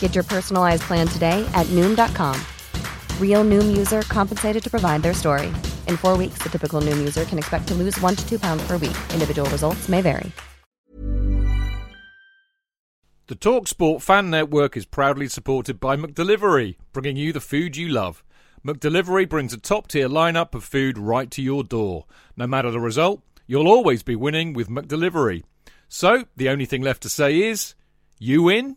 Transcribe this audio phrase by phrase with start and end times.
[0.00, 2.36] Get your personalized plan today at Noom.com.
[3.20, 5.46] Real Noom user compensated to provide their story.
[5.86, 8.66] In four weeks, the typical Noom user can expect to lose one to two pounds
[8.66, 8.96] per week.
[9.12, 10.32] Individual results may vary.
[13.28, 18.24] The TalkSport fan network is proudly supported by McDelivery, bringing you the food you love.
[18.66, 22.06] McDelivery brings a top tier lineup of food right to your door.
[22.38, 25.44] No matter the result, you'll always be winning with McDelivery.
[25.88, 27.74] So, the only thing left to say is,
[28.18, 28.76] you win?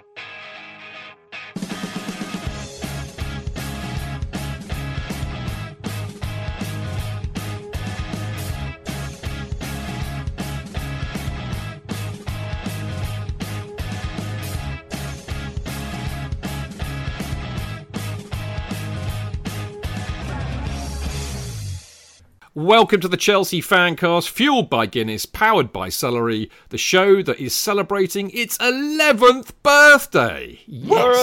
[22.53, 27.55] Welcome to the Chelsea Fancast, fueled by Guinness, powered by Celery, the show that is
[27.55, 30.59] celebrating its 11th birthday.
[30.67, 31.15] Yes!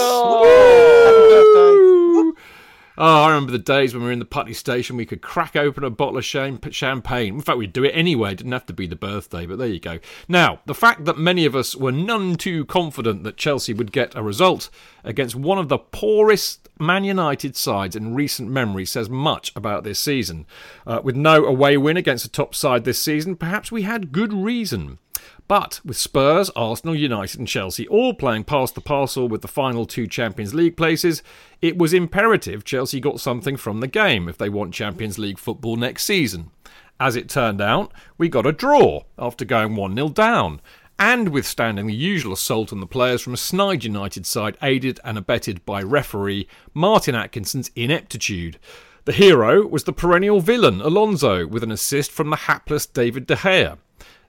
[0.43, 1.88] Woo!
[3.01, 5.55] Oh, I remember the days when we were in the Putney station, we could crack
[5.55, 7.35] open a bottle of champagne.
[7.35, 8.33] In fact, we'd do it anyway.
[8.33, 9.99] It didn't have to be the birthday, but there you go.
[10.27, 14.17] Now, the fact that many of us were none too confident that Chelsea would get
[14.17, 14.69] a result
[15.05, 19.99] against one of the poorest Man United sides in recent memory says much about this
[19.99, 20.45] season.
[20.85, 24.33] Uh, with no away win against a top side this season, perhaps we had good
[24.33, 24.99] reason.
[25.47, 29.85] But with Spurs, Arsenal, United, and Chelsea all playing past the parcel with the final
[29.85, 31.23] two Champions League places,
[31.61, 35.75] it was imperative Chelsea got something from the game if they want Champions League football
[35.75, 36.51] next season.
[36.99, 40.61] As it turned out, we got a draw after going 1 0 down,
[40.99, 45.17] and withstanding the usual assault on the players from a snide United side aided and
[45.17, 48.59] abetted by referee Martin Atkinson's ineptitude.
[49.05, 53.37] The hero was the perennial villain, Alonso, with an assist from the hapless David De
[53.37, 53.77] Gea.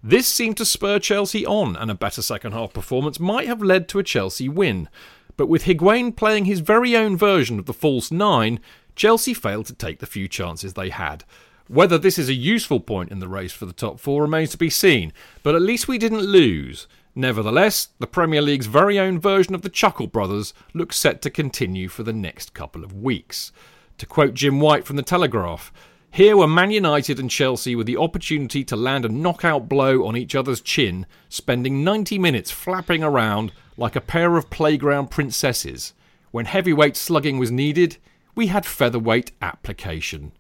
[0.03, 3.87] This seemed to spur Chelsea on, and a better second half performance might have led
[3.89, 4.89] to a Chelsea win.
[5.37, 8.61] But with Higuain playing his very own version of the false nine,
[8.97, 11.25] Chelsea failed to take the few chances they had.
[11.69, 14.59] Whether this is a useful point in the race for the top four remains to
[14.59, 15.13] be seen,
[15.43, 16.89] but at least we didn't lose.
[17.15, 21.89] Nevertheless, the Premier League's very own version of the Chuckle Brothers looks set to continue
[21.89, 23.53] for the next couple of weeks.
[23.99, 25.73] To quote Jim White from The Telegraph,
[26.13, 30.17] here were Man United and Chelsea with the opportunity to land a knockout blow on
[30.17, 35.95] each other's chin, spending 90 minutes flapping around like a pair of playground princesses.
[36.33, 37.99] When heavyweight slugging was needed,
[38.35, 40.33] we had featherweight application.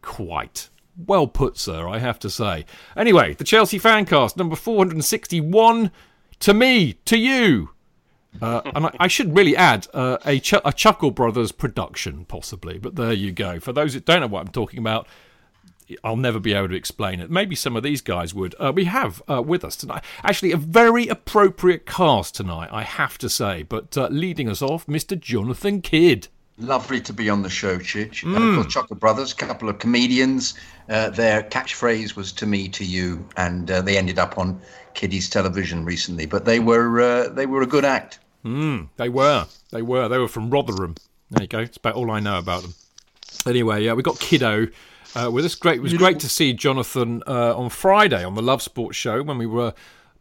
[0.00, 0.68] Quite.
[1.06, 2.64] Well put, sir, I have to say.
[2.96, 5.90] Anyway, the Chelsea Fancast, number 461.
[6.40, 7.70] To me, to you.
[8.40, 12.78] Uh, and I, I, should really add uh, a, Ch- a Chuckle Brothers production, possibly.
[12.78, 13.58] But there you go.
[13.58, 15.08] For those that don't know what I'm talking about,
[16.04, 17.30] I'll never be able to explain it.
[17.30, 18.54] Maybe some of these guys would.
[18.58, 23.18] Uh, we have uh, with us tonight, actually, a very appropriate cast tonight, I have
[23.18, 23.62] to say.
[23.62, 25.18] But uh, leading us off, Mr.
[25.18, 26.28] Jonathan Kidd.
[26.58, 28.22] Lovely to be on the show, Chidge.
[28.22, 28.36] Mm.
[28.36, 30.54] And of course, Chuckle Brothers, a couple of comedians.
[30.90, 34.60] Uh, their catchphrase was "to me, to you," and they ended up on
[34.94, 38.18] kiddies television recently, but they were uh, they were a good act.
[38.44, 40.96] Mm, they were, they were, they were from Rotherham.
[41.30, 41.60] There you go.
[41.60, 42.74] It's about all I know about them.
[43.46, 44.66] Anyway, yeah, we got Kiddo
[45.14, 45.54] uh, with us.
[45.54, 49.22] Great, it was great to see Jonathan uh, on Friday on the Love Sports show
[49.22, 49.74] when we were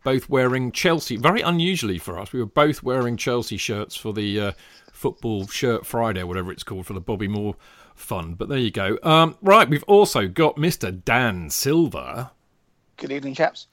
[0.03, 1.17] both wearing Chelsea.
[1.17, 4.51] Very unusually for us, we were both wearing Chelsea shirts for the uh,
[4.91, 7.55] football shirt Friday, whatever it's called, for the Bobby Moore
[7.99, 8.37] fund.
[8.37, 8.97] But there you go.
[9.03, 11.03] Um, right, we've also got Mr.
[11.03, 12.31] Dan Silver.
[12.97, 13.67] Good evening, chaps.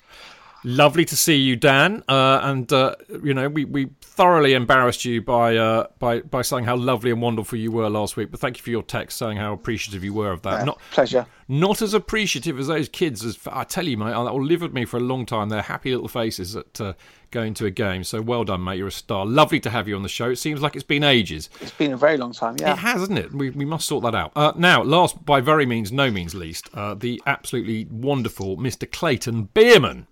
[0.69, 2.03] Lovely to see you, Dan.
[2.09, 6.65] Uh, and uh, you know, we, we thoroughly embarrassed you by uh, by by saying
[6.65, 8.33] how lovely and wonderful you were last week.
[8.33, 10.59] But thank you for your text saying how appreciative you were of that.
[10.59, 11.27] Yeah, not pleasure.
[11.47, 13.25] Not as appreciative as those kids.
[13.25, 15.51] As I tell you, mate, that will live with me for a long time.
[15.51, 16.95] Their happy little faces at uh,
[17.31, 18.03] going to a game.
[18.03, 18.79] So well done, mate.
[18.79, 19.25] You're a star.
[19.25, 20.31] Lovely to have you on the show.
[20.31, 21.49] It seems like it's been ages.
[21.61, 22.57] It's been a very long time.
[22.59, 23.33] Yeah, it has, hasn't it?
[23.33, 24.33] We we must sort that out.
[24.35, 28.91] Uh, now, last by very means, no means least, uh, the absolutely wonderful Mr.
[28.91, 30.09] Clayton Bierman.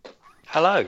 [0.55, 0.87] Hello.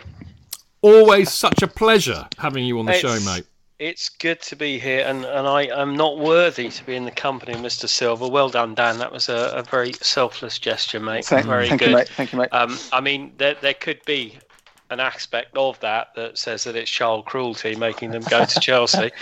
[0.80, 3.44] Always such a pleasure having you on the It's- show, mate.
[3.80, 7.10] It's good to be here, and, and I am not worthy to be in the
[7.10, 7.88] company of Mr.
[7.88, 8.28] Silver.
[8.28, 8.98] Well done, Dan.
[8.98, 11.24] That was a, a very selfless gesture, mate.
[11.24, 11.90] Thank, very thank good.
[11.90, 12.08] you, mate.
[12.10, 12.48] Thank you, mate.
[12.52, 14.38] Um, I mean, there, there could be
[14.90, 19.10] an aspect of that that says that it's child cruelty making them go to Chelsea.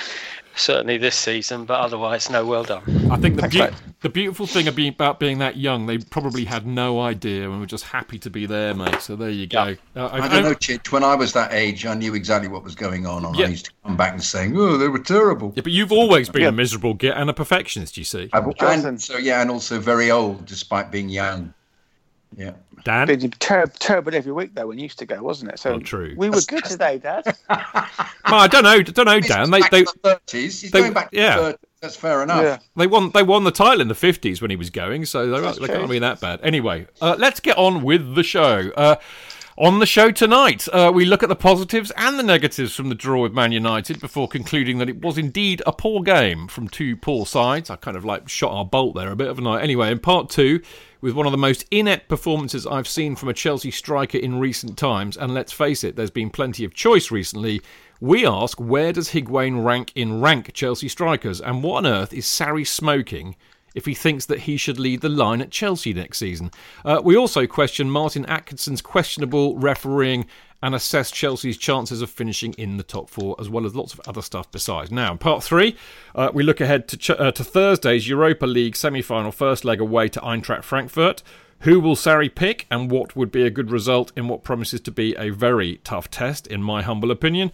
[0.56, 2.82] Certainly this season, but otherwise, no, well done.
[3.10, 3.74] I think the, Thanks, beau- mate.
[4.02, 7.82] the beautiful thing about being that young, they probably had no idea and were just
[7.84, 9.00] happy to be there, mate.
[9.00, 9.74] So there you go.
[9.96, 10.92] Uh, I don't know, Chidge.
[10.92, 13.46] When I was that age, I knew exactly what was going on, and Yeah.
[13.46, 16.28] I used to come back and saying, "Oh, they were terrible." Yeah, but you've always
[16.28, 16.48] been Yeah.
[16.48, 18.30] a miserable git and a perfectionist, you see.
[18.32, 21.52] I've- and so yeah, and also very old, despite being young.
[22.36, 22.52] Yeah.
[22.84, 23.06] Dan?
[23.06, 25.58] been terrible, terrible every week though when you used to go, wasn't it?
[25.58, 26.14] So Oh, true.
[26.16, 27.24] we were good today, Dad.
[28.26, 28.82] Well, I don't know.
[28.82, 29.50] don't know, Dan.
[29.50, 30.32] They, back they, to the 30s.
[30.62, 31.36] He's they- going back to yeah.
[31.36, 31.56] the 30s.
[31.80, 32.42] That's fair enough.
[32.42, 32.58] yeah.
[32.76, 33.10] They won.
[33.10, 35.66] They won the title in the fifties when he was going, so they, That's they
[35.66, 35.76] true.
[35.76, 36.40] can't be that bad.
[36.42, 38.70] Anyway, uh, let's get on with the show.
[38.74, 38.96] Uh,
[39.56, 42.94] on the show tonight, uh, we look at the positives and the negatives from the
[42.94, 46.96] draw with Man United before concluding that it was indeed a poor game from two
[46.96, 47.70] poor sides.
[47.70, 49.62] I kind of like shot our bolt there a bit, of a night.
[49.62, 50.60] Anyway, in part two,
[51.00, 54.76] with one of the most inept performances I've seen from a Chelsea striker in recent
[54.76, 57.62] times, and let's face it, there's been plenty of choice recently.
[58.00, 62.26] We ask, where does Higuain rank in rank Chelsea strikers, and what on earth is
[62.26, 63.36] Sarri smoking
[63.74, 66.50] if he thinks that he should lead the line at Chelsea next season?
[66.84, 70.26] Uh, we also question Martin Atkinson's questionable refereeing
[70.62, 74.00] and assess Chelsea's chances of finishing in the top four, as well as lots of
[74.08, 74.90] other stuff besides.
[74.90, 75.76] Now, part three,
[76.14, 79.78] uh, we look ahead to, Ch- uh, to Thursday's Europa League semi final first leg
[79.78, 81.22] away to Eintracht Frankfurt.
[81.60, 84.90] Who will Sarri pick, and what would be a good result in what promises to
[84.90, 87.52] be a very tough test, in my humble opinion?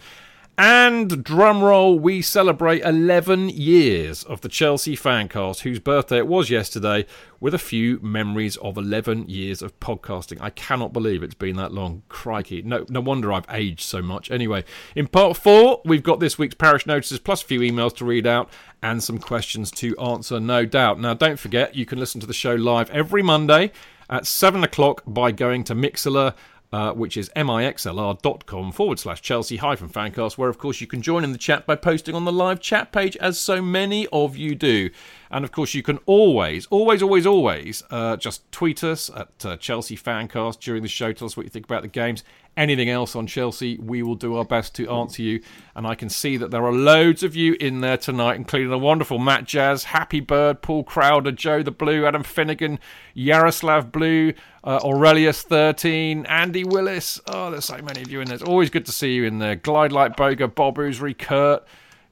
[0.63, 7.07] And drumroll, we celebrate 11 years of the Chelsea Fancast, whose birthday it was yesterday,
[7.41, 10.37] with a few memories of 11 years of podcasting.
[10.39, 12.03] I cannot believe it's been that long.
[12.11, 12.61] Crikey.
[12.61, 14.31] No, no wonder I've aged so much.
[14.31, 14.65] Anyway,
[14.95, 18.27] in part four, we've got this week's parish notices plus a few emails to read
[18.27, 18.51] out
[18.83, 21.01] and some questions to answer, no doubt.
[21.01, 23.73] Now, don't forget, you can listen to the show live every Monday
[24.11, 26.35] at 7 o'clock by going to Mixlr
[26.73, 31.25] uh, which is mixlr.com forward slash Chelsea hyphen fancast, where of course you can join
[31.25, 34.55] in the chat by posting on the live chat page, as so many of you
[34.55, 34.91] do.
[35.31, 39.57] And of course, you can always, always, always, always uh, just tweet us at uh,
[39.57, 41.13] Chelsea Fancast during the show.
[41.13, 42.25] Tell us what you think about the games.
[42.57, 45.41] Anything else on Chelsea, we will do our best to answer you.
[45.77, 48.79] And I can see that there are loads of you in there tonight, including the
[48.79, 52.81] wonderful Matt Jazz, Happy Bird, Paul Crowder, Joe the Blue, Adam Finnegan,
[53.15, 54.33] Yaroslav Blue,
[54.65, 57.21] uh, Aurelius 13, Andy Willis.
[57.29, 58.35] Oh, there's so many of you in there.
[58.35, 59.55] It's always good to see you in there.
[59.55, 61.65] Glide Like Boga, Bob Oosry, Kurt.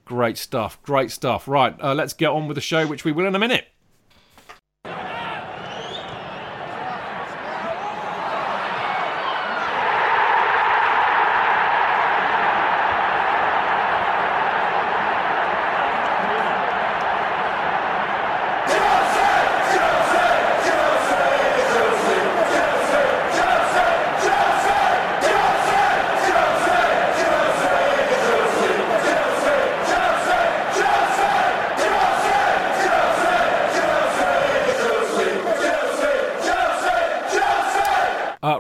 [0.09, 0.83] Great stuff.
[0.83, 1.47] Great stuff.
[1.47, 3.69] Right, uh, let's get on with the show, which we will in a minute.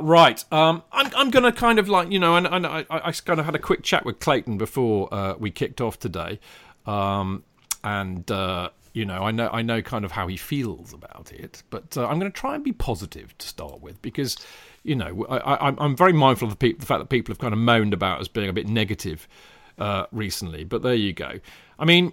[0.09, 0.45] Right.
[0.53, 3.39] Um, I'm, I'm going to kind of like, you know, and, and I, I, kind
[3.39, 6.41] of had a quick chat with Clayton before uh, we kicked off today.
[6.87, 7.45] Um,
[7.85, 11.63] and, uh, you know, I know I know kind of how he feels about it,
[11.71, 14.37] but uh, I'm going to try and be positive to start with because,
[14.83, 17.53] you know, I, I'm very mindful of the, peop the fact that people have kind
[17.53, 19.29] of moaned about us being a bit negative
[19.79, 20.65] uh, recently.
[20.65, 21.39] But there you go.
[21.79, 22.13] I mean,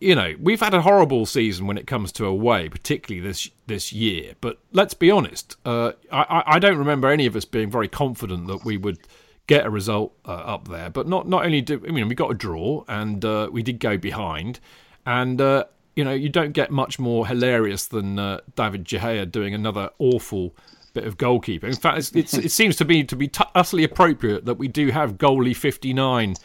[0.00, 3.92] you know, we've had a horrible season when it comes to away, particularly this this
[3.92, 4.32] year.
[4.40, 8.46] But let's be honest, uh, I, I don't remember any of us being very confident
[8.48, 8.98] that we would
[9.46, 10.88] get a result uh, up there.
[10.88, 13.78] But not not only do I mean we got a draw and uh, we did
[13.78, 14.58] go behind,
[15.04, 15.64] and uh,
[15.94, 20.56] you know you don't get much more hilarious than uh, David Gea doing another awful
[20.94, 21.64] bit of goalkeeping.
[21.64, 24.66] In fact, it's, it's, it seems to me to be t- utterly appropriate that we
[24.66, 26.36] do have goalie fifty nine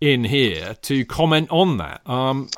[0.00, 2.00] in here to comment on that.
[2.08, 2.48] Um,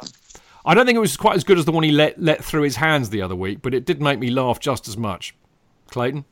[0.67, 2.63] I don't think it was quite as good as the one he let let through
[2.63, 5.33] his hands the other week, but it did make me laugh just as much.
[5.91, 6.25] Clayton,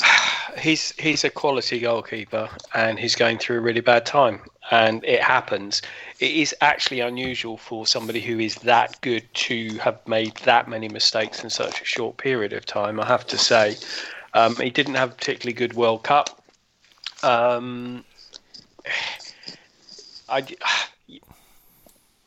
[0.58, 5.20] he's he's a quality goalkeeper, and he's going through a really bad time, and it
[5.20, 5.82] happens.
[6.20, 10.88] It is actually unusual for somebody who is that good to have made that many
[10.88, 13.00] mistakes in such a short period of time.
[13.00, 13.76] I have to say,
[14.34, 16.40] um, he didn't have a particularly good World Cup.
[17.24, 18.04] Um,
[20.28, 20.46] I,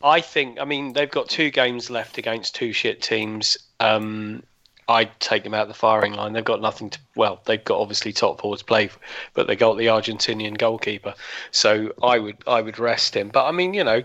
[0.05, 0.59] I think.
[0.61, 3.57] I mean, they've got two games left against two shit teams.
[3.79, 4.43] Um,
[4.87, 6.33] I'd take them out the firing line.
[6.33, 6.99] They've got nothing to.
[7.15, 8.91] Well, they've got obviously top forwards play,
[9.33, 11.15] but they got the Argentinian goalkeeper.
[11.49, 13.29] So I would I would rest him.
[13.29, 14.03] But I mean, you know,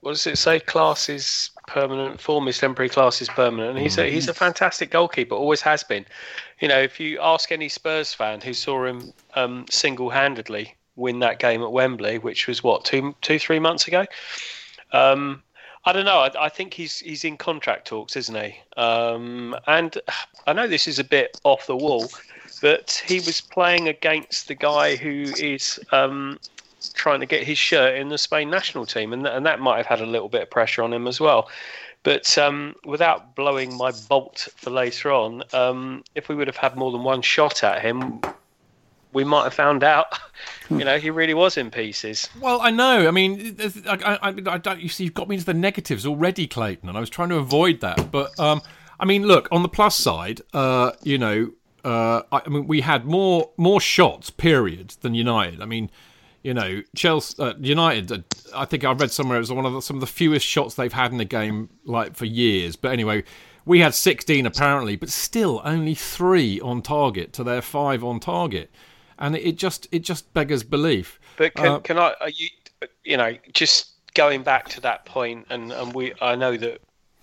[0.00, 0.58] what does it say?
[0.58, 2.20] Class is permanent.
[2.20, 2.88] Form is temporary.
[2.88, 3.70] Class is permanent.
[3.70, 5.36] And he's a he's a fantastic goalkeeper.
[5.36, 6.06] Always has been.
[6.58, 11.20] You know, if you ask any Spurs fan who saw him um, single handedly win
[11.20, 14.06] that game at Wembley, which was what two two three months ago.
[14.92, 15.42] Um,
[15.84, 16.18] I don't know.
[16.18, 18.56] I, I, think he's he's in contract talks, isn't he?
[18.76, 19.96] Um, and
[20.46, 22.08] I know this is a bit off the wall,
[22.60, 26.40] but he was playing against the guy who is um,
[26.94, 29.86] trying to get his shirt in the Spain national team, and and that might have
[29.86, 31.48] had a little bit of pressure on him as well.
[32.02, 36.76] But um, without blowing my bolt for later on, um, if we would have had
[36.76, 38.20] more than one shot at him,
[39.16, 40.18] we might have found out,
[40.70, 42.28] you know, he really was in pieces.
[42.38, 43.08] Well, I know.
[43.08, 43.56] I mean,
[43.88, 44.78] I, I, I, don't.
[44.78, 47.36] You see, you've got me into the negatives already, Clayton, and I was trying to
[47.36, 48.12] avoid that.
[48.12, 48.60] But um,
[49.00, 52.82] I mean, look on the plus side, uh, you know, uh, I, I, mean, we
[52.82, 55.62] had more more shots, period, than United.
[55.62, 55.90] I mean,
[56.42, 58.12] you know, Chelsea, uh, United.
[58.12, 58.18] Uh,
[58.54, 60.74] I think I read somewhere it was one of the, some of the fewest shots
[60.74, 62.76] they've had in a game like for years.
[62.76, 63.24] But anyway,
[63.64, 68.70] we had 16 apparently, but still only three on target to their five on target
[69.18, 71.20] and it just it just beggars belief.
[71.36, 72.14] But can, uh, can I?
[72.20, 72.48] Are you
[73.04, 76.80] you know just going back to that point, and and we I know that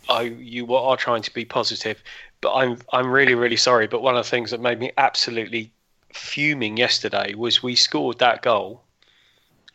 [0.10, 2.02] I you are trying to be positive,
[2.42, 3.88] but I'm I'm really really sorry.
[3.88, 5.72] But one of the things that made me absolutely
[6.12, 8.84] fuming yesterday was we scored that goal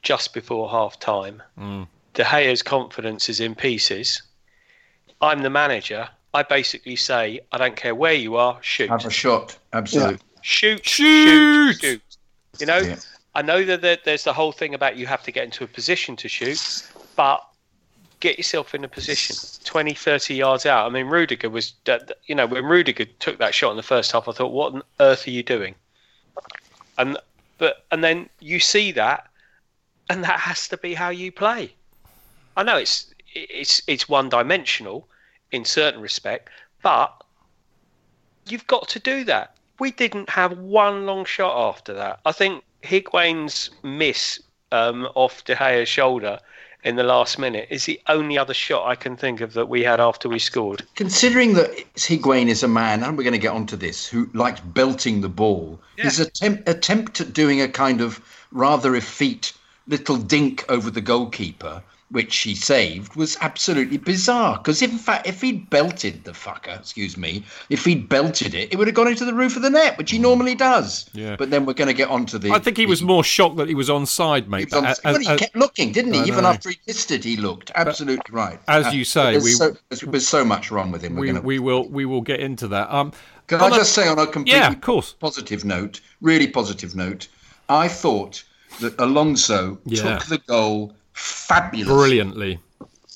[0.02, 1.42] just before half time.
[1.58, 1.88] Mm.
[2.14, 4.22] De Gea's confidence is in pieces.
[5.20, 6.08] I'm the manager.
[6.34, 8.90] I basically say, I don't care where you are, shoot.
[8.90, 9.58] Have a shot.
[9.72, 10.14] Absolutely.
[10.14, 10.40] Yeah.
[10.42, 12.02] Shoot, shoot, shoot, shoot.
[12.59, 12.97] You know, yeah.
[13.35, 16.17] I know that there's the whole thing about you have to get into a position
[16.17, 16.61] to shoot,
[17.17, 17.41] but
[18.21, 20.87] get yourself in a position 20, 30 yards out.
[20.87, 21.75] I mean, Rudiger was,
[22.27, 24.83] you know, when Rudiger took that shot in the first half, I thought, what on
[24.99, 25.75] earth are you doing?
[26.97, 27.17] And
[27.59, 29.29] but and then you see that,
[30.11, 31.75] and that has to be how you play.
[32.57, 35.07] I know it's it's it's one dimensional
[35.53, 36.50] in certain respect,
[36.83, 37.23] but
[38.49, 42.20] you've got to do that we didn't have one long shot after that.
[42.25, 44.40] I think Higuain's miss
[44.73, 46.40] um, off De Gea's shoulder
[46.85, 49.82] in the last minute is the only other shot I can think of that we
[49.82, 50.87] had after we scored.
[50.94, 54.61] Considering that Higuain is a man, and we're going to get onto this, who likes
[54.61, 56.04] belting the ball, yeah.
[56.04, 58.20] his attempt attempt at doing a kind of
[58.52, 59.52] rather effete
[59.88, 64.57] little dink over the goalkeeper which he saved was absolutely bizarre.
[64.59, 68.77] Because in fact, if he'd belted the fucker, excuse me, if he'd belted it, it
[68.77, 71.11] would have gone into the roof of the net, which he normally does.
[71.12, 71.37] Yeah.
[71.37, 72.50] But then we're going to get onto the.
[72.53, 74.71] I think he the, was more shocked that he was onside, mate.
[74.71, 76.21] He, On, as, he kept looking, didn't he?
[76.21, 78.61] Even after he missed it, he looked absolutely but, right.
[78.69, 81.17] As you say, there's, we, so, there's so much wrong with him.
[81.17, 82.93] We, gonna, we will we will get into that.
[82.93, 83.12] Um,
[83.47, 85.15] can I just a, say on a completely yeah, of course.
[85.15, 87.29] positive note, really positive note,
[87.69, 88.45] I thought
[88.81, 90.19] that Alonso yeah.
[90.19, 92.60] took the goal fabulous, brilliantly.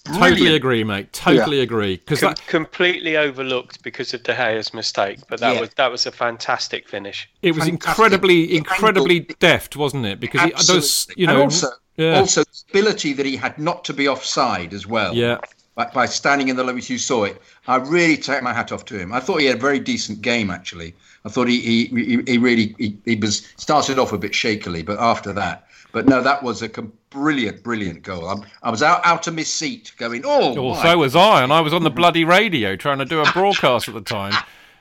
[0.04, 0.37] Brilliant.
[0.37, 1.12] Totally agree, mate.
[1.12, 1.62] Totally yeah.
[1.62, 1.97] agree.
[1.97, 2.44] Because Com- that...
[2.49, 5.61] completely overlooked because of De Gea's mistake, but that yeah.
[5.61, 7.30] was that was a fantastic finish.
[7.42, 7.88] It was fantastic.
[7.88, 10.18] incredibly, incredibly deft, wasn't it?
[10.18, 12.18] Because he, those, you know, and also, yeah.
[12.18, 15.14] also the ability that he had not to be offside as well.
[15.14, 15.38] Yeah.
[15.76, 17.40] By, by standing in the limit, you saw it.
[17.66, 19.12] I really take my hat off to him.
[19.12, 20.94] I thought he had a very decent game, actually.
[21.25, 24.99] I thought he he, he really he, he was started off a bit shakily, but
[24.99, 26.69] after that, but no, that was a
[27.11, 28.29] brilliant, brilliant goal.
[28.29, 30.61] I'm, i was out, out of my seat going, oh.
[30.61, 33.31] Well, so was I, and I was on the bloody radio trying to do a
[33.33, 34.33] broadcast at the time.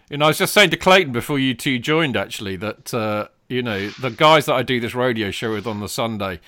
[0.10, 3.28] You know, I was just saying to Clayton before you two joined, actually, that, uh,
[3.50, 6.40] you know, the guys that I do this radio show with on the Sunday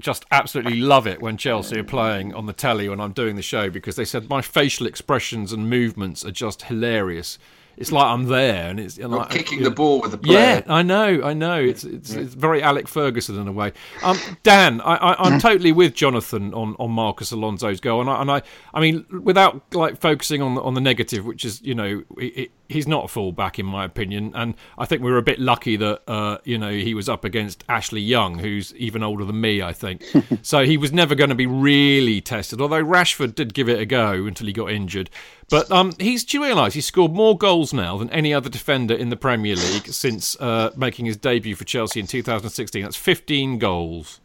[0.00, 3.42] just absolutely love it when Chelsea are playing on the telly when I'm doing the
[3.42, 7.38] show because they said my facial expressions and movements are just hilarious
[7.76, 10.38] it's like I'm there, and it's and like, kicking the ball with the player.
[10.38, 11.60] Yeah, I know, I know.
[11.60, 13.72] It's it's, it's very Alec Ferguson in a way.
[14.02, 18.20] Um, Dan, I, I, am totally with Jonathan on, on Marcos Alonso's goal, and I,
[18.20, 18.42] and I
[18.74, 22.88] I mean without like focusing on on the negative, which is you know he, he's
[22.88, 26.02] not a fullback in my opinion, and I think we were a bit lucky that
[26.08, 29.72] uh, you know he was up against Ashley Young, who's even older than me, I
[29.72, 30.04] think.
[30.42, 32.60] so he was never going to be really tested.
[32.60, 35.10] Although Rashford did give it a go until he got injured,
[35.52, 38.94] but um, he's do you realise he's scored more goals now than any other defender
[38.94, 42.82] in the Premier League since uh, making his debut for Chelsea in 2016.
[42.82, 44.20] That's 15 goals.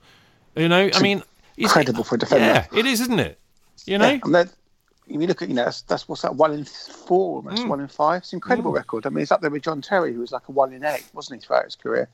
[0.55, 1.19] You know, I mean,
[1.55, 2.45] he's- incredible for a defender.
[2.45, 3.39] Yeah, it is, isn't it?
[3.85, 4.19] You know.
[4.25, 4.45] Yeah,
[5.09, 7.67] you look at you know that's, that's what's that one in four, almost Mm.
[7.69, 8.23] one in five.
[8.23, 9.05] It's an incredible record.
[9.05, 11.05] I mean, he's up there with John Terry, who was like a one in eight,
[11.13, 12.09] wasn't he, throughout his career?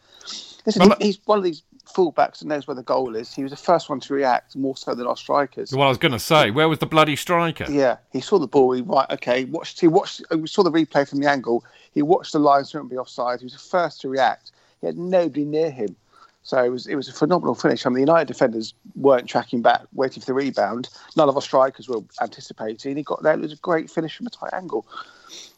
[0.66, 3.34] Listen, Well, he, he's one of these fullbacks and knows where the goal is.
[3.34, 5.72] He was the first one to react more so than our strikers.
[5.72, 7.66] Well, I was going to say, where was the bloody striker?
[7.70, 8.72] Yeah, he saw the ball.
[8.74, 9.46] He right, okay.
[9.46, 9.80] Watched.
[9.80, 10.24] He watched.
[10.32, 11.64] Uh, we saw the replay from the angle.
[11.94, 13.40] He watched the linesman be offside.
[13.40, 14.52] He was the first to react.
[14.82, 15.96] He had nobody near him,
[16.44, 17.86] so it was it was a phenomenal finish.
[17.86, 20.90] I mean, the United defenders weren't tracking back, waiting for the rebound.
[21.16, 22.98] None of our strikers were anticipating.
[22.98, 23.34] He got there.
[23.34, 24.86] It was a great finish from a tight angle.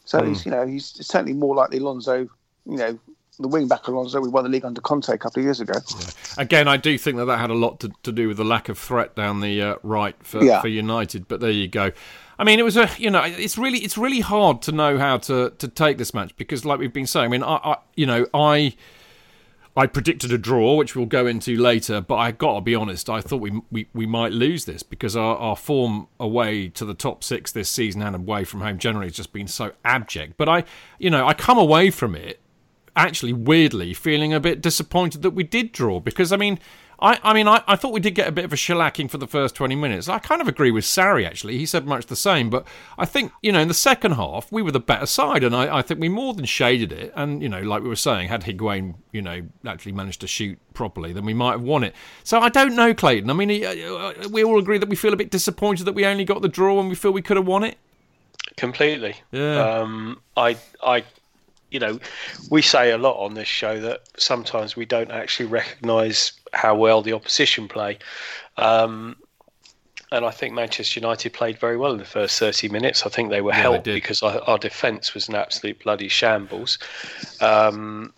[0.04, 0.28] So hmm.
[0.28, 2.28] he's you know he's certainly more like the Alonso.
[2.66, 2.98] You know.
[3.38, 5.74] The wing back Alonso, we won the league under Conte a couple of years ago.
[6.38, 8.70] Again, I do think that that had a lot to, to do with the lack
[8.70, 10.62] of threat down the uh, right for, Yeah.
[10.62, 11.28] for United.
[11.28, 11.92] But there you go.
[12.38, 15.18] I mean, it was a you know, it's really it's really hard to know how
[15.18, 18.06] to, to take this match because, like we've been saying, I mean, I, I you
[18.06, 18.74] know I
[19.76, 22.00] I predicted a draw, which we'll go into later.
[22.00, 25.14] But I got to be honest, I thought we we, we might lose this because
[25.14, 29.08] our, our form away to the top six this season and away from home generally
[29.08, 30.38] has just been so abject.
[30.38, 30.64] But I
[30.98, 32.40] you know I come away from it
[32.96, 36.58] actually weirdly feeling a bit disappointed that we did draw because I mean
[36.98, 39.18] I, I mean I, I thought we did get a bit of a shellacking for
[39.18, 40.08] the first 20 minutes.
[40.08, 41.58] I kind of agree with Sarri actually.
[41.58, 44.62] He said much the same, but I think, you know, in the second half we
[44.62, 47.50] were the better side and I, I think we more than shaded it and, you
[47.50, 51.26] know, like we were saying, had Higuain, you know, actually managed to shoot properly, then
[51.26, 51.94] we might have won it.
[52.24, 53.28] So I don't know, Clayton.
[53.28, 56.24] I mean, uh, we all agree that we feel a bit disappointed that we only
[56.24, 57.76] got the draw when we feel we could have won it.
[58.56, 59.16] completely.
[59.32, 59.80] Yeah.
[59.80, 61.04] Um, I, I,
[61.76, 62.00] you know,
[62.48, 67.02] we say a lot on this show that sometimes we don't actually recognise how well
[67.02, 67.98] the opposition play.
[68.56, 69.16] Um,
[70.10, 73.04] and I think Manchester United played very well in the first 30 minutes.
[73.04, 73.92] I think they were Yeah, helped did.
[73.92, 76.78] because our, our defence was an absolute bloody shambles.
[77.42, 78.14] Um,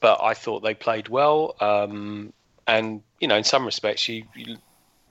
[0.00, 1.54] but I thought they played well.
[1.60, 2.32] Um,
[2.66, 4.56] and, you know, in some respects, you, you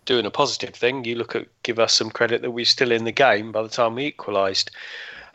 [0.03, 3.05] doing a positive thing, you look at give us some credit that we're still in
[3.05, 4.71] the game by the time we equalised.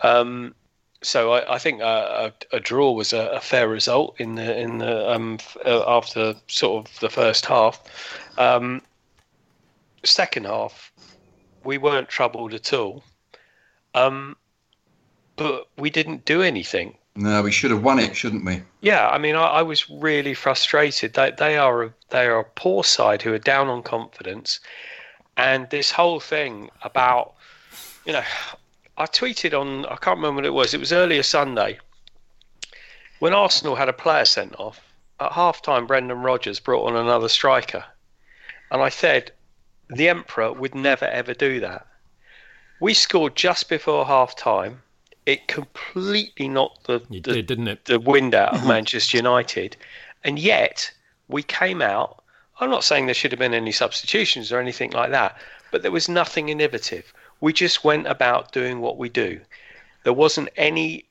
[0.02, 0.54] Um,
[1.02, 4.58] so I, I think a, a, a draw was a, a fair result in the
[4.58, 7.82] in the um, uh, after sort of the first half.
[8.38, 8.82] Um,
[10.04, 10.92] second half,
[11.64, 13.04] we weren't troubled at all,
[13.94, 14.36] um,
[15.36, 16.96] but we didn't do anything.
[17.14, 18.62] No, we should have won it, shouldn't we?
[18.80, 21.14] Yeah, I mean, I, I was really frustrated.
[21.14, 24.60] They they are a, they are a poor side who are down on confidence,
[25.36, 27.34] and this whole thing about,
[28.06, 28.24] you know,
[28.96, 30.74] I tweeted on I can't remember what it was.
[30.74, 31.78] It was earlier Sunday
[33.18, 34.80] when Arsenal had a player sent off
[35.20, 35.86] at half time.
[35.86, 37.84] Brendan Rodgers brought on another striker,
[38.70, 39.32] and I said
[39.88, 41.86] the Emperor would never ever do that.
[42.80, 44.82] We scored just before half time.
[45.24, 47.84] It completely knocked the, You the did, didn't it?
[47.84, 49.76] the wind out of Manchester United,
[50.24, 50.90] and yet
[51.28, 52.22] we came out.
[52.60, 55.38] I'm not saying there should have been any substitutions or anything like that,
[55.70, 57.12] but there was nothing innovative.
[57.42, 59.40] We just went about doing what we do.
[60.04, 61.04] There wasn't any,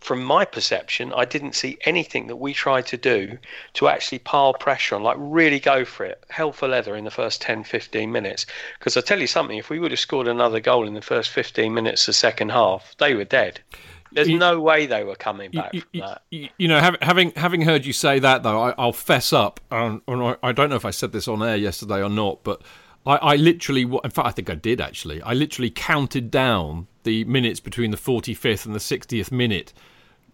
[0.00, 3.38] from my perception, I didn't see anything that we tried to do
[3.74, 7.10] to actually pile pressure on, like really go for it, hell for leather in the
[7.10, 8.44] first 10, 15 minutes.
[8.78, 11.30] Because I tell you something, if we would have scored another goal in the first
[11.30, 13.60] 15 minutes of the second half, they were dead.
[14.12, 16.22] There's You- no way they were coming back you, from that.
[16.30, 19.60] you- you know, having having heard you say that though, I, I'll fess up.
[19.70, 20.02] Um,
[20.42, 22.62] I don't know if I said this on air yesterday or not, but
[23.08, 25.22] I, I literally, in fact, I think I did actually.
[25.22, 29.72] I literally counted down the minutes between the 45th and the 60th minute.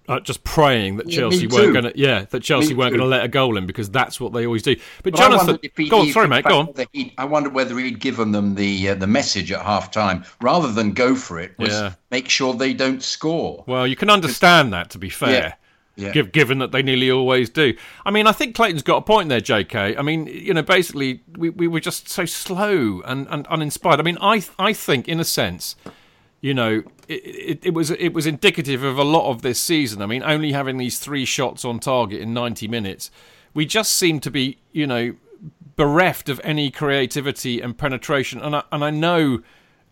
[0.06, 3.00] Uh, just praying that Yeah, Chelsea weren't going to, yeah, that Chelsea Me weren't going
[3.00, 4.76] to let a goal in because that's what they always do.
[5.02, 5.58] But, But Jonathan,
[5.88, 6.74] go on, sorry, mate, go on.
[7.16, 10.92] I wonder whether he'd given them the uh, the message at half time rather than
[10.92, 11.58] go for it.
[11.58, 11.94] Was Yeah.
[12.10, 13.64] make sure they don't score.
[13.66, 15.30] Well, you can understand that, to be fair.
[15.32, 15.54] Yeah.
[15.96, 17.74] Giv given that they nearly always do.
[18.04, 19.98] I mean, I think Clayton's got a point there, JK.
[19.98, 24.00] I mean, you know, basically, we, we were just so slow and, and uninspired.
[24.00, 25.76] I mean, I I think, in a sense,
[26.40, 30.02] you know, it, it, it was it was indicative of a lot of this season.
[30.02, 33.10] I mean, only having these three shots on target in 90 minutes,
[33.54, 35.14] we just seem to be, you know,
[35.76, 38.40] bereft of any creativity and penetration.
[38.40, 39.42] And I, and I know,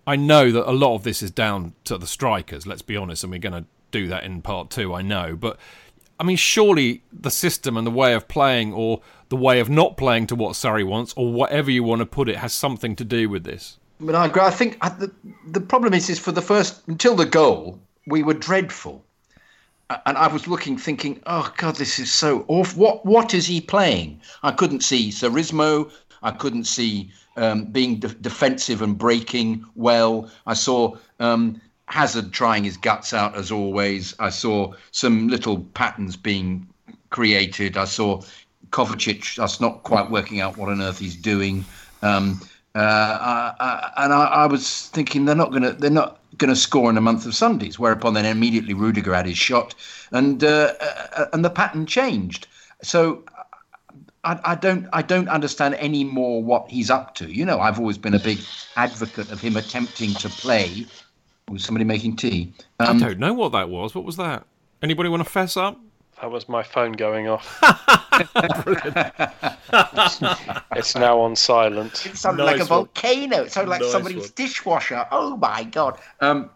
[0.07, 2.67] I know that a lot of this is down to the strikers.
[2.67, 4.95] Let's be honest, and we're going to do that in part two.
[4.95, 5.59] I know, but
[6.23, 9.97] I mean, surely the system and the way of playing, or the way of not
[9.97, 13.05] playing to what Sarri wants, or whatever you want to put it, has something to
[13.05, 13.81] do with this.
[13.99, 14.43] But I agree.
[14.43, 15.11] I think uh, the,
[15.49, 19.05] the problem is, is for the first until the goal, we were dreadful.
[20.07, 22.81] and I was looking, thinking, "Oh God, this is so awful.
[22.81, 25.91] What what is he playing?" I couldn't see Sarrismo.
[26.23, 30.31] I couldn't see um, being de- defensive and breaking well.
[30.47, 31.61] I saw um,
[31.93, 34.15] Hazard trying his guts out as always.
[34.19, 36.67] I saw some little patterns being
[37.11, 37.77] created.
[37.77, 38.23] I saw
[38.71, 41.67] Kovacic us not quite working out what on earth he's doing.
[42.01, 42.41] Um,
[42.75, 46.49] uh, I, I, and I, I, was thinking they're not going to they're not going
[46.49, 47.79] to score in a month of Sundays.
[47.79, 49.75] Whereupon then immediately Rudiger had his shot,
[50.13, 52.47] and uh, uh, and the pattern changed.
[52.83, 53.23] So
[54.25, 57.31] I, I, don't I don't understand any more what he's up to.
[57.31, 58.39] You know, I've always been a big
[58.77, 60.87] advocate of him attempting to play.
[61.53, 62.51] Was somebody making tea?
[62.81, 63.95] Um, I don't know what that was.
[63.95, 64.47] What was that?
[64.83, 65.79] Anybody want to fess up?
[66.19, 67.59] That was my phone going off.
[70.75, 72.07] it's now on silent.
[72.07, 73.43] It sounded nice like a volcano.
[73.43, 74.31] It sounded like nice somebody's one.
[74.35, 75.07] dishwasher.
[75.11, 75.99] Oh my god.
[76.21, 76.49] Um,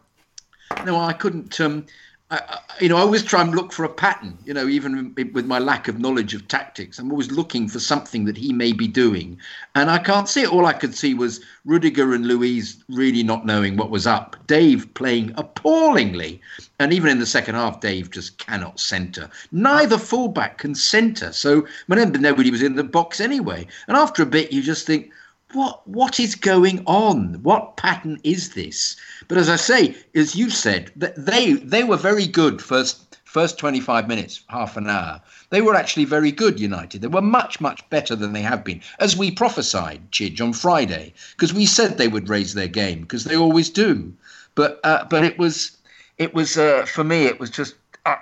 [0.87, 1.61] no, I couldn't.
[1.61, 1.85] Um,
[2.29, 4.37] I, you know, I always try and look for a pattern.
[4.45, 8.25] You know, even with my lack of knowledge of tactics, I'm always looking for something
[8.25, 9.39] that he may be doing,
[9.77, 10.53] and I can't see it.
[10.53, 14.37] All I could see was Rudiger and Luiz really not knowing what was up.
[14.49, 16.41] Dave playing appallingly,
[16.81, 19.31] and even in the second half, Dave just cannot centre.
[19.53, 23.69] Neither fullback can centre, so whenever nobody was in the box anyway.
[23.87, 25.13] And after a bit, you just think,
[25.53, 27.43] what what is going on?
[27.43, 28.97] What pattern is this?
[29.29, 34.09] But as I say, as you said, they they were very good first first 25
[34.09, 35.21] minutes, half an hour.
[35.51, 37.03] They were actually very good, United.
[37.03, 41.13] They were much, much better than they have been, as we prophesied, Chidge, on Friday,
[41.33, 44.15] because we said they would raise their game, because they always do.
[44.55, 45.77] But uh, but it was
[46.19, 47.75] it was uh, for me, it was just
[48.07, 48.17] uh,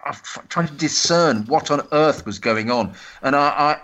[0.49, 3.79] trying to discern what on earth was going on, and I, I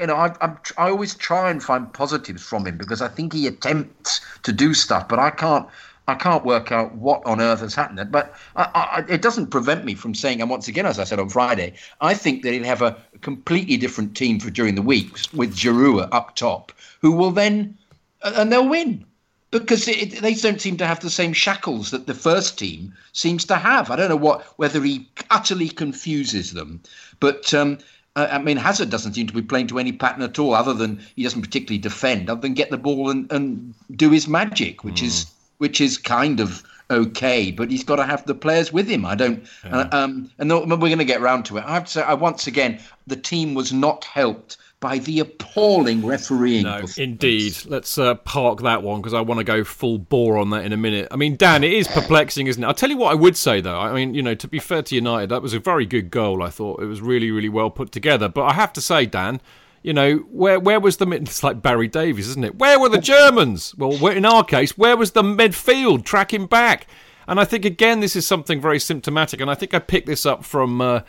[0.00, 3.32] you know, I, I'm, I always try and find positives from him because I think
[3.32, 5.66] he attempts to do stuff, but I can't.
[6.08, 8.10] I can't work out what on earth has happened.
[8.10, 11.20] But I, I, it doesn't prevent me from saying, and once again, as I said
[11.20, 15.16] on Friday, I think that he'll have a completely different team for during the week
[15.32, 17.78] with Giroud up top, who will then,
[18.24, 19.06] and they'll win
[19.52, 23.44] because it, they don't seem to have the same shackles that the first team seems
[23.44, 23.90] to have.
[23.90, 26.80] I don't know what whether he utterly confuses them,
[27.20, 27.78] but um,
[28.14, 31.00] I mean, Hazard doesn't seem to be playing to any pattern at all, other than
[31.16, 35.00] he doesn't particularly defend, other than get the ball and, and do his magic, which
[35.00, 35.06] mm.
[35.06, 35.26] is
[35.58, 37.50] which is kind of okay.
[37.50, 39.06] But he's got to have the players with him.
[39.06, 39.78] I don't, yeah.
[39.78, 41.64] uh, um, and we're going to get round to it.
[41.64, 46.04] I have to say, I, once again, the team was not helped by the appalling
[46.04, 46.64] refereeing.
[46.64, 47.56] No, indeed.
[47.66, 50.72] Let's uh, park that one because I want to go full bore on that in
[50.72, 51.06] a minute.
[51.12, 52.66] I mean, Dan, it is perplexing, isn't it?
[52.66, 53.78] I'll tell you what I would say, though.
[53.78, 56.42] I mean, you know, to be fair to United, that was a very good goal.
[56.42, 58.28] I thought it was really, really well put together.
[58.28, 59.40] But I have to say, Dan,
[59.82, 61.22] you know, where where was the mid?
[61.28, 62.58] It's like Barry Davies, isn't it?
[62.58, 63.76] Where were the Germans?
[63.76, 66.88] Well, in our case, where was the midfield tracking back?
[67.28, 69.40] And I think again, this is something very symptomatic.
[69.40, 70.80] And I think I picked this up from.
[70.80, 71.00] Uh,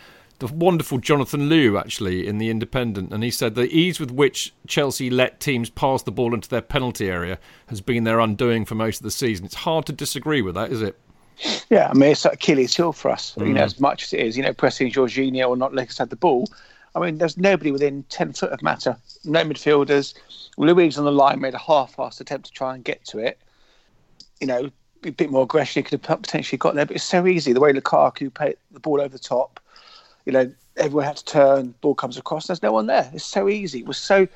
[0.43, 4.53] the wonderful Jonathan Liew actually in the Independent, and he said the ease with which
[4.67, 8.75] Chelsea let teams pass the ball into their penalty area has been their undoing for
[8.75, 9.45] most of the season.
[9.45, 10.99] It's hard to disagree with that, is it?
[11.69, 13.36] Yeah, I mean it's Achilles heel for us.
[13.36, 13.47] Mm.
[13.47, 13.65] You know, mm.
[13.65, 16.17] as much as it is, you know, pressing Jorginho or not letting us have the
[16.17, 16.49] ball.
[16.93, 18.97] I mean, there's nobody within ten foot of Mata.
[19.23, 20.13] No midfielders.
[20.58, 23.39] Luiz on the line made a half-assed attempt to try and get to it.
[24.41, 24.69] You know,
[25.06, 26.86] a bit more aggression, he could have potentially got there.
[26.86, 29.60] But it's so easy the way Lukaku played the ball over the top
[30.25, 33.09] you know, everyone had to turn, ball comes across, there's no one there.
[33.13, 33.79] It's so easy.
[33.79, 34.27] It was so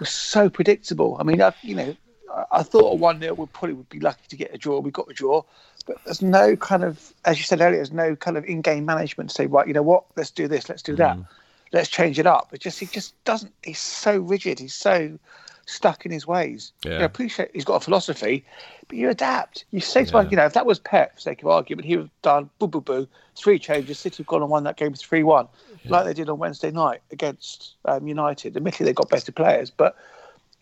[0.00, 1.16] was so predictable.
[1.20, 1.96] I mean, I, you know,
[2.32, 4.80] I, I thought a one 0 would probably would be lucky to get a draw.
[4.80, 5.42] We got a draw,
[5.86, 9.30] but there's no kind of, as you said earlier, there's no kind of in-game management
[9.30, 11.26] to say, right, you know what, let's do this, let's do that, mm.
[11.72, 12.48] let's change it up.
[12.52, 13.52] It just he just doesn't.
[13.62, 14.58] He's so rigid.
[14.58, 15.18] He's so
[15.66, 16.72] stuck in his ways.
[16.84, 16.98] Yeah.
[16.98, 18.44] I appreciate he's got a philosophy,
[18.88, 19.64] but you adapt.
[19.70, 20.30] You say to yeah.
[20.30, 22.66] you know, if that was Pep, for sake of argument, he would have done boo
[22.66, 23.98] boo boo, three changes.
[23.98, 25.48] City have gone and won that game 3 1,
[25.84, 25.90] yeah.
[25.90, 28.56] like they did on Wednesday night against um, United.
[28.56, 29.96] Admittedly, they've got better players, but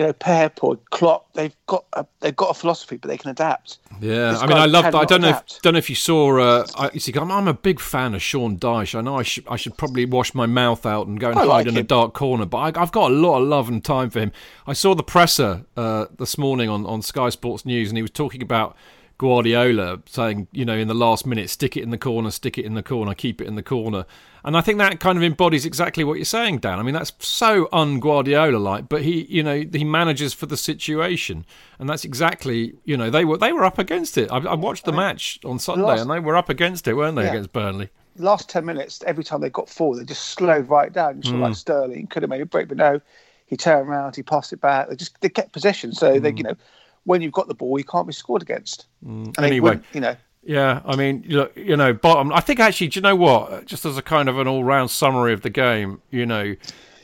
[0.02, 3.30] you know, Pep or Klopp, they've got a, they've got a philosophy, but they can
[3.30, 3.78] adapt.
[4.00, 4.92] Yeah, I mean, I love.
[4.94, 5.28] I don't know.
[5.28, 6.38] If, don't know if you saw.
[6.38, 8.98] Uh, I, you see, I'm, I'm, a big fan of Sean Dyche.
[8.98, 11.42] I know I should I should probably wash my mouth out and go and I
[11.42, 11.80] hide like in him.
[11.80, 14.32] a dark corner, but I, have got a lot of love and time for him.
[14.66, 18.10] I saw the presser uh, this morning on on Sky Sports News, and he was
[18.10, 18.76] talking about
[19.22, 22.64] Guardiola saying, you know, in the last minute, stick it in the corner, stick it
[22.64, 24.04] in the corner, keep it in the corner.
[24.44, 26.80] And I think that kind of embodies exactly what you're saying, Dan.
[26.80, 30.56] I mean, that's so un Guardiola like, but he, you know, he manages for the
[30.56, 31.46] situation.
[31.78, 34.28] And that's exactly, you know, they were they were up against it.
[34.32, 37.14] I, I watched the match on Sunday last, and they were up against it, weren't
[37.14, 37.30] they, yeah.
[37.30, 37.90] against Burnley?
[38.16, 41.22] Last 10 minutes, every time they got forward, they just slowed right down.
[41.22, 41.42] Sort mm.
[41.42, 43.00] like Sterling could have made a break, but no,
[43.46, 44.88] he turned around, he passed it back.
[44.88, 45.92] They just they kept possession.
[45.92, 46.22] So mm.
[46.22, 46.56] they, you know,
[47.04, 48.86] when you've got the ball, you can't be scored against.
[49.04, 49.38] Mm.
[49.42, 50.16] Anyway, you know.
[50.44, 52.32] Yeah, I mean, look, you know, bottom.
[52.32, 53.64] I think actually, do you know what?
[53.66, 56.56] Just as a kind of an all-round summary of the game, you know,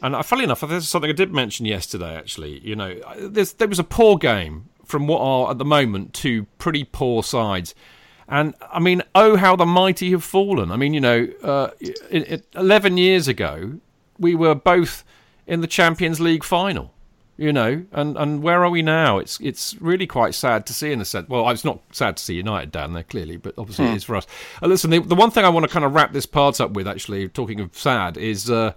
[0.02, 2.16] and funny enough, this is something I did mention yesterday.
[2.16, 6.46] Actually, you know, there was a poor game from what are at the moment two
[6.58, 7.74] pretty poor sides.
[8.28, 10.70] And I mean, oh, how the mighty have fallen.
[10.70, 13.78] I mean, you know, uh, it, it, 11 years ago,
[14.18, 15.04] we were both
[15.46, 16.92] in the Champions League final
[17.38, 19.18] you know, and, and where are we now?
[19.18, 21.28] It's it's really quite sad to see in a sense.
[21.28, 23.96] Well, it's not sad to see United down there clearly, but obviously it hmm.
[23.96, 24.26] is for us.
[24.60, 26.72] Uh, listen, the, the, one thing I want to kind of wrap this part up
[26.72, 28.72] with, actually, talking of sad, is uh,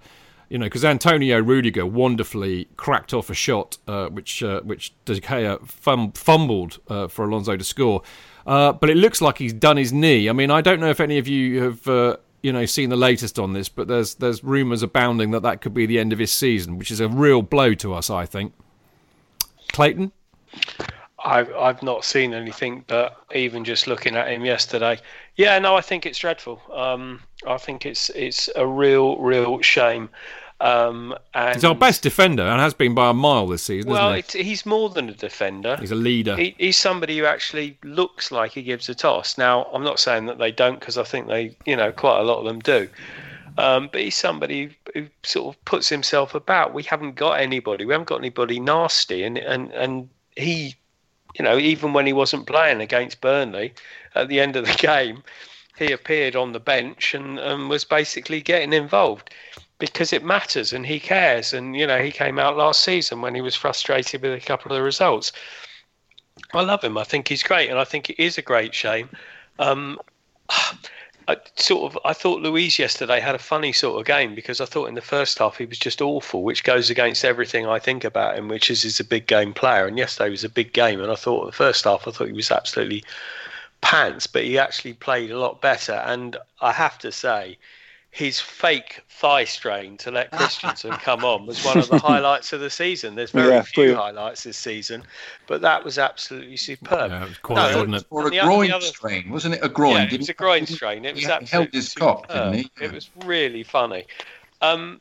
[0.48, 5.20] you know because Antonio Rudiger wonderfully cracked off a shot uh, which uh, which De
[5.20, 8.02] Gea fum- fumbled uh, for Alonso to score,
[8.46, 10.28] uh, but it looks like he's done his knee.
[10.28, 13.38] I mean, I don't know if any of you have you know seen the latest
[13.38, 16.32] on this, but there's there's rumours abounding that that could be the end of his
[16.32, 18.10] season, which is a real blow to us.
[18.10, 18.52] I think.
[19.72, 20.12] Clayton.
[21.24, 24.98] I've I've not seen anything, but even just looking at him yesterday,
[25.36, 26.60] yeah, no, I think it's dreadful.
[26.72, 30.10] Um, I think it's it's a real real shame.
[30.62, 33.90] Um, and he's our best defender and has been by a mile this season.
[33.90, 34.44] Well, he?
[34.44, 35.76] he's more than a defender.
[35.80, 36.36] He's a leader.
[36.36, 39.36] He, he's somebody who actually looks like he gives a toss.
[39.36, 42.22] Now, I'm not saying that they don't because I think they, you know, quite a
[42.22, 42.88] lot of them do.
[43.58, 46.72] Um, but he's somebody who sort of puts himself about.
[46.72, 47.84] We haven't got anybody.
[47.84, 50.76] We haven't got anybody nasty, and and and he,
[51.36, 53.74] you know, even when he wasn't playing against Burnley,
[54.14, 55.24] at the end of the game,
[55.76, 59.28] he appeared on the bench and, and was basically getting involved
[59.82, 61.52] because it matters and he cares.
[61.52, 64.70] And, you know, he came out last season when he was frustrated with a couple
[64.70, 65.32] of the results.
[66.54, 66.96] I love him.
[66.96, 67.68] I think he's great.
[67.68, 69.08] And I think it is a great shame.
[69.58, 69.98] Um,
[71.28, 74.66] I sort of I thought Luiz yesterday had a funny sort of game because I
[74.66, 78.04] thought in the first half he was just awful, which goes against everything I think
[78.04, 79.86] about him, which is he's a big game player.
[79.86, 82.32] And yesterday was a big game, and I thought the first half I thought he
[82.32, 83.04] was absolutely
[83.80, 85.94] pants, but he actually played a lot better.
[86.06, 87.58] And I have to say,
[88.12, 92.60] his fake thigh strain to let Christensen come on was one of the highlights of
[92.60, 93.14] the season.
[93.14, 95.02] There's very yeah, few highlights this season,
[95.46, 97.10] but that was absolutely superb.
[97.10, 98.04] Yeah, it was quite, no, wasn't it?
[98.10, 99.64] Or a groin other, strain, wasn't it?
[99.64, 99.94] A groin.
[99.94, 101.06] Yeah, it was a groin strain.
[101.06, 102.28] It was he absolutely held his superb.
[102.28, 102.70] cock, didn't he?
[102.82, 104.04] It was really funny.
[104.60, 105.00] Um,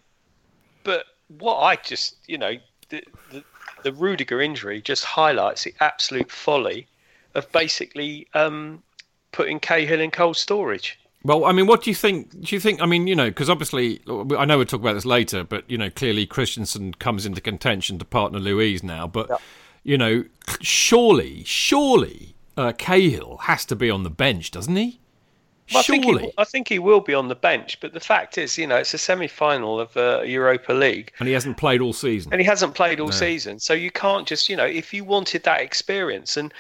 [0.86, 1.04] but
[1.38, 2.54] what I just, you know,
[2.88, 3.44] the, the,
[3.84, 6.88] the Rudiger injury just highlights the absolute folly
[7.36, 8.82] of basically um,
[9.34, 10.98] putting Cahill in cold storage.
[11.24, 12.32] Well, I mean, what do you think?
[12.32, 12.82] Do you think?
[12.82, 15.78] I mean, you know, because obviously, I know we'll talk about this later, but you
[15.78, 19.06] know, clearly Christensen comes into contention to partner Luiz now.
[19.06, 19.38] But yeah.
[19.84, 20.26] you know,
[20.62, 25.00] surely, surely, uh, Cahill has to be on the bench, doesn't he?
[25.72, 27.80] Well, surely, I think he, I think he will be on the bench.
[27.80, 31.36] But the fact is, you know, it's a semi-final of uh, Europa League, and he
[31.36, 32.34] hasn't played all season.
[32.34, 33.12] And he hasn't played all no.
[33.12, 36.52] season, so you can't just, you know, if you wanted that experience, and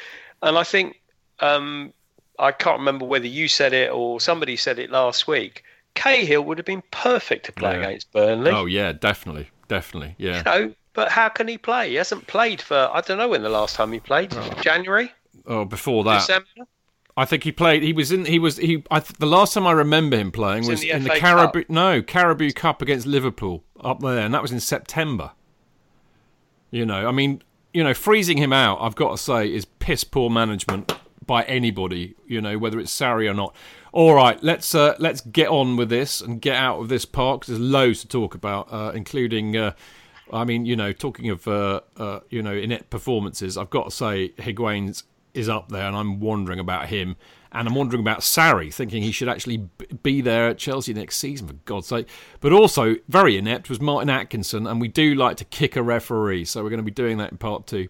[0.44, 1.02] and I think.
[1.40, 1.94] Um,
[2.40, 5.64] I can't remember whether you said it or somebody said it last week.
[5.94, 7.88] Cahill would have been perfect to play yeah.
[7.88, 8.52] against Burnley.
[8.52, 10.38] Oh yeah, definitely, definitely, yeah.
[10.38, 11.90] You know, but how can he play?
[11.90, 14.34] He hasn't played for I don't know when the last time he played.
[14.34, 14.62] Oh.
[14.62, 15.12] January.
[15.46, 16.20] Oh, before that.
[16.20, 16.68] December.
[17.18, 17.84] I think he played.
[17.84, 18.26] He was in.
[18.26, 18.58] He was.
[18.58, 18.84] He.
[18.90, 21.52] I, the last time I remember him playing was, was in the, the Carabao.
[21.52, 21.70] Cup.
[21.70, 25.32] No, Carabao Cup against Liverpool up there, and that was in September.
[26.70, 28.80] You know, I mean, you know, freezing him out.
[28.80, 30.94] I've got to say, is piss poor management
[31.26, 33.56] by anybody, you know, whether it's Sarri or not.
[33.92, 37.46] All right, let's uh, let's get on with this and get out of this park.
[37.46, 39.74] There's loads to talk about, uh, including, uh,
[40.32, 43.58] I mean, you know, talking of uh, uh, you know inept performances.
[43.58, 45.04] I've got to say, Higuain's
[45.34, 47.16] is up there, and I'm wondering about him,
[47.52, 49.70] and I'm wondering about Sarri, thinking he should actually
[50.04, 52.08] be there at Chelsea next season for God's sake.
[52.40, 56.46] But also very inept was Martin Atkinson, and we do like to kick a referee,
[56.46, 57.90] so we're going to be doing that in part two.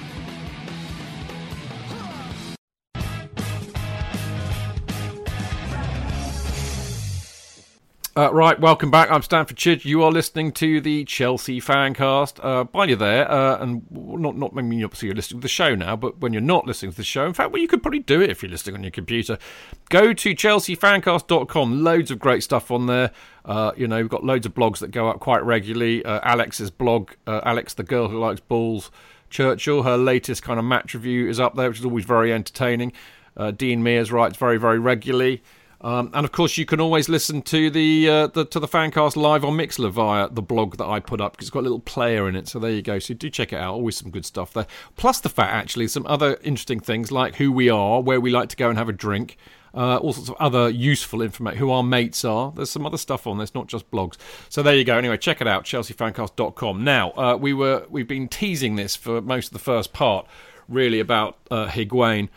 [8.13, 9.09] Uh, right, welcome back.
[9.09, 9.85] I'm Stanford Chidge.
[9.85, 12.43] You are listening to the Chelsea Fancast.
[12.43, 15.75] Uh, while you're there, uh, and not not mean obviously you're listening to the show
[15.75, 18.01] now, but when you're not listening to the show, in fact, well, you could probably
[18.01, 19.37] do it if you're listening on your computer.
[19.89, 21.83] Go to chelseafancast.com.
[21.85, 23.11] Loads of great stuff on there.
[23.45, 26.03] Uh, you know, we've got loads of blogs that go up quite regularly.
[26.03, 28.91] Uh, Alex's blog, uh, Alex, the girl who likes balls,
[29.29, 32.91] Churchill, her latest kind of match review is up there, which is always very entertaining.
[33.55, 35.41] Dean Mears writes very very regularly.
[35.83, 39.15] Um, and of course, you can always listen to the, uh, the to the fancast
[39.15, 41.79] live on Mixlr via the blog that I put up because it's got a little
[41.79, 42.47] player in it.
[42.47, 42.99] So there you go.
[42.99, 43.73] So do check it out.
[43.73, 44.67] Always some good stuff there.
[44.95, 48.49] Plus the fact, actually, some other interesting things like who we are, where we like
[48.49, 49.37] to go and have a drink.
[49.73, 52.51] Uh, all sorts of other useful information, who our mates are.
[52.51, 54.17] There's some other stuff on this, not just blogs.
[54.49, 54.97] So there you go.
[54.97, 56.83] Anyway, check it out, chelseafancast.com.
[56.83, 60.27] Now, uh, we were, we've been teasing this for most of the first part,
[60.67, 62.27] really, about uh, Higuain.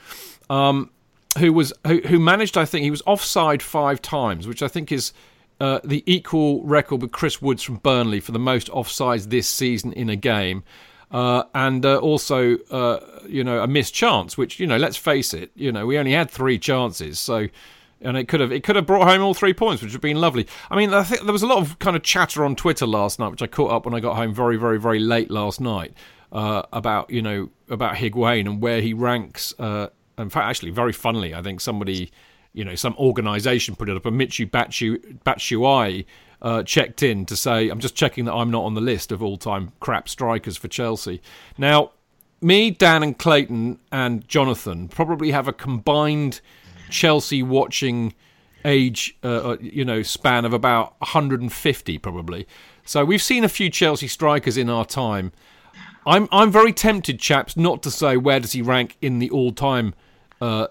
[0.48, 0.90] Um,
[1.38, 2.56] who was who, who managed?
[2.56, 5.12] I think he was offside five times, which I think is
[5.60, 9.92] uh, the equal record with Chris Woods from Burnley for the most offsides this season
[9.92, 10.64] in a game.
[11.10, 15.32] Uh, and uh, also, uh, you know, a missed chance, which you know, let's face
[15.32, 17.46] it, you know, we only had three chances, so
[18.00, 20.02] and it could have it could have brought home all three points, which would have
[20.02, 20.46] been lovely.
[20.70, 23.18] I mean, I think there was a lot of kind of chatter on Twitter last
[23.18, 25.94] night, which I caught up when I got home very, very, very late last night
[26.32, 29.88] uh, about you know about Higuain and where he ranks uh,
[30.18, 32.11] in fact, actually, very funnily, I think somebody,
[32.53, 36.05] you know, some organisation put it up, and Michy Batshuayi
[36.42, 39.22] uh, checked in to say, I'm just checking that I'm not on the list of
[39.22, 41.22] all time crap strikers for Chelsea.
[41.57, 41.92] Now,
[42.40, 46.40] me, Dan, and Clayton and Jonathan probably have a combined
[46.90, 48.14] Chelsea watching
[48.64, 52.46] age, uh, uh you know, span of about 150 probably.
[52.85, 55.33] So we've seen a few Chelsea strikers in our time.
[56.06, 59.94] I'm I'm very tempted, chaps, not to say where does he rank in the all-time
[60.40, 60.68] uh,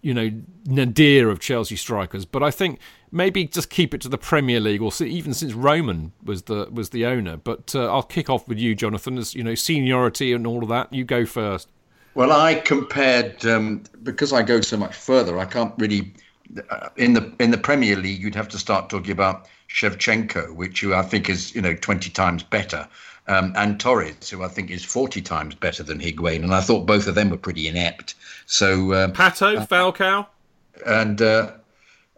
[0.00, 0.30] you know,
[0.66, 2.24] nadir of Chelsea strikers.
[2.24, 2.78] But I think
[3.12, 6.90] maybe just keep it to the Premier League, or even since Roman was the was
[6.90, 7.36] the owner.
[7.36, 10.68] But uh, I'll kick off with you, Jonathan, as you know, seniority and all of
[10.70, 10.92] that.
[10.92, 11.68] You go first.
[12.14, 15.38] Well, I compared um, because I go so much further.
[15.38, 16.14] I can't really
[16.70, 18.20] uh, in the in the Premier League.
[18.20, 22.42] You'd have to start talking about Shevchenko, which I think is you know twenty times
[22.42, 22.88] better
[23.26, 26.42] um, and Torres, who I think is 40 times better than Higuain.
[26.42, 28.14] And I thought both of them were pretty inept.
[28.46, 30.26] So um, Pato, uh, Falcao,
[30.86, 31.52] and uh,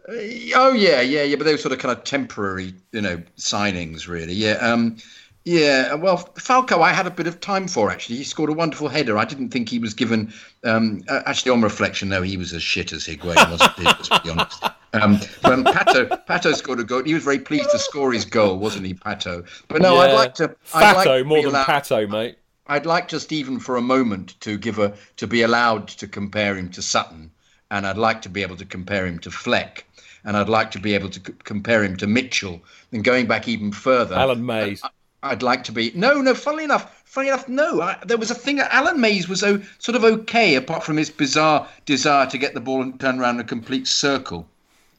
[0.07, 1.35] oh yeah, yeah, yeah.
[1.35, 4.33] But they were sort of kind of temporary, you know, signings, really.
[4.33, 4.53] Yeah.
[4.53, 4.97] Um,
[5.45, 8.15] yeah, well, Falco, I had a bit of time for actually.
[8.15, 9.17] He scored a wonderful header.
[9.17, 10.33] I didn't think he was given.
[10.63, 13.83] Um, uh, actually, on reflection, though, he was as shit as Higuain, wasn't he?
[13.83, 14.63] Let's be honest.
[14.93, 17.03] Um, but Pato, Pato scored a goal.
[17.03, 19.45] He was very pleased to score his goal, wasn't he, Pato?
[19.67, 20.01] But no, yeah.
[20.01, 20.55] I'd like to.
[20.73, 22.37] I'd like to more than allowed, Pato, mate.
[22.67, 26.55] I'd like just even for a moment to give a to be allowed to compare
[26.55, 27.31] him to Sutton,
[27.71, 29.85] and I'd like to be able to compare him to Fleck
[30.25, 32.61] and I'd like to be able to c- compare him to Mitchell.
[32.91, 34.81] And going back even further, Alan Mayes.
[34.83, 34.89] Uh,
[35.21, 35.91] I'd like to be.
[35.95, 36.33] No, no.
[36.33, 37.81] Funnily enough, funny enough, no.
[37.81, 38.59] I, there was a thing.
[38.59, 42.59] Alan Mayes was o, sort of okay, apart from his bizarre desire to get the
[42.59, 44.47] ball and turn around a complete circle,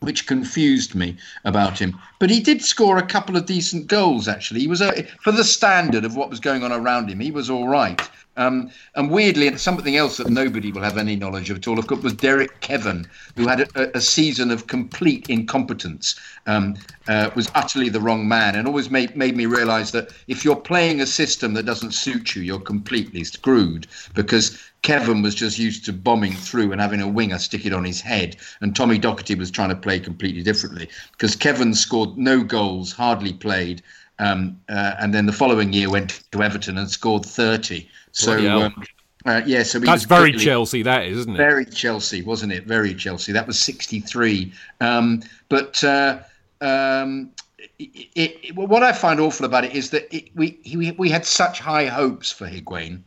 [0.05, 1.99] which confused me about him.
[2.19, 4.29] But he did score a couple of decent goals.
[4.29, 7.21] Actually, he was a, for the standard of what was going on around him.
[7.21, 8.01] He was all right.
[8.37, 11.87] Um, and weirdly, something else that nobody will have any knowledge of at all, of
[11.87, 16.75] course, was Derek Kevan, who had a, a season of complete incompetence, um,
[17.09, 20.57] uh, was utterly the wrong man, and always made, made me realise that if you're
[20.57, 25.85] playing a system that doesn't suit you, you're completely screwed because Kevan was just used
[25.87, 29.37] to bombing through and having a winger stick it on his head, and Tommy Docherty
[29.37, 33.83] was trying to play completely differently because Kevan scored no goals, hardly played.
[34.18, 37.88] Um, uh, and then the following year went to Everton and scored 30.
[38.12, 38.85] So um,
[39.27, 41.37] uh, yeah, so that's very Chelsea, that is, isn't it?
[41.38, 42.66] Very Chelsea, wasn't it?
[42.66, 43.33] Very Chelsea.
[43.33, 44.53] That was sixty three.
[44.83, 46.20] Um, but uh,
[46.61, 47.31] um,
[47.79, 51.24] it, it, what I find awful about it is that it, we he, we had
[51.24, 53.00] such high hopes for Higuain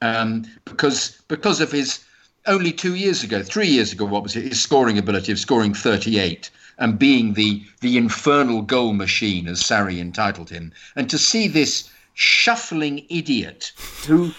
[0.00, 2.02] um, because because of his
[2.46, 4.44] only two years ago, three years ago, what was it?
[4.44, 9.62] His scoring ability of scoring thirty eight and being the the infernal goal machine, as
[9.62, 13.72] Sarri entitled him, and to see this shuffling idiot
[14.06, 14.32] who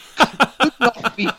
[0.60, 1.30] could not be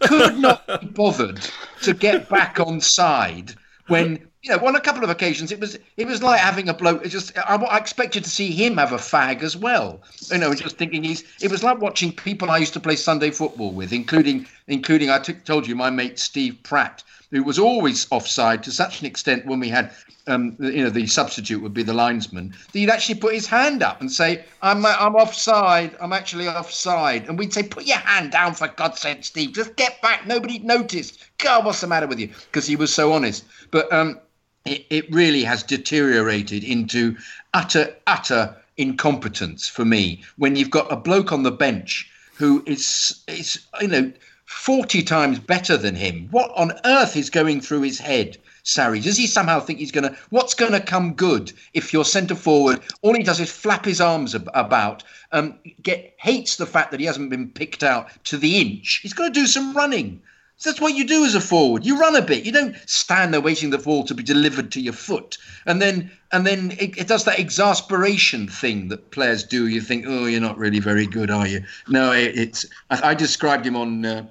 [0.00, 1.40] could not be bothered
[1.82, 3.54] to get back on side
[3.88, 6.74] when you know on a couple of occasions it was it was like having a
[6.74, 10.00] bloke it just I, I expected to see him have a fag as well.
[10.30, 13.30] You know just thinking he's it was like watching people i used to play sunday
[13.32, 18.06] football with including including I t- told you my mate steve pratt who was always
[18.10, 19.92] offside to such an extent when we had,
[20.26, 23.82] um, you know, the substitute would be the linesman, that he'd actually put his hand
[23.82, 27.28] up and say, I'm, I'm offside, I'm actually offside.
[27.28, 30.58] And we'd say, put your hand down for God's sake, Steve, just get back, nobody
[30.60, 31.18] noticed.
[31.38, 32.28] God, what's the matter with you?
[32.28, 33.44] Because he was so honest.
[33.70, 34.20] But um,
[34.64, 37.16] it, it really has deteriorated into
[37.54, 43.22] utter, utter incompetence for me when you've got a bloke on the bench who is,
[43.26, 44.12] is you know,
[44.46, 46.28] 40 times better than him.
[46.30, 49.02] What on earth is going through his head, Sarri?
[49.02, 50.16] Does he somehow think he's going to.
[50.30, 52.80] What's going to come good if you're centre forward?
[53.02, 57.00] All he does is flap his arms ab- about, um, get hates the fact that
[57.00, 59.00] he hasn't been picked out to the inch.
[59.02, 60.22] He's got to do some running.
[60.64, 61.84] That's what you do as a forward.
[61.84, 62.44] You run a bit.
[62.44, 66.10] You don't stand there waiting the ball to be delivered to your foot, and then
[66.32, 69.68] and then it, it does that exasperation thing that players do.
[69.68, 71.62] You think, oh, you're not really very good, are you?
[71.88, 72.66] No, it, it's.
[72.90, 74.04] I, I described him on.
[74.04, 74.26] Uh,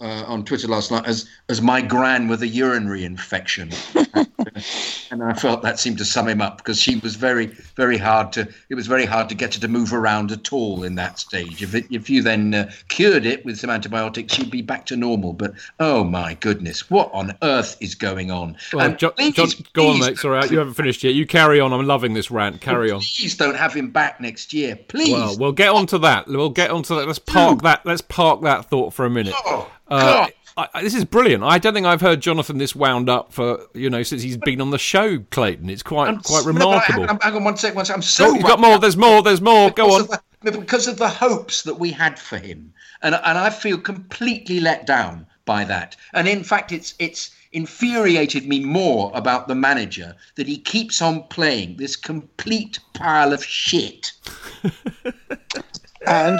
[0.00, 3.70] uh, on Twitter last night as as my gran with a urinary infection,
[5.10, 7.46] and I felt that seemed to sum him up because she was very
[7.76, 8.48] very hard to.
[8.68, 11.62] It was very hard to get her to move around at all in that stage.
[11.62, 14.96] If it, if you then uh, cured it with some antibiotics, she'd be back to
[14.96, 15.32] normal.
[15.32, 18.56] But oh my goodness, what on earth is going on?
[18.72, 20.18] Well, John, please, John, go on, mate.
[20.18, 21.14] Sorry, you haven't finished yet.
[21.14, 21.72] You carry on.
[21.72, 22.60] I'm loving this rant.
[22.66, 23.00] Carry on.
[23.00, 25.12] Please don't have him back next year, please.
[25.12, 26.26] Well, we'll get on to that.
[26.26, 27.06] We'll get on to that.
[27.06, 27.84] Let's park that.
[27.86, 29.34] Let's park that thought for a minute.
[29.44, 30.32] Oh, Uh, God.
[30.56, 31.42] I, I- this is brilliant.
[31.44, 34.60] I don't think I've heard Jonathan this wound up for you know since he's been
[34.60, 35.68] on the show, Clayton.
[35.70, 37.00] It's quite I'm quite s- no, remarkable.
[37.02, 38.00] hang, on, hang on one second, one second.
[38.00, 38.78] I'm Oh, so you've got more.
[38.78, 39.22] There's more.
[39.22, 39.70] There's more.
[39.70, 40.06] Go on.
[40.06, 40.20] the-
[40.52, 44.86] because of the hopes that we had for him, and and I feel completely let
[44.86, 45.96] down by that.
[46.14, 51.22] And in fact, it's it's infuriated me more about the manager that he keeps on
[51.24, 54.12] playing this complete pile of shit.
[56.06, 56.38] And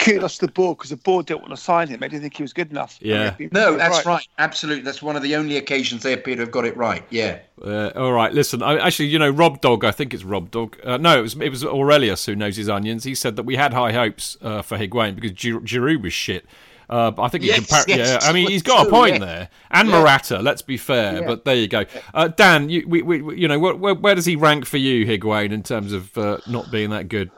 [0.00, 2.00] kudos to the board because the board didn't want to sign him.
[2.00, 2.98] They didn't think he was good enough.
[3.00, 3.34] Yeah.
[3.52, 4.26] No, that's right.
[4.38, 7.04] Absolutely, that's one of the only occasions they appear to have got it right.
[7.10, 7.38] Yeah.
[7.64, 8.62] Uh, all right, listen.
[8.62, 9.84] I, actually, you know, Rob Dog.
[9.84, 10.76] I think it's Rob Dog.
[10.84, 13.04] Uh, no, it was it was Aurelius who knows his onions.
[13.04, 16.44] He said that we had high hopes uh, for Higuain because Gir- Giroud was shit.
[16.90, 18.28] Uh, but I think he Yes, compar- yes, yeah.
[18.28, 19.18] I mean, he's got a point yeah.
[19.18, 20.00] there, and Yeah.
[20.00, 20.38] Morata.
[20.40, 21.84] Let's be fair, but there you go.
[22.14, 25.04] Uh, Dan, you, we, we, you know, where, where, where does he rank for you,
[25.04, 27.30] Higuain, in terms of uh, not being that good?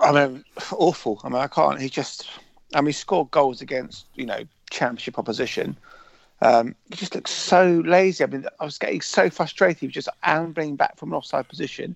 [0.00, 1.20] I mean, awful.
[1.24, 1.80] I mean, I can't.
[1.80, 2.28] He just.
[2.74, 4.40] I mean, he scored goals against you know
[4.70, 5.76] championship opposition.
[6.42, 8.24] Um, he just looks so lazy.
[8.24, 9.78] I mean, I was getting so frustrated.
[9.80, 11.94] He was just ambling back from an offside position,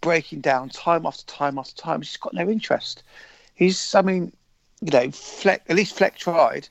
[0.00, 2.00] breaking down time after time after time.
[2.00, 3.02] He's just got no interest.
[3.54, 3.94] He's.
[3.94, 4.32] I mean,
[4.80, 5.62] you know, Fleck.
[5.68, 6.68] At least Fleck tried.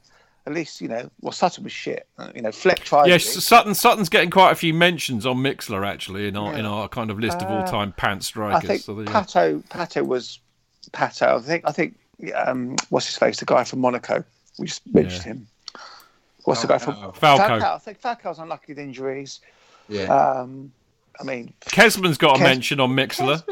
[0.48, 1.10] At least you know.
[1.22, 2.08] Well, Sutton was shit.
[2.18, 3.08] Uh, You know, Fleck tried.
[3.08, 3.48] Yes, least.
[3.48, 3.74] Sutton.
[3.74, 7.20] Sutton's getting quite a few mentions on Mixlr actually in our in our kind of
[7.20, 8.68] list of Uh, all time pants I strikers.
[8.68, 9.04] think So go.
[9.06, 9.64] Pato.
[9.70, 10.40] Pato was
[10.96, 11.38] Pato.
[11.38, 11.64] I think.
[11.68, 11.96] I think.
[12.34, 13.40] Um, what's his face?
[13.40, 14.24] The guy from Monaco.
[14.58, 15.48] We just mentioned him.
[16.46, 17.16] What's the guy from Falcao.
[17.16, 17.66] Falco.
[17.66, 19.42] I think Falco's unlucky with injuries.
[19.90, 20.04] Yeah.
[20.06, 20.72] Um,
[21.20, 23.44] I mean, Kezman's got a Kes- mention on Mixlr.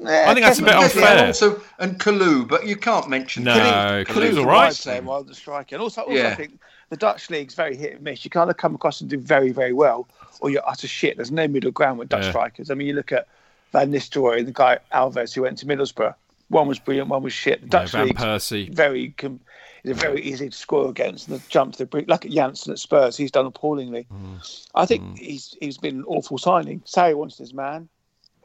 [0.00, 1.16] yeah, I think that's a bit Kezman- Yes, unfair.
[1.18, 4.04] and also and Kalou, but you can't mention No, Kalou.
[4.04, 4.74] Kalou's Kalou's all a right.
[4.74, 8.02] player, while the striker, and also, also I think the Dutch league's very hit and
[8.02, 8.24] miss.
[8.24, 10.08] You kind of come across and do very, very well,
[10.40, 11.16] or you're utter shit.
[11.16, 12.30] There's no middle ground with Dutch Yeah.
[12.30, 12.70] strikers.
[12.70, 13.28] I mean, you look at
[13.72, 16.14] Van Nistelrooy and the guy Alves who went to Middlesbrough.
[16.50, 17.60] One was brilliant, one was shit.
[17.60, 18.74] The Yeah, Dutch Van league's Persie.
[18.74, 19.40] very com-
[19.82, 22.06] is very easy to score against and the jump to the brink.
[22.08, 24.06] Look at Janssen at Spurs; he's done appallingly.
[24.12, 24.66] Mm.
[24.74, 26.80] I think he's he's been an awful signing.
[26.80, 27.88] Sarri wants his man.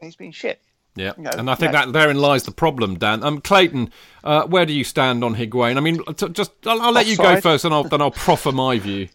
[0.00, 0.62] He's been shit.
[0.94, 1.80] Yeah, You know, and I think no.
[1.80, 3.22] that therein lies the problem, Dan.
[3.22, 3.90] Um, Clayton,
[4.24, 5.76] uh, where do you stand on Higuain?
[5.76, 8.50] I mean, t- just I'll, I'll let you go first, and I'll then I'll proffer
[8.50, 9.08] my view.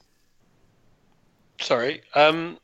[1.59, 2.01] Sorry.
[2.15, 2.59] Um,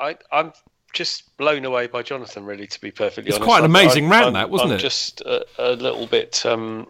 [0.00, 0.52] I, I'm
[0.92, 2.44] just blown away by Jonathan.
[2.44, 4.70] Really, to be perfectly It's honest, It's quite an amazing I'm- rant, I'm- that, wasn't
[4.72, 4.80] I'm it?
[4.80, 6.44] Just a, a little bit.
[6.46, 6.88] Um,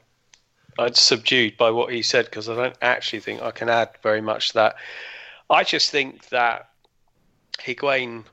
[0.78, 4.20] I'm subdued by what he said because I don't actually think I can add very
[4.20, 4.76] much to that.
[5.51, 6.68] I just think that
[7.59, 8.24] Higuain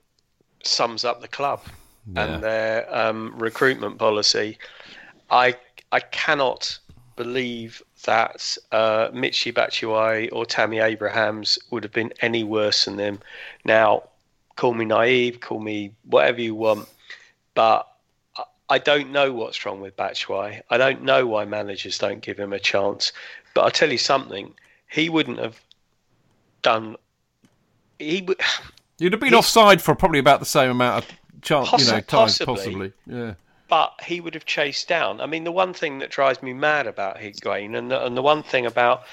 [0.64, 1.62] sums up the club
[2.16, 4.60] and their um, recruitment policy.
[5.32, 5.56] I
[5.92, 6.78] I cannot
[7.16, 13.20] believe that uh, Michy Batshuayi or Tammy Abrahams would have been any worse than them.
[13.64, 14.04] Now,
[14.56, 16.88] call me naive, call me whatever you want,
[17.54, 17.88] but
[18.70, 20.62] I- don't know what's wrong with Batshuayi.
[20.70, 23.12] I don't know why managers don't give him a chance.
[23.54, 24.54] But I'll tell you something,
[24.90, 25.60] he wouldn't have
[26.62, 26.96] done.
[28.00, 28.40] He would.
[28.98, 32.00] You'd have been He's- offside for probably about the same amount of chance, you know,
[32.00, 32.56] Possi- times possibly.
[32.56, 32.94] possibly.
[33.08, 33.34] Yeah,
[33.68, 35.20] but he would have chased down.
[35.22, 38.22] I mean, the one thing that drives me mad about Higuain, and the, and the
[38.22, 39.04] one thing about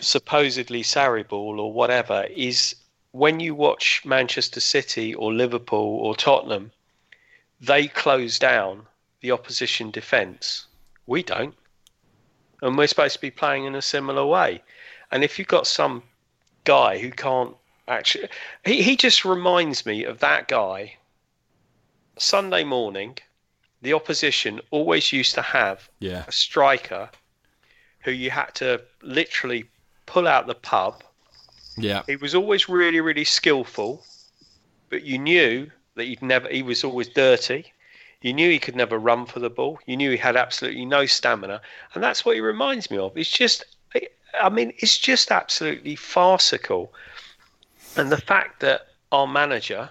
[0.00, 2.74] supposedly Sarri ball or whatever, is
[3.12, 6.72] when you watch Manchester City or Liverpool or Tottenham,
[7.60, 8.86] they close down
[9.20, 10.66] the opposition defence.
[11.06, 11.54] We don't,
[12.62, 14.62] and we're supposed to be playing in a similar way.
[15.10, 16.02] And if you've got some
[16.64, 17.56] guy who can't
[17.88, 18.28] actually,
[18.64, 20.96] he, he just reminds me of that guy.
[22.16, 23.18] Sunday morning,
[23.82, 27.10] the opposition always used to have yeah, a striker
[28.00, 29.64] who you had to literally
[30.06, 31.02] pull out the pub.
[31.82, 32.02] Yeah.
[32.06, 34.04] He was always really, really skillful,
[34.88, 36.48] but you knew that he'd never.
[36.48, 37.72] He was always dirty.
[38.22, 39.78] You knew he could never run for the ball.
[39.86, 41.62] You knew he had absolutely no stamina,
[41.94, 43.16] and that's what he reminds me of.
[43.16, 43.64] It's just,
[44.38, 46.92] I mean, it's just absolutely farcical.
[47.96, 49.90] And the fact that our manager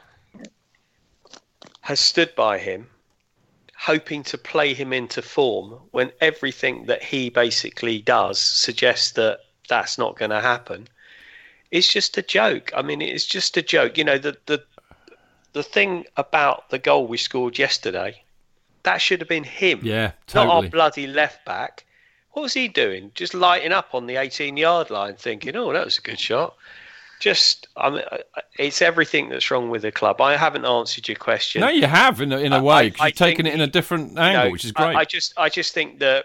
[1.82, 2.88] has stood by him,
[3.76, 9.98] hoping to play him into form when everything that he basically does suggests that that's
[9.98, 10.88] not going to happen.
[11.72, 12.72] It's just a joke.
[12.76, 13.98] I mean, it's just a joke.
[13.98, 14.64] You know, the the
[15.54, 18.22] the thing about the goal we scored yesterday,
[18.84, 19.80] that should have been him.
[19.84, 21.86] Yeah, not our bloody left back.
[22.32, 23.12] What was he doing?
[23.16, 26.56] Just lighting up on the 18 yard line, thinking, "Oh, that was a good shot."
[27.20, 28.04] Just, I mean,
[28.58, 30.22] it's everything that's wrong with the club.
[30.22, 31.60] I haven't answered your question.
[31.60, 33.60] No, you have in a, in a I- way I- I you've taken it in
[33.60, 34.96] a different angle, which is I- great.
[34.96, 36.24] I, just, I just think that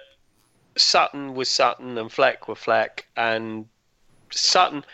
[0.76, 3.66] Sutton was Sutton and Fleck were Fleck, and
[4.30, 4.84] Sutton.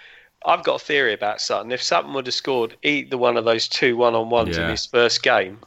[0.45, 1.71] I've got a theory about Sutton.
[1.73, 5.59] If Sutton would have scored either one of those two one-on-ones in his first game,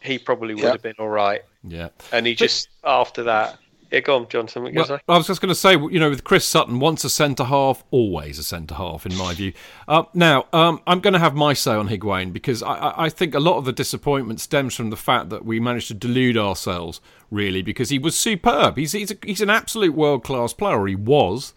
[0.00, 0.72] he probably would Yep.
[0.72, 1.42] have been all right.
[1.62, 1.88] yeah.
[2.12, 3.58] And he just after that,
[3.90, 4.46] yeah, go on, John.
[4.48, 5.04] Something you Well, gonna say?
[5.08, 7.82] I was just going to say, you know, with Chris Sutton, once a centre half,
[7.90, 9.52] always a centre half, in my view.
[9.88, 13.08] Uh, now, um, I'm going to have my say on Higuain because I, I, I
[13.10, 16.36] think a lot of the disappointment stems from the fact that we managed to delude
[16.38, 17.00] ourselves,
[17.32, 18.76] really, because he was superb.
[18.76, 20.78] He's he's, a, he's an absolute world class player.
[20.80, 21.52] or He was.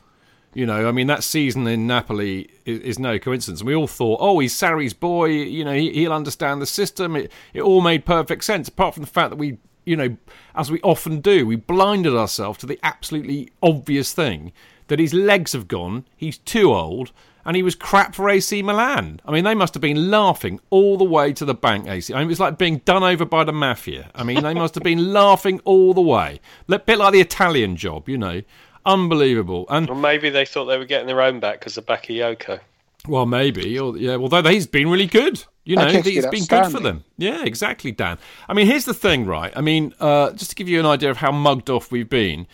[0.54, 3.64] You know, I mean, that season in Napoli is, is no coincidence.
[3.64, 5.26] We all thought, oh, he's Sarri's boy.
[5.26, 7.16] You know, he, he'll understand the system.
[7.16, 10.18] It, it all made perfect sense, apart from the fact that we, you know,
[10.56, 14.54] as we often do, we blinded ourselves to the absolutely obvious thing
[14.88, 17.12] that his legs have gone, he's too old,
[17.46, 19.20] and he was crap for AC Milan.
[19.26, 22.14] I mean, they must have been laughing all the way to the bank, AC.
[22.14, 24.12] I mean, it was like being done over by the mafia.
[24.16, 26.40] I mean, they must have been laughing all the way.
[26.70, 28.42] A bit like the Italian job, you know.
[28.86, 29.66] Unbelievable.
[29.70, 32.60] And Or maybe they thought they were getting their own back because of Bakayoko.
[33.08, 33.78] well, maybe.
[33.80, 34.16] Or, yeah.
[34.16, 35.44] Although he's been really good.
[35.66, 37.06] You know, he's been been good for them.
[37.18, 38.18] Yeah, exactly, Dan.
[38.50, 39.54] I mean, here's the thing, right?
[39.56, 42.48] I mean, uh, just to give you an idea of how mugged off we've been.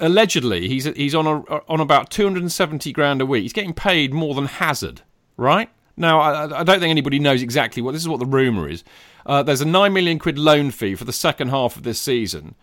[0.00, 3.42] Allegedly, he's he's on a, on about 270 grand a week.
[3.42, 5.02] He's getting paid more than Hazard,
[5.36, 5.68] right?
[5.96, 8.08] Now, I, I don't think anybody knows exactly what this is.
[8.08, 8.82] What the rumor is.
[9.26, 12.54] Uh, there's a nine million quid loan fee for the second half of this season.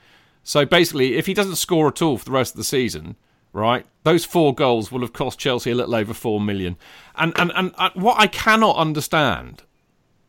[0.48, 3.18] So basically, if he doesn't score at all for the rest of the season,
[3.52, 6.78] right, those four goals will have cost Chelsea a little over four million.
[7.16, 9.64] And and and uh, what I cannot understand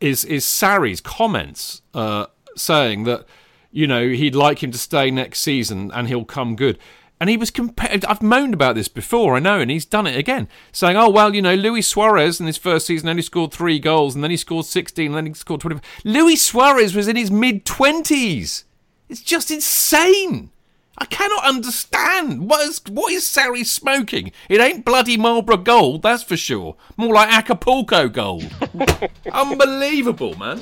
[0.01, 2.25] is is Sarri's comments uh,
[2.57, 3.27] saying that
[3.71, 6.77] you know he'd like him to stay next season and he'll come good.
[7.21, 8.03] And he was compared.
[8.03, 11.33] I've moaned about this before, I know, and he's done it again, saying, "Oh well,
[11.33, 14.37] you know, Luis Suarez in his first season only scored three goals, and then he
[14.37, 15.79] scored sixteen, and then he scored twenty.
[16.03, 18.65] Luis Suarez was in his mid twenties.
[19.09, 20.51] It's just insane.
[20.97, 22.49] I cannot understand.
[22.49, 24.31] What is what is Sarri smoking?
[24.49, 26.75] It ain't bloody Marlboro Gold, that's for sure.
[26.97, 28.49] More like Acapulco Gold.
[29.31, 30.61] Unbelievable, man.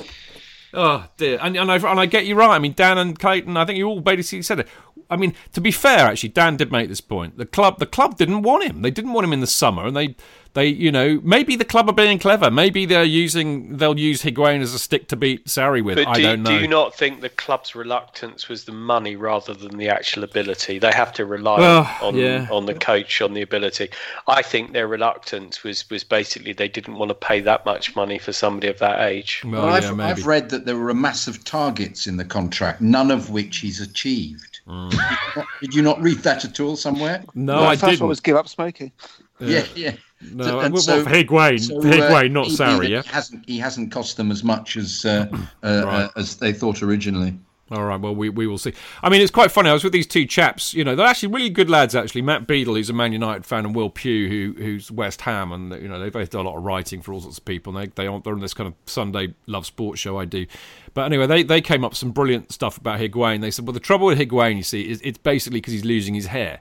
[0.72, 2.54] Oh dear, and and I, and I get you right.
[2.54, 4.68] I mean, Dan and Clayton, I think you all basically said it.
[5.10, 7.38] I mean, to be fair, actually, Dan did make this point.
[7.38, 8.82] The club, the club didn't want him.
[8.82, 10.16] They didn't want him in the summer, and they,
[10.54, 12.50] they, you know, maybe the club are being clever.
[12.50, 15.96] Maybe they're using, they'll use Higuain as a stick to beat Sarri with.
[15.96, 16.50] But I do, don't know.
[16.50, 20.78] do you not think the club's reluctance was the money rather than the actual ability?
[20.78, 22.46] They have to rely Well, on yeah.
[22.50, 23.88] on the coach, on the ability.
[24.26, 28.18] I think their reluctance was was basically they didn't want to pay that much money
[28.18, 29.42] for somebody of that age.
[29.44, 30.10] well, Well, yeah, I've, maybe.
[30.20, 33.80] I've read that there were a massive targets in the contract, none of which he's
[33.80, 34.47] achieved.
[34.68, 34.90] Mm.
[34.90, 35.02] Did, you
[35.36, 37.24] not, did you not read that at all somewhere?
[37.34, 38.00] no, Well, I the first didn't.
[38.02, 38.92] one was give up smoking.
[39.40, 39.94] Yeah, yeah.
[40.32, 43.02] No, So- and well, so- for Higuain, so, uh, Higuain, not he- he- Sarri, yeah.
[43.02, 45.26] He hasn't, he hasn't cost them as much as uh,
[45.62, 47.38] uh, uh, as they thought originally.
[47.70, 48.72] All right, well, we, we will see.
[49.02, 49.68] I mean, it's quite funny.
[49.68, 50.72] I was with these two chaps.
[50.72, 51.94] You know, they're actually really good lads.
[51.94, 55.52] Actually, Matt Beadle, who's a Man United fan, and Will Pugh, who who's West Ham,
[55.52, 57.76] and you know they both do a lot of writing for all sorts of people.
[57.76, 60.46] And they they are, they're on this kind of Sunday love sports show I do.
[60.94, 63.42] But anyway, they they came up with some brilliant stuff about Higuain.
[63.42, 66.14] They said, well, the trouble with Higuain, you see, is it's basically because he's losing
[66.14, 66.60] his hair.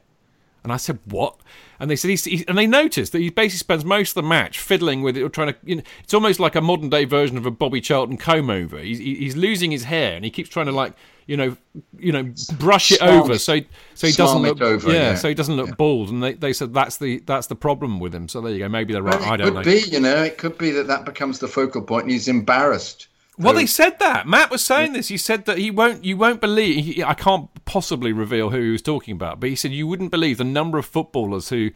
[0.67, 1.39] And I said, "What?"
[1.79, 4.27] And they said, he's, he, and they noticed that he basically spends most of the
[4.27, 5.55] match fiddling with it or trying to.
[5.63, 8.77] You know, it's almost like a modern day version of a Bobby Charlton comb over.
[8.79, 10.91] He's, he's losing his hair, and he keeps trying to like,
[11.25, 11.55] you know,
[11.97, 13.61] you know, brush it over so
[13.93, 15.15] so he doesn't look over, yeah, yeah.
[15.15, 16.09] so he doesn't look bald.
[16.09, 18.27] And they, they said that's the that's the problem with him.
[18.27, 18.67] So there you go.
[18.67, 19.21] Maybe they're right.
[19.21, 19.63] Well, I don't could know.
[19.63, 23.06] be, you know, it could be that that becomes the focal point, and he's embarrassed.
[23.39, 24.27] Well, they said that.
[24.27, 24.95] Matt was saying mm.
[24.95, 25.09] this.
[25.09, 26.03] He said that he won't.
[26.03, 26.85] You won't believe.
[26.85, 30.11] He, I can't possibly reveal who he was talking about, but he said you wouldn't
[30.11, 31.71] believe the number of footballers who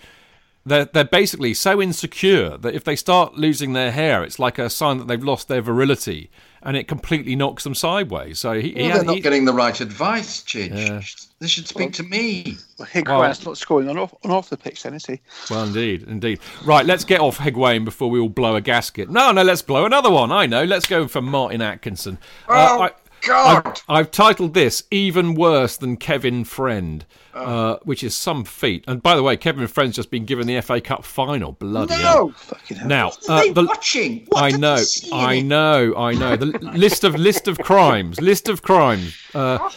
[0.65, 4.69] they're they're basically so insecure that if they start losing their hair, it's like a
[4.69, 6.31] sign that they've lost their virility,
[6.63, 8.39] and it completely knocks them sideways.
[8.39, 10.75] So he, Well, he, they're not he- getting the right advice, Chidge.
[10.87, 11.01] Yeah.
[11.39, 12.57] They should speak to me.
[12.77, 15.19] Well, Higuain's not scoring on off, on off the pitch, then, is he?
[15.49, 16.39] Well, indeed, indeed.
[16.63, 19.09] Right, let's get off Higuain before we all blow a gasket.
[19.09, 20.31] No, no, let's blow another one.
[20.31, 20.63] I know.
[20.63, 22.19] Let's go for Martin Atkinson.
[22.47, 22.89] Oh,
[23.21, 23.65] God.
[23.67, 28.83] I've, I've titled this "Even Worse Than Kevin Friend," uh, which is some feat.
[28.87, 31.51] And by the way, Kevin Friend's just been given the FA Cup final.
[31.53, 32.27] Bloody hell!
[32.27, 32.87] No, Fucking hell.
[32.87, 34.25] Now, what are they the- watching?
[34.29, 36.35] What I know, they see in I know, I know.
[36.35, 39.15] The list of list of crimes, list of crimes.
[39.33, 39.69] Uh,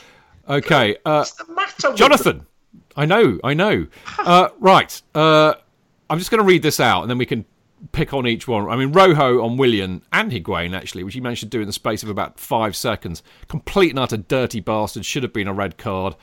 [0.49, 2.47] okay, uh, What's the matter with Jonathan.
[2.97, 3.86] I know, I know.
[4.18, 5.03] Uh, right.
[5.14, 5.55] Uh,
[6.09, 7.45] I'm just going to read this out, and then we can
[7.93, 8.68] pick on each one.
[8.68, 11.72] I mean, Rojo on Willian and Higuain, actually, which he managed to do in the
[11.72, 13.22] space of about five seconds.
[13.49, 15.05] Complete and utter dirty bastard.
[15.05, 16.16] Should have been a red card.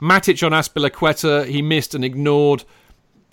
[0.00, 2.64] Matic on Azpilicueta, he missed and ignored.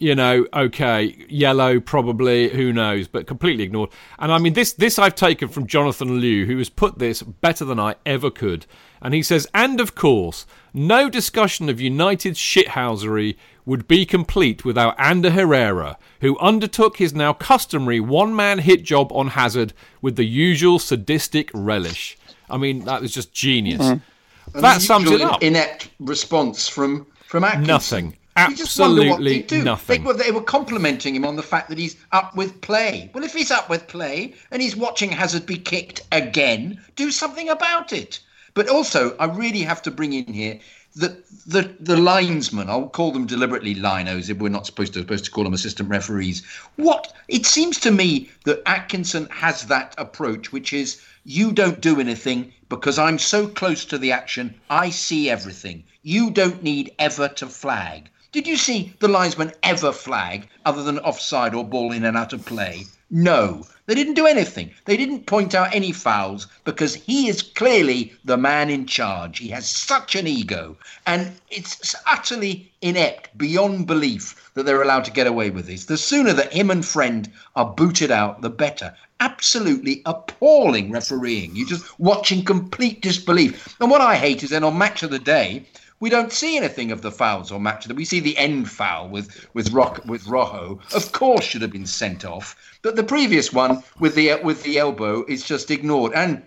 [0.04, 3.89] You know, okay, yellow probably, who knows, but completely ignored.
[4.20, 7.64] And I mean, this this I've taken from Jonathan Liew, who has put this better
[7.64, 8.66] than I ever could.
[9.01, 14.93] And he says, and of course, no discussion of United's shithousery would be complete without
[14.99, 20.26] Ander Herrera, who undertook his now customary one man hit job on Hazard with the
[20.26, 22.18] usual sadistic relish.
[22.49, 23.82] I mean, that was just genius.
[23.82, 24.60] Mm-hmm.
[24.60, 25.41] That sums it up.
[25.41, 27.68] Inept response from from Atkinson.
[27.68, 28.18] Nothing.
[28.36, 30.02] Absolutely nothing.
[30.02, 33.12] They were, they were complimenting him on the fact that he's up with play.
[33.14, 37.50] Well, if he's up with play and he's watching Hazard be kicked again, do something
[37.50, 38.20] about it.
[38.56, 40.60] But also, I really have to bring in here
[40.96, 41.18] the
[41.48, 42.70] the the linesmen.
[42.70, 45.90] I'll call them deliberately linos if we're not supposed to supposed to call them assistant
[45.90, 46.44] referees.
[46.76, 52.00] What it seems to me that Atkinson has that approach, which is you don't do
[52.00, 54.54] anything because I'm so close to the action.
[54.70, 55.84] I see everything.
[56.04, 58.10] You don't need ever to flag.
[58.34, 62.34] Did you see the linesman ever flag other than offside or ball in and out
[62.34, 62.86] of play?
[63.12, 63.68] No.
[63.86, 64.72] They didn't do anything.
[64.86, 69.38] They didn't point out any fouls because he is clearly the man in charge.
[69.38, 70.76] He has such an ego.
[71.06, 75.86] And it's utterly inept, beyond belief, that they're allowed to get away with this.
[75.86, 78.96] The sooner that him and Friend are booted out, the better.
[79.20, 81.56] Absolutely appalling refereeing.
[81.56, 83.76] You're just watching complete disbelief.
[83.80, 85.68] And what I hate is then on Match of the Day,
[86.00, 87.86] we don't see anything of the fouls or match.
[87.86, 90.80] that We see the end foul with with Rock with Rojo.
[90.94, 94.78] Of course, should have been sent off, but the previous one with the with the
[94.78, 96.14] elbow is just ignored.
[96.14, 96.44] And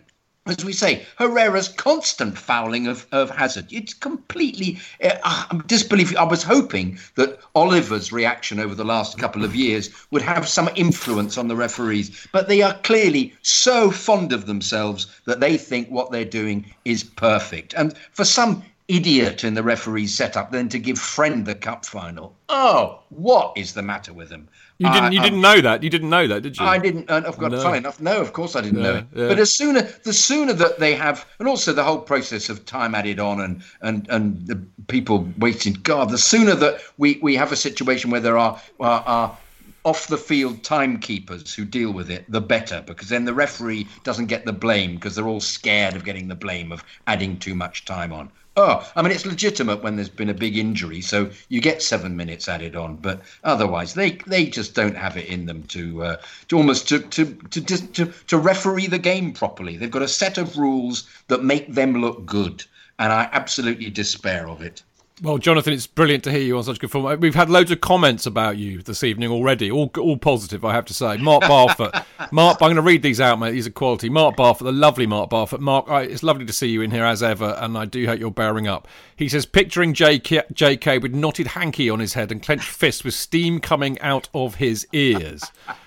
[0.47, 3.67] as we say, Herrera's constant fouling of, of Hazard.
[3.71, 6.17] It's completely uh, disbelief.
[6.17, 10.71] I was hoping that Oliver's reaction over the last couple of years would have some
[10.77, 15.89] influence on the referees, but they are clearly so fond of themselves that they think
[15.89, 17.75] what they're doing is perfect.
[17.75, 22.37] And for some idiot in the referee's setup than to give Friend the cup final.
[22.49, 24.49] Oh, what is the matter with them?
[24.79, 25.13] You didn't.
[25.13, 25.83] You didn't know that.
[25.83, 26.65] You didn't know that, did you?
[26.65, 27.11] I didn't.
[27.11, 27.63] Uh, I've got no.
[27.63, 27.99] funny enough.
[27.99, 29.07] No, of course I didn't no, know it.
[29.15, 29.29] Yeah.
[29.29, 32.95] But as sooner, the sooner that they have, and also the whole process of time
[32.95, 34.57] added on, and and and the
[34.87, 35.75] people waiting.
[35.83, 39.39] God, the sooner that we we have a situation where there are are, are
[39.85, 44.27] off the field timekeepers who deal with it, the better, because then the referee doesn't
[44.27, 47.85] get the blame because they're all scared of getting the blame of adding too much
[47.85, 48.31] time on.
[48.59, 52.17] Oh, I mean, it's legitimate when there's been a big injury, so you get seven
[52.17, 52.97] minutes added on.
[52.97, 56.17] But otherwise, they they just don't have it in them to uh,
[56.49, 57.61] to almost to to, to
[57.93, 59.77] to to referee the game properly.
[59.77, 62.65] They've got a set of rules that make them look good,
[62.99, 64.83] and I absolutely despair of it.
[65.23, 67.21] Well, Jonathan, it's brilliant to hear you on such good form.
[67.21, 70.85] We've had loads of comments about you this evening already, all all positive, I have
[70.87, 71.17] to say.
[71.17, 73.53] Mark Barfoot, Mark, I'm going to read these out, mate.
[73.53, 74.11] These are quality.
[74.11, 75.61] Mark Barfoot, the lovely Mark Barfoot.
[75.61, 78.31] Mark, it's lovely to see you in here as ever, and I do hope you're
[78.31, 78.89] bearing up.
[79.17, 83.15] He says, picturing JK, JK with knotted hanky on his head and clenched fists with
[83.15, 85.43] steam coming out of his ears.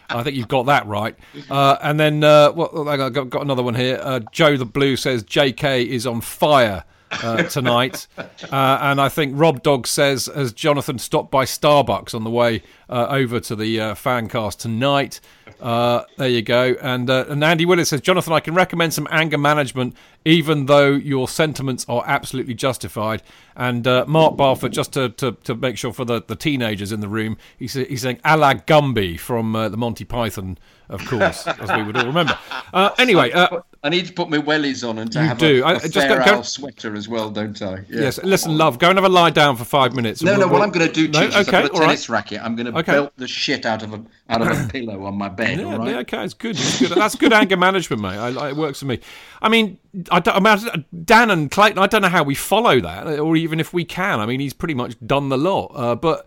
[0.09, 1.15] I think you've got that right.
[1.51, 3.99] Uh, and then, uh, well, I got, got another one here.
[4.01, 8.07] Uh, Joe the Blue says JK is on fire uh, tonight.
[8.17, 12.63] Uh, and I think Rob Dog says, as Jonathan stopped by Starbucks on the way
[12.89, 15.19] uh, over to the uh, fancast tonight.
[15.61, 16.75] Uh, there you go.
[16.81, 20.91] And, uh, and Andy Willis says, Jonathan, I can recommend some anger management, even though
[20.91, 23.21] your sentiments are absolutely justified.
[23.55, 27.09] And Mark Barfoot, just to, to, to make sure for the, the teenagers in the
[27.09, 30.57] room, he's, he's saying a la Gumby from the Monty Python
[30.89, 32.37] of course, as we would all remember.
[32.73, 35.63] Uh, anyway, uh, I need to put my wellies on and to you have do.
[35.63, 37.85] a, a I, just fair go, go, sweater as well, don't I?
[37.89, 38.01] Yeah.
[38.01, 38.21] Yes.
[38.23, 40.21] Listen, love, go and have a lie down for five minutes.
[40.21, 40.47] No, we'll, no.
[40.47, 41.21] We'll, what I'm going to do, no?
[41.27, 42.17] Chief, okay, I've got a tennis right.
[42.17, 42.41] racket.
[42.41, 42.93] I'm going to okay.
[42.93, 45.59] belt the shit out of a out of a pillow on my bed.
[45.59, 45.89] Yeah, right?
[45.89, 46.51] yeah, okay, it's good.
[46.57, 46.91] It's good.
[46.91, 48.17] That's good anger management, mate.
[48.17, 48.99] I, I, it works for me.
[49.41, 49.77] I mean,
[50.11, 51.79] I, I mean, Dan and Clayton.
[51.79, 54.19] I don't know how we follow that, or even if we can.
[54.19, 56.25] I mean, he's pretty much done the lot, uh, but.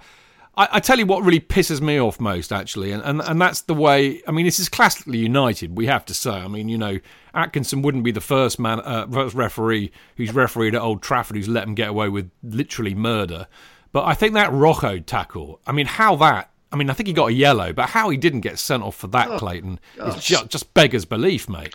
[0.54, 3.62] I, I, tell you what really pisses me off most, actually, and, and, and that's
[3.62, 4.20] the way.
[4.28, 6.30] I mean, this is classically United, we have to say.
[6.32, 6.98] I mean, you know,
[7.32, 11.48] Atkinson wouldn't be the first man, uh, first referee who's refereed at Old Trafford who's
[11.48, 13.46] let him get away with literally murder.
[13.92, 16.50] But I think that Rojo tackle, I mean, how that.
[16.72, 18.96] I mean, I think he got a yellow, but how he didn't get sent off
[18.96, 21.74] for that, oh, Clayton, is just, just beggars belief, mate.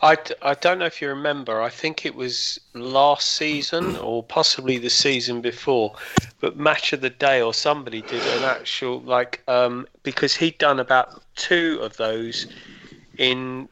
[0.00, 1.60] I, I don't know if you remember.
[1.60, 5.96] I think it was last season or possibly the season before,
[6.40, 10.78] but Match of the Day or somebody did an actual like um, because he'd done
[10.78, 12.46] about two of those
[13.18, 13.68] in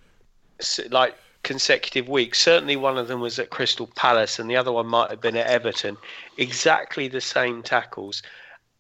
[0.90, 1.14] like
[1.46, 2.40] consecutive weeks.
[2.40, 5.36] Certainly, one of them was at Crystal Palace, and the other one might have been
[5.36, 5.96] at Everton.
[6.36, 8.20] Exactly the same tackles.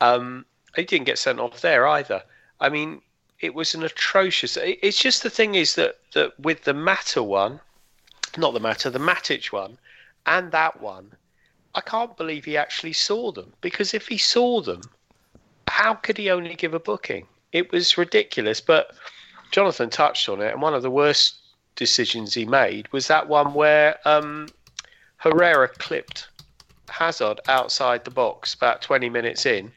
[0.00, 0.44] Um,
[0.74, 2.24] he didn't get sent off there either.
[2.60, 3.02] I mean,
[3.40, 4.58] it was an atrocious.
[4.60, 7.60] It's just the thing is that that with the Matter one,
[8.36, 9.78] not the Matter, the Matic one,
[10.26, 11.12] and that one,
[11.76, 14.82] I can't believe he actually saw them because if he saw them,
[15.68, 17.28] how could he only give a booking?
[17.52, 18.60] It was ridiculous.
[18.60, 18.90] But
[19.52, 21.36] Jonathan touched on it, and one of the worst
[21.76, 24.48] decisions he made was that one where um,
[25.18, 26.28] Herrera clipped
[26.88, 29.72] Hazard outside the box about 20 minutes in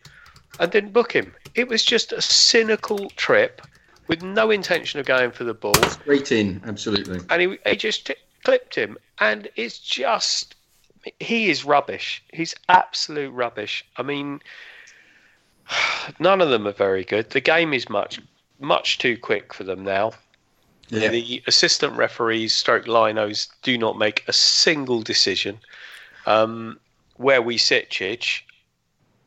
[0.59, 1.33] and didn't book him.
[1.55, 3.61] It was just a cynical trip
[4.07, 5.75] with no intention of going for the ball.
[5.83, 7.19] Straight in, absolutely.
[7.29, 8.97] And he, he just t- clipped him.
[9.19, 10.55] And it's just,
[11.19, 12.23] he is rubbish.
[12.33, 13.85] He's absolute rubbish.
[13.97, 14.41] I mean,
[16.19, 17.29] none of them are very good.
[17.29, 18.19] The game is much,
[18.59, 20.11] much too quick for them now.
[20.89, 21.09] Yeah.
[21.09, 25.59] The assistant referees, stroke linos, do not make a single decision.
[26.25, 26.79] Um,
[27.17, 28.41] where we sit, Chidge,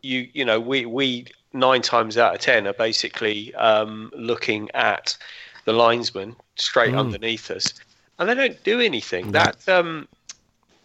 [0.02, 5.16] you you know we we nine times out of ten are basically um, looking at
[5.64, 6.98] the linesman straight Mm.
[6.98, 7.74] underneath us,
[8.18, 9.32] and they don't do anything.
[9.32, 10.08] That um,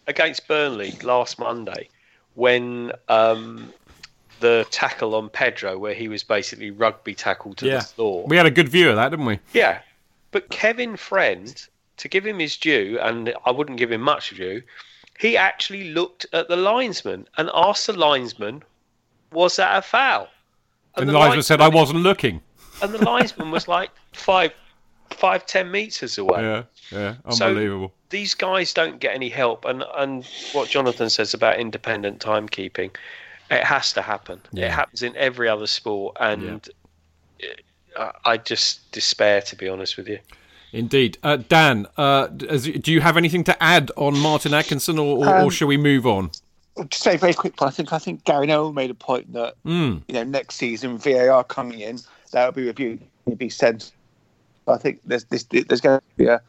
[0.06, 1.88] against Burnley last Monday,
[2.34, 3.72] when um,
[4.40, 7.78] the tackle on Pedro, where he was basically rugby tackled to Yeah.
[7.78, 8.24] the floor.
[8.28, 9.40] We had a good view of that, didn't we?
[9.52, 9.80] Yeah,
[10.38, 11.66] but Kevin Friend,
[11.96, 14.62] to give him his due, and I wouldn't give him much due,
[15.18, 18.62] he actually looked at the linesman and asked the linesman,
[19.32, 20.28] "Was that a foul?"
[20.96, 22.40] And the linesman said, "I wasn't looking."
[22.80, 24.52] And the linesman was like five,
[25.10, 26.40] five, ten meters away.
[26.42, 26.62] Yeah,
[26.92, 27.92] yeah, So- unbelievable.
[28.10, 32.94] These guys don't get any help, and and what Jonathan says about independent timekeeping,
[33.50, 34.40] it has to happen.
[34.52, 34.66] Yeah.
[34.66, 36.68] It happens in every other sport, and
[37.98, 40.18] I I just despair, to be honest with you.
[40.72, 41.86] Indeed, uh, Dan.
[41.96, 45.68] Uh, do you have anything to add on Martin Atkinson, or, or, or Um, shall
[45.68, 46.30] we move on?
[46.90, 50.02] Just say very quick, I think I think Gary Neville made a point that Mm.
[50.08, 51.98] you know next season VAR coming in
[52.32, 53.92] that will be reviewed, will be sent.
[54.68, 56.40] I think there's this there's going to be a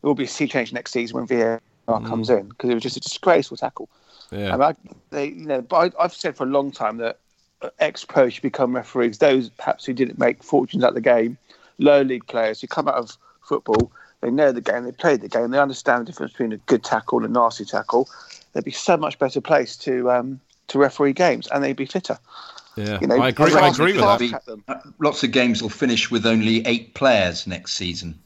[0.00, 2.82] there will be a sea change next season when VAR comes in because it was
[2.82, 3.88] just a disgraceful tackle.
[4.32, 4.48] Yeah.
[4.48, 4.74] I mean, I,
[5.10, 7.18] they, you know, but I, I've said for a long time that
[7.78, 9.18] ex pros should become referees.
[9.18, 11.36] Those perhaps who didn't make fortunes at the game,
[11.78, 13.90] low league players who come out of football,
[14.20, 16.84] they know the game, they played the game, they understand the difference between a good
[16.84, 18.08] tackle and a nasty tackle.
[18.52, 22.18] They'd be so much better placed to um, to referee games, and they'd be fitter.
[22.76, 23.52] Yeah, You know, I agree.
[23.54, 24.18] I agree with that.
[24.20, 24.64] fast track them.
[25.00, 28.18] Lots of games will finish with only eight players next season.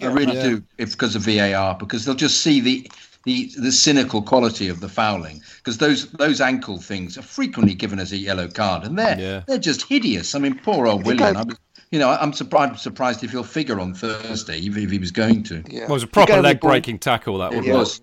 [0.00, 0.42] I really Yeah.
[0.42, 2.88] do, if because of VAR, because they'll just see the
[3.24, 5.42] the, the cynical quality of the fouling.
[5.58, 9.42] Because those those ankle things are frequently given as a yellow card, and they're Yeah.
[9.46, 10.34] they're just hideous.
[10.34, 11.36] I mean, poor old They William.
[11.36, 11.50] I'm,
[11.90, 15.42] you know, I'm surprised surprised if he'll figure on Thursday, even if he was going
[15.44, 15.62] to.
[15.68, 15.80] Yeah.
[15.80, 17.38] Well, it was a proper go over the leg breaking tackle.
[17.38, 17.74] That one Yeah.
[17.74, 18.00] was.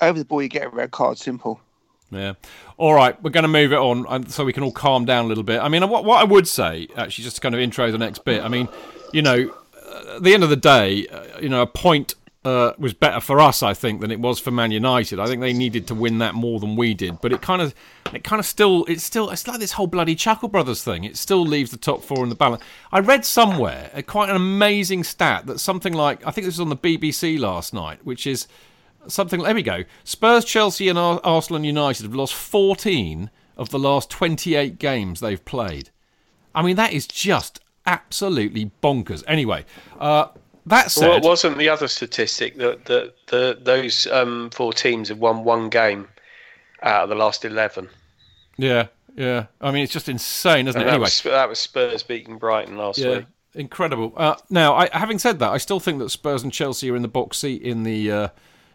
[0.00, 1.18] Over the ball, you get a red card.
[1.18, 1.60] Simple.
[2.10, 2.32] Yeah.
[2.78, 5.28] All right, we're going to move it on so we can all calm down a
[5.28, 5.60] little bit.
[5.60, 8.24] I mean, what, what I would say, actually, just to kind of intro the next
[8.24, 8.66] bit, I mean,
[9.12, 12.72] you know, uh, at the end of the day, uh, you know, a point uh,
[12.78, 15.20] was better for us, I think, than it was for Man United.
[15.20, 17.20] I think they needed to win that more than we did.
[17.20, 17.74] But it kind of,
[18.14, 21.04] it kind of still, it's still, it's like this whole bloody Chuckle Brothers thing.
[21.04, 22.62] It still leaves the top four in the balance.
[22.90, 26.60] I read somewhere a quite an amazing stat that something like, I think this was
[26.60, 28.48] on the BBC last night, which is
[29.06, 29.42] something.
[29.42, 29.84] There we go.
[30.04, 35.20] Spurs, Chelsea, and Ar- Arsenal and United have lost 14 of the last 28 games
[35.20, 35.90] they've played.
[36.54, 39.22] I mean, that is just absolutely bonkers.
[39.26, 39.66] Anyway,
[39.98, 40.28] uh,
[40.66, 45.18] that Well, it wasn't the other statistic that the, the those um, four teams have
[45.18, 46.08] won one game
[46.82, 47.88] out of the last eleven?
[48.56, 49.46] yeah, yeah.
[49.60, 50.84] I mean, it's just insane, isn't it?
[50.84, 53.18] That, Anyway, was, that was Spurs beating Brighton last yeah.
[53.18, 53.26] week.
[53.54, 54.12] Incredible.
[54.16, 57.02] Uh, now, I, having said that, I still think that Spurs and Chelsea are in
[57.02, 58.28] the box seat in the uh,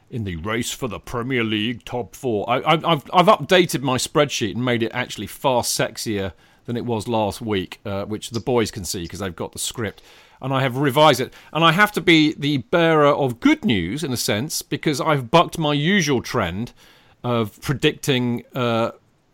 [0.09, 2.49] in the race for the Premier League top four.
[2.49, 6.33] I, I, I've I've updated my spreadsheet and made it actually far sexier
[6.65, 9.59] than it was last week, uh, which the boys can see because they've got the
[9.59, 10.01] script.
[10.45, 14.03] And I have revised it, and I have to be the bearer of good news
[14.03, 16.71] in a sense because I've bucked my usual trend
[17.23, 18.91] of predicting uh,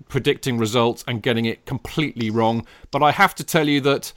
[0.07, 2.65] predicting results and getting it completely wrong.
[2.91, 4.13] But I have to tell you that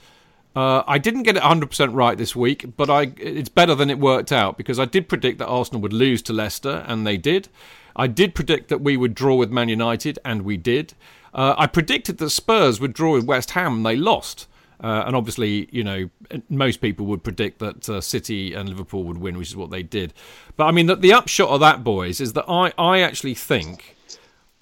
[0.55, 3.99] uh, I didn't get it 100% right this week, but I it's better than it
[3.99, 7.49] worked out because I did predict that Arsenal would lose to Leicester, and they did.
[7.97, 10.93] I did predict that we would draw with Man United, and we did.
[11.33, 14.47] Uh, I predicted that Spurs would draw with West Ham, and they lost.
[14.83, 16.09] Uh, and obviously, you know,
[16.49, 19.83] most people would predict that uh, City and Liverpool would win, which is what they
[19.83, 20.13] did.
[20.57, 23.95] But I mean, the, the upshot of that, boys, is that I, I actually think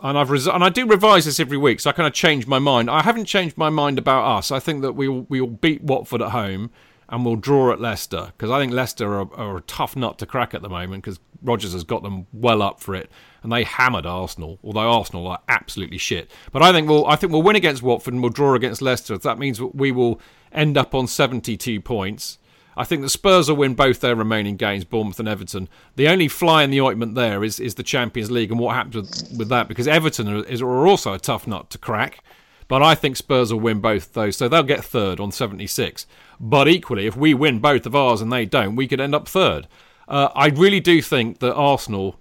[0.04, 2.46] and I've res- and I do revise this every week, so I kind of change
[2.46, 2.90] my mind.
[2.90, 4.52] I haven't changed my mind about us.
[4.52, 6.72] I think that we will we will beat Watford at home,
[7.08, 10.26] and we'll draw at Leicester because I think Leicester are, are, a tough nut to
[10.26, 13.10] crack at the moment because Rodgers has got them well up for it,
[13.44, 14.58] and they hammered Arsenal.
[14.64, 18.14] Although Arsenal are absolutely shit, but I think we'll I think we'll win against Watford
[18.14, 19.18] and we'll draw against Leicester.
[19.18, 20.20] That means we will
[20.52, 22.40] end up on 72 points.
[22.76, 25.70] I think the Spurs will win both their remaining games, Bournemouth and Everton.
[25.96, 28.96] The only fly in the ointment there is, is the Champions League and what happens
[28.96, 32.24] with, with that, because Everton are, is, are also a tough nut to crack.
[32.68, 36.08] But I think Spurs will win both those, so they'll get third on 76.
[36.40, 39.28] But equally, if we win both of ours and they don't, we could end up
[39.28, 39.68] third.
[40.08, 42.20] Uh, I really do think that Arsenal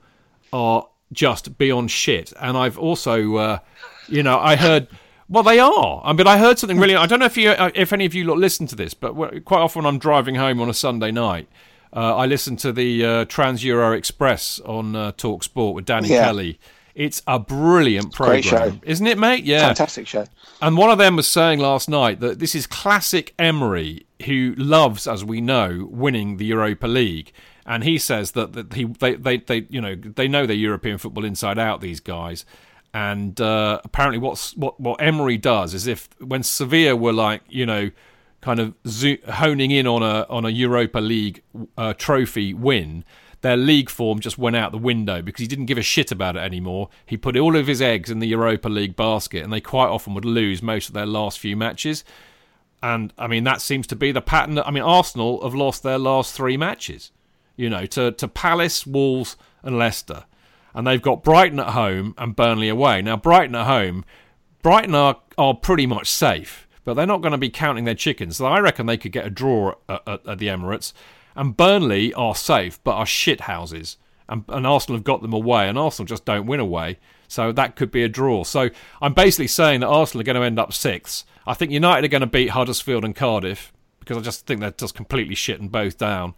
[0.53, 2.33] are just beyond shit.
[2.41, 3.59] And I've also, uh,
[4.09, 4.89] you know, I heard.
[5.29, 6.03] Well, they are.
[6.05, 6.95] I mean, I heard something really.
[6.95, 9.87] I don't know if you, if any of you listen to this, but quite often
[9.87, 11.49] I'm driving home on a Sunday night,
[11.95, 16.09] uh, I listen to the uh, Trans Euro Express on uh, Talk Sport with Danny
[16.09, 16.25] yeah.
[16.25, 16.59] Kelly.
[16.95, 18.81] It's a brilliant program, show.
[18.83, 19.45] isn't it, mate?
[19.45, 20.27] Yeah, fantastic show.
[20.61, 25.07] And one of them was saying last night that this is classic Emery, who loves,
[25.07, 27.33] as we know, winning the Europa League.
[27.65, 30.99] And he says that, that he they, they, they you know they know their European
[30.99, 31.81] football inside out.
[31.81, 32.45] These guys,
[32.93, 37.67] and uh, apparently what's what what Emery does is if when Sevilla were like you
[37.67, 37.91] know
[38.41, 41.43] kind of zo- honing in on a on a Europa League
[41.79, 43.05] uh, trophy win,
[43.43, 46.37] their league form just went out the window because he didn't give a shit about
[46.37, 46.89] it anymore.
[47.07, 50.15] He put all of his eggs in the Europa League basket, and they quite often
[50.15, 52.05] would lose most of their last few matches.
[52.83, 54.59] And I mean, that seems to be the pattern.
[54.59, 57.13] I mean, Arsenal have lost their last three matches,
[57.57, 60.25] you know, to, to Palace, Wolves, and Leicester.
[60.75, 63.03] And they've got Brighton at home and Burnley away.
[63.03, 64.05] Now, Brighton at home,
[64.63, 68.39] Brighton are, are pretty much safe, but they're not going to be counting their chickens.
[68.39, 70.93] So I reckon they could get a draw at, at, at the Emirates.
[71.35, 73.97] And Burnley are safe, but are shit houses.
[74.29, 76.99] And, and Arsenal have got them away, and Arsenal just don't win away.
[77.29, 78.45] So that could be a draw.
[78.45, 81.25] So I'm basically saying that Arsenal are going to end up sixth.
[81.47, 84.71] I think United are going to beat Huddersfield and Cardiff because I just think they're
[84.71, 86.35] just completely shitting both down.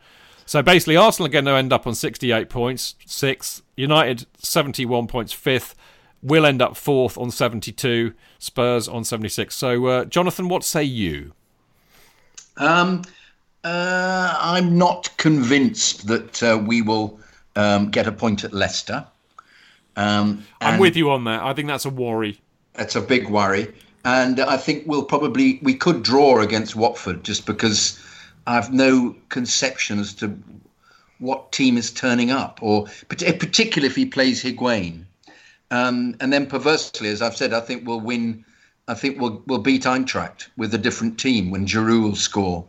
[0.47, 3.63] So basically, Arsenal are going to end up on 68 points, sixth.
[3.77, 5.75] United 71 points, fifth.
[6.23, 8.15] Will end up fourth on 72.
[8.39, 9.55] Spurs on 76.
[9.55, 11.33] So, uh, Jonathan, what say you?
[12.57, 13.03] Um,
[13.65, 17.19] uh, I'm not convinced that uh, we will
[17.57, 19.07] um, get a point at Leicester.
[19.97, 21.43] Um, I'm with you on that.
[21.43, 22.41] I think that's a worry.
[22.75, 23.73] That's a big worry,
[24.05, 28.04] and I think we'll probably we could draw against Watford just because
[28.47, 30.39] I've no conception as to
[31.19, 35.05] what team is turning up, or particularly if he plays Higuain.
[35.71, 38.45] Um, and then perversely, as I've said, I think we'll win.
[38.87, 42.67] I think we'll we'll beat Eintracht with a different team when Giroud will score.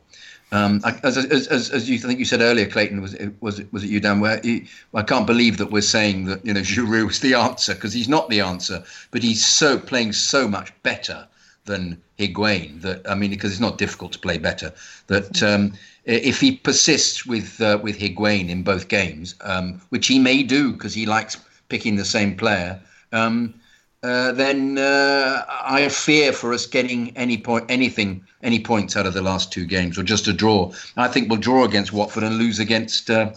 [0.51, 3.59] Um, as, as, as, as, you I think you said earlier, Clayton, was it, was
[3.59, 4.21] it, was it you, Dan?
[4.21, 7.73] Where he, I can't believe that we're saying that you know Giroud is the answer
[7.73, 11.27] because he's not the answer, but he's so playing so much better
[11.65, 12.81] than Higuain.
[12.81, 14.71] That I mean, because it's not difficult to play better.
[15.07, 15.73] That um,
[16.05, 20.73] if he persists with uh, with Higuain in both games, um, which he may do
[20.73, 21.37] because he likes
[21.69, 22.79] picking the same player.
[23.11, 23.55] Um,
[24.03, 29.15] uh, then uh, I fear for us getting any point, anything, any points out of
[29.15, 30.71] the last two games, or just a draw.
[30.95, 33.31] I think we'll draw against Watford and lose against uh,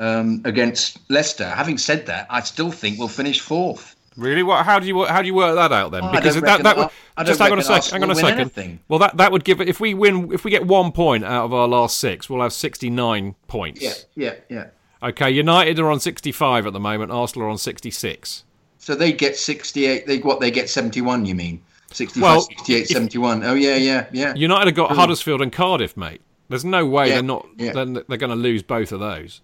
[0.00, 1.46] um, against Leicester.
[1.46, 3.96] Having said that, I still think we'll finish fourth.
[4.18, 4.42] Really?
[4.42, 4.66] What?
[4.66, 6.02] How do you how do you work that out then?
[6.02, 6.90] Oh, because that, that would,
[7.24, 7.90] just hang on a second.
[7.92, 8.40] Hang on a second.
[8.40, 8.80] Anything.
[8.88, 11.54] Well, that that would give if we win if we get one point out of
[11.54, 13.80] our last six, we'll have sixty nine points.
[13.80, 14.66] Yeah, yeah, yeah.
[15.08, 17.12] Okay, United are on sixty five at the moment.
[17.12, 18.42] Arsenal are on sixty six.
[18.78, 20.06] So they get 68.
[20.06, 20.40] They what?
[20.40, 21.26] They get 71.
[21.26, 21.62] You mean
[21.92, 23.44] 65, well, 68, 71.
[23.44, 24.34] Oh yeah, yeah, yeah.
[24.34, 26.20] United have got Huddersfield and Cardiff, mate.
[26.48, 27.46] There's no way yeah, they're not.
[27.56, 27.72] Yeah.
[27.72, 29.42] They're, they're going to lose both of those.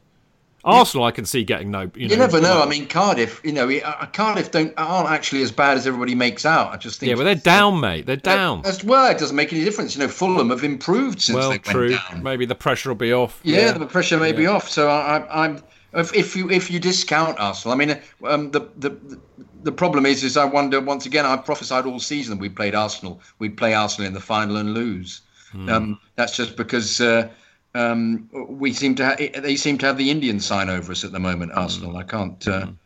[0.65, 1.91] Arsenal, I can see getting no.
[1.95, 2.63] You, know, you never know.
[2.63, 3.41] I mean, Cardiff.
[3.45, 6.73] You know, uh, Cardiff don't aren't actually as bad as everybody makes out.
[6.73, 7.11] I just think.
[7.11, 8.07] Yeah, but they're down, mate.
[8.07, 8.63] They're down.
[8.63, 9.95] That's well, it doesn't make any difference.
[9.95, 11.91] You know, Fulham have improved since well, they true.
[11.91, 12.23] went down.
[12.23, 13.41] Maybe the pressure will be off.
[13.43, 13.73] Yeah, yeah.
[13.73, 14.37] the pressure may yeah.
[14.37, 14.69] be off.
[14.69, 15.63] So I, am
[15.93, 19.21] if, if, you if you discount Arsenal, I mean, um, the, the
[19.63, 21.25] the problem is, is I wonder once again.
[21.25, 23.21] I prophesied all season we played Arsenal.
[23.39, 25.23] We'd play Arsenal in the final and lose.
[25.55, 25.71] Mm.
[25.71, 27.29] Um, that's just because uh,
[27.75, 31.13] um, we seem to ha- they seem to have the Indian sign over us at
[31.13, 31.53] the moment.
[31.53, 31.59] Mm.
[31.59, 31.97] Arsenal.
[31.97, 32.49] I can't.
[32.49, 32.77] Uh, mm.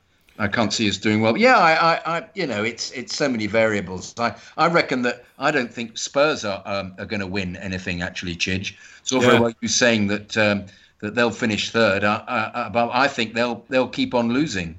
[0.40, 1.36] I can't see us doing well.
[1.36, 4.14] Yeah, I, I, I, you know, it's it's so many variables.
[4.18, 8.02] I, I reckon that I don't think Spurs are um, are going to win anything
[8.02, 8.36] actually.
[8.36, 8.74] Chidge.
[9.00, 9.30] It's all yeah.
[9.30, 10.66] very well you saying that um,
[11.00, 12.04] that they'll finish third.
[12.04, 14.76] I, I, but I think they'll they'll keep on losing.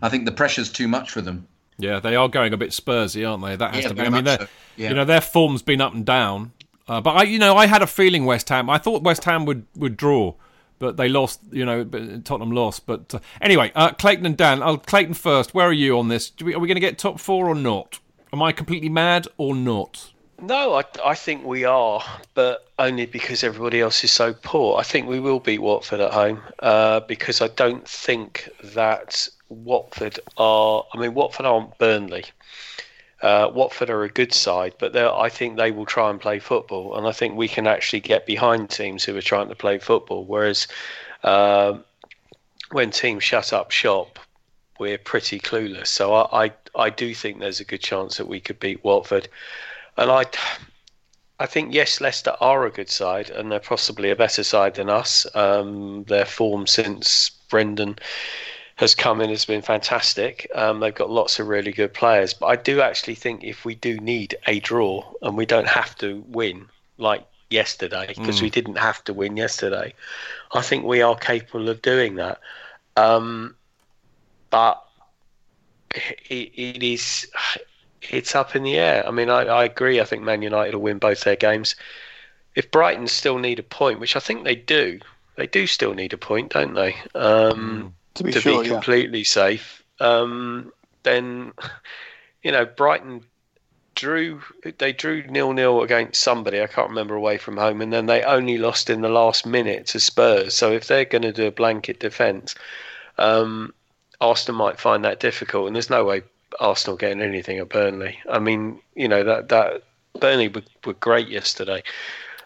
[0.00, 1.46] I think the pressure's too much for them.
[1.78, 3.56] Yeah, they are going a bit Spursy, aren't they?
[3.56, 4.00] That has yeah, to be.
[4.02, 4.46] I mean, so.
[4.76, 4.88] yeah.
[4.88, 6.52] you know, their form's been up and down.
[6.88, 8.68] Uh, but I, you know, I had a feeling West Ham.
[8.68, 10.34] I thought West Ham would would draw,
[10.78, 11.40] but they lost.
[11.50, 12.86] You know, Tottenham lost.
[12.86, 14.62] But uh, anyway, uh, Clayton and Dan.
[14.62, 15.54] Uh, Clayton first.
[15.54, 16.32] Where are you on this?
[16.42, 18.00] We, are we going to get top four or not?
[18.32, 20.12] Am I completely mad or not?
[20.40, 22.02] No, I, I think we are,
[22.34, 24.76] but only because everybody else is so poor.
[24.76, 30.18] I think we will beat Watford at home uh, because I don't think that Watford
[30.36, 30.84] are.
[30.92, 32.24] I mean, Watford aren't Burnley.
[33.22, 36.96] Uh, Watford are a good side, but I think they will try and play football,
[36.96, 40.24] and I think we can actually get behind teams who are trying to play football.
[40.24, 40.66] Whereas
[41.22, 41.78] uh,
[42.72, 44.18] when teams shut up shop,
[44.80, 45.86] we're pretty clueless.
[45.86, 49.28] So I, I, I do think there's a good chance that we could beat Watford,
[49.96, 50.24] and I.
[51.40, 54.88] I think yes, Leicester are a good side, and they're possibly a better side than
[54.88, 55.26] us.
[55.34, 57.98] Um, their form since Brendan
[58.76, 60.50] has come in has been fantastic.
[60.54, 63.74] Um, they've got lots of really good players, but I do actually think if we
[63.74, 66.66] do need a draw and we don't have to win
[66.98, 68.42] like yesterday because mm.
[68.42, 69.92] we didn't have to win yesterday,
[70.52, 72.40] I think we are capable of doing that.
[72.96, 73.54] Um,
[74.50, 74.82] but
[76.28, 77.26] it, it is
[78.10, 79.06] it's up in the air.
[79.06, 80.00] I mean, I, I agree.
[80.00, 81.76] I think Man United will win both their games.
[82.54, 84.98] If Brighton still need a point, which I think they do,
[85.36, 86.96] they do still need a point, don't they?
[87.14, 89.24] Um, mm to be, to sure, be completely yeah.
[89.24, 91.52] safe, um, then
[92.42, 93.24] you know Brighton
[93.94, 94.40] drew
[94.78, 98.22] they drew nil nil against somebody I can't remember away from home, and then they
[98.22, 100.54] only lost in the last minute to Spurs.
[100.54, 102.54] So if they're going to do a blanket defence,
[103.18, 103.72] um,
[104.20, 106.22] Arsenal might find that difficult, and there's no way
[106.60, 108.18] Arsenal getting anything at Burnley.
[108.30, 109.82] I mean, you know that that
[110.18, 111.82] Burnley were, were great yesterday.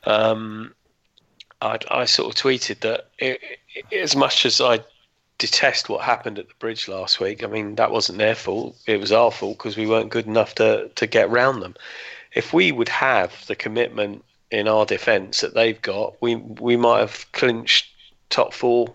[0.04, 0.74] Um,
[1.60, 3.40] I, I sort of tweeted that it,
[3.74, 4.80] it, as much as I
[5.38, 7.44] detest what happened at the bridge last week.
[7.44, 8.76] I mean, that wasn't their fault.
[8.86, 11.74] It was our fault because we weren't good enough to, to get round them.
[12.34, 17.00] If we would have the commitment in our defence that they've got, we we might
[17.00, 17.92] have clinched
[18.30, 18.94] top four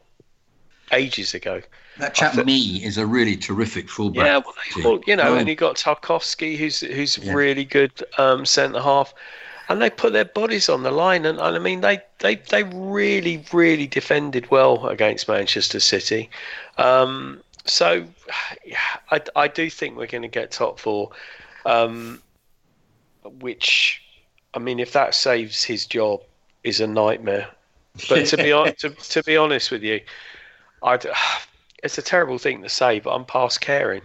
[0.91, 1.61] ages ago.
[1.97, 4.25] That chap th- me is a really terrific fullback.
[4.25, 7.33] Yeah, well, well you know, and you got Tarkowski, who's who's yeah.
[7.33, 9.13] really good um, centre half
[9.71, 11.25] and they put their bodies on the line.
[11.25, 16.29] And, and I mean, they, they, they really, really defended well against Manchester City.
[16.77, 18.05] Um, so,
[19.11, 21.11] I, I do think we're going to get top four,
[21.65, 22.21] um,
[23.39, 24.01] which,
[24.53, 26.21] I mean, if that saves his job,
[26.63, 27.47] is a nightmare.
[28.09, 28.49] But to be
[28.79, 30.01] to, to be honest with you,
[30.83, 30.99] I
[31.83, 34.03] it's a terrible thing to say, but I'm past caring.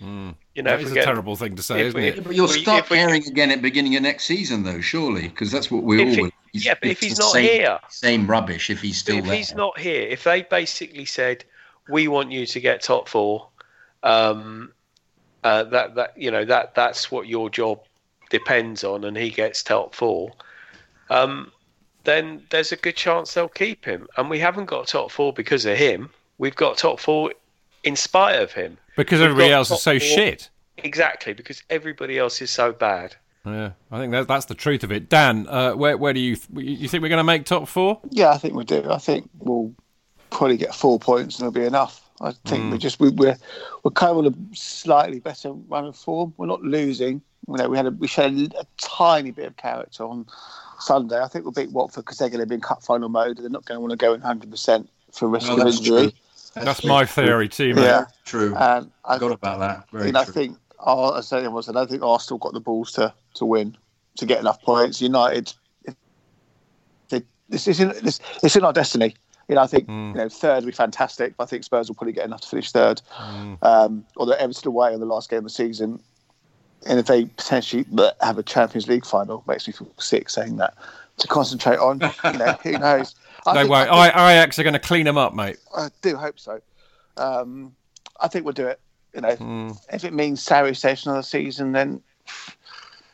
[0.00, 0.36] Mm.
[0.54, 2.22] You know, it's a terrible thing to say, isn't we, it?
[2.22, 5.82] But you'll start caring again at beginning of next season, though, surely, because that's what
[5.82, 6.30] we all.
[6.52, 8.70] Yeah, but if he's not same, here, same rubbish.
[8.70, 11.44] If he's still if there, he's not here, if they basically said,
[11.88, 13.48] "We want you to get top four,
[14.04, 14.72] um,
[15.42, 17.80] uh, that that you know that that's what your job
[18.30, 20.32] depends on, and he gets top four,
[21.10, 21.50] um,
[22.04, 24.06] then there's a good chance they'll keep him.
[24.16, 26.10] And we haven't got top four because of him.
[26.38, 27.32] We've got top four
[27.84, 28.76] in spite of him.
[28.96, 30.00] Because We've everybody else is so four.
[30.00, 30.50] shit.
[30.78, 33.14] Exactly, because everybody else is so bad.
[33.46, 35.08] Yeah, I think that, that's the truth of it.
[35.08, 38.00] Dan, uh, where where do you you think we're going to make top four?
[38.10, 38.90] Yeah, I think we do.
[38.90, 39.72] I think we'll
[40.30, 42.00] probably get four points and it'll be enough.
[42.20, 42.72] I think mm.
[42.72, 43.36] we just we, we're
[43.82, 46.32] we're kind of on a slightly better run of form.
[46.36, 47.20] We're not losing.
[47.46, 50.26] You know, we had a, we showed a, a tiny bit of character on
[50.78, 51.20] Sunday.
[51.20, 53.36] I think we'll beat Watford because they're going to be in cup final mode.
[53.38, 56.10] They're not going to want to go in hundred percent for risk no, of injury.
[56.10, 56.12] True.
[56.54, 57.82] That's, That's my theory too, mate.
[57.82, 58.54] Yeah, true.
[58.56, 59.90] And I forgot about that.
[59.90, 63.12] Very and I think I say was, I don't think Arsenal got the balls to,
[63.34, 63.76] to win
[64.16, 65.00] to get enough points.
[65.00, 65.52] United,
[67.48, 69.14] this is in this, it's in our destiny.
[69.48, 70.08] You know, I think mm.
[70.12, 72.48] you know third would be fantastic, but I think Spurs will probably get enough to
[72.48, 73.02] finish third.
[73.18, 73.62] Mm.
[73.62, 76.00] Um, although Everton away on the last game of the season,
[76.86, 77.84] and if they potentially
[78.22, 80.74] have a Champions League final, makes me feel sick saying that.
[81.18, 83.14] To concentrate on, you know, who knows?
[83.46, 85.58] I Don't worry, I, Ajax are going to clean them up, mate.
[85.76, 86.60] I do hope so.
[87.16, 87.74] Um,
[88.20, 88.80] I think we'll do it.
[89.14, 89.78] You know, mm.
[89.92, 92.02] if it means Sarri station of the season, then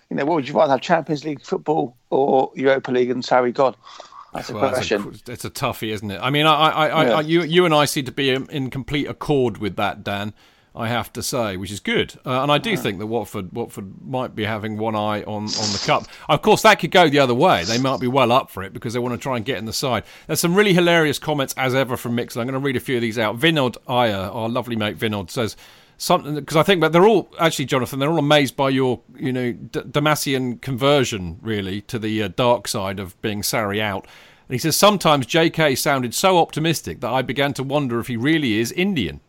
[0.09, 3.53] you know, what would you rather have Champions League football or Europa League and Sarri
[3.53, 3.76] gone?
[4.33, 5.09] That's well, a question.
[5.09, 6.20] It's a, it's a, toughie, isn't it?
[6.22, 7.14] I mean, I, I, I, yeah.
[7.14, 10.33] I, you, you and I seem to be in complete accord with that, Dan.
[10.75, 12.14] I have to say, which is good.
[12.25, 15.73] Uh, and I do think that Watford Watford might be having one eye on, on
[15.73, 16.05] the cup.
[16.29, 17.64] Of course, that could go the other way.
[17.64, 19.64] They might be well up for it because they want to try and get in
[19.64, 20.05] the side.
[20.27, 22.41] There's some really hilarious comments as ever from Mixlr.
[22.41, 23.39] I'm going to read a few of these out.
[23.39, 25.57] Vinod Iyer, our lovely mate Vinod, says
[25.97, 29.33] something because I think that they're all actually, Jonathan, they're all amazed by your you
[29.33, 34.05] know D- Damascene conversion really to the uh, dark side of being Sarri out.
[34.49, 35.75] And he says sometimes J.K.
[35.75, 39.21] sounded so optimistic that I began to wonder if he really is Indian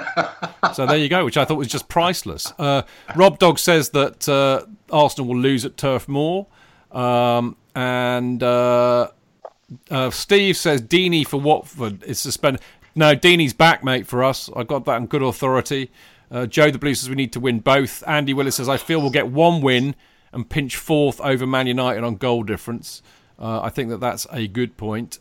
[0.74, 2.52] so there you go, which I thought was just priceless.
[2.58, 2.82] Uh,
[3.16, 6.46] Rob Dog says that uh, Arsenal will lose at Turf Moor,
[6.90, 9.08] um, and uh,
[9.90, 12.60] uh Steve says Deeney for Watford is suspended.
[12.94, 14.50] No, Deeney's back, mate, for us.
[14.54, 15.90] I got that on good authority.
[16.30, 18.02] Uh, Joe the Blue says we need to win both.
[18.06, 19.94] Andy Willis says I feel we'll get one win
[20.32, 23.02] and pinch fourth over Man United on goal difference.
[23.38, 25.18] Uh, I think that that's a good point.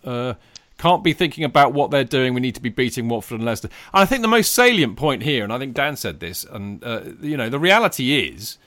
[0.82, 2.34] Can't be thinking about what they're doing.
[2.34, 3.70] We need to be beating Watford and Leicester.
[3.94, 6.84] And I think the most salient point here, and I think Dan said this, and
[6.84, 8.58] uh, you know, the reality is,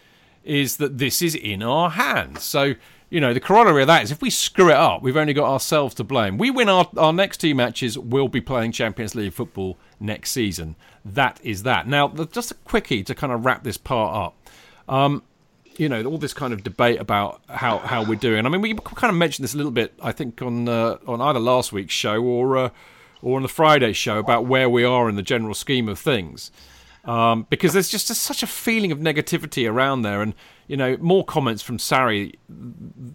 [0.44, 2.44] is that this is in our hands.
[2.44, 2.74] So
[3.10, 5.50] you know, the corollary of that is if we screw it up, we've only got
[5.50, 6.38] ourselves to blame.
[6.38, 10.76] We win our, our next two matches, we'll be playing Champions League football next season.
[11.04, 11.88] That is that.
[11.88, 14.48] Now, just a quickie to kind of wrap this part up.
[14.88, 15.24] Um,
[15.76, 18.46] you know, all this kind of debate about how, how we're doing.
[18.46, 21.20] I mean, we kind of mentioned this a little bit, I think, on uh, on
[21.20, 22.70] either last week's show or uh,
[23.22, 26.50] or on the Friday show about where we are in the general scheme of things.
[27.04, 30.34] Um, because there's just a, such a feeling of negativity around there, and
[30.68, 32.34] you know, more comments from Sarri,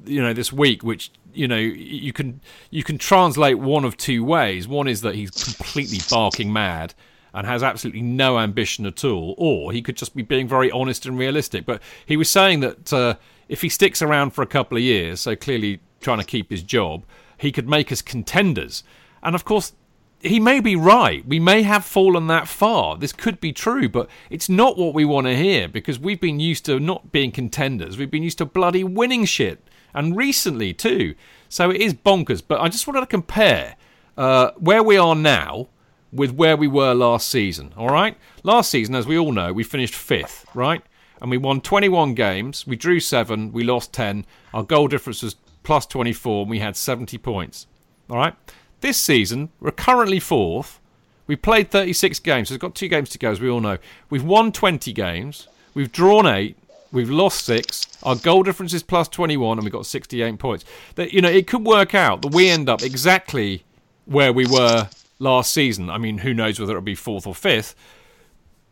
[0.05, 4.24] you know, this week, which you know you can you can translate one of two
[4.24, 4.68] ways.
[4.68, 6.93] One is that he's completely barking mad
[7.34, 11.05] and has absolutely no ambition at all, or he could just be being very honest
[11.05, 11.65] and realistic.
[11.65, 13.15] But he was saying that uh,
[13.47, 16.63] if he sticks around for a couple of years, so clearly trying to keep his
[16.63, 17.03] job,
[17.38, 18.84] he could make us contenders.
[19.21, 19.73] And of course,
[20.21, 21.25] he may be right.
[21.25, 22.97] We may have fallen that far.
[22.97, 26.39] This could be true, but it's not what we want to hear because we've been
[26.39, 27.97] used to not being contenders.
[27.97, 29.63] We've been used to bloody winning shit,
[29.93, 31.15] and recently too.
[31.47, 32.43] So it is bonkers.
[32.45, 33.75] But I just wanted to compare
[34.17, 35.69] uh, where we are now
[36.12, 37.74] with where we were last season.
[37.78, 40.82] All right, last season, as we all know, we finished fifth, right,
[41.22, 42.66] and we won 21 games.
[42.66, 43.51] We drew seven.
[43.51, 44.26] We lost 10.
[44.53, 47.68] Our goal difference was plus 24, and we had 70 points.
[48.10, 48.36] All right.
[48.82, 50.80] This season, we're currently fourth.
[51.28, 52.47] We played 36 games.
[52.47, 53.78] So we've got two games to go, as we all know.
[54.10, 55.47] We've won 20 games.
[55.74, 56.57] We've drawn eight.
[56.91, 57.86] We've lost six.
[58.01, 60.66] Our goal difference is plus 21, and we've got 68 points.
[60.95, 63.64] That you know, it could work out that we end up exactly
[64.05, 64.89] where we were
[65.20, 65.89] last season.
[65.89, 67.76] I mean, who knows whether it'll be fourth or fifth.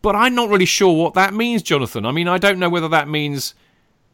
[0.01, 2.05] But I'm not really sure what that means, Jonathan.
[2.05, 3.53] I mean, I don't know whether that means,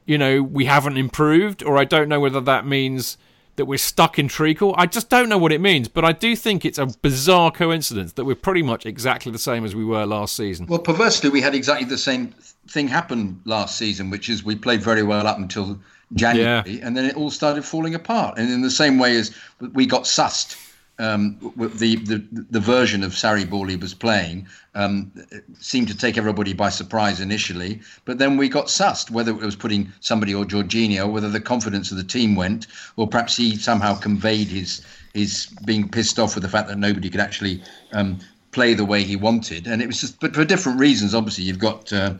[0.05, 3.17] you know, we haven't improved, or I don't know whether that means
[3.55, 4.73] that we're stuck in treacle.
[4.77, 8.13] I just don't know what it means, but I do think it's a bizarre coincidence
[8.13, 10.65] that we're pretty much exactly the same as we were last season.
[10.65, 12.33] Well, perversely, we had exactly the same
[12.67, 15.79] thing happen last season, which is we played very well up until
[16.13, 16.87] January, yeah.
[16.87, 18.39] and then it all started falling apart.
[18.39, 19.35] And in the same way as
[19.73, 20.55] we got sussed
[20.99, 25.11] um, the, the the version of Sarri ball he was playing um,
[25.59, 29.55] seemed to take everybody by surprise initially, but then we got sussed whether it was
[29.55, 33.95] putting somebody or Jorginho, whether the confidence of the team went, or perhaps he somehow
[33.95, 34.85] conveyed his
[35.15, 37.63] his being pissed off with the fact that nobody could actually
[37.93, 38.19] um,
[38.51, 41.15] play the way he wanted, and it was just but for different reasons.
[41.15, 42.13] Obviously, you've got uh,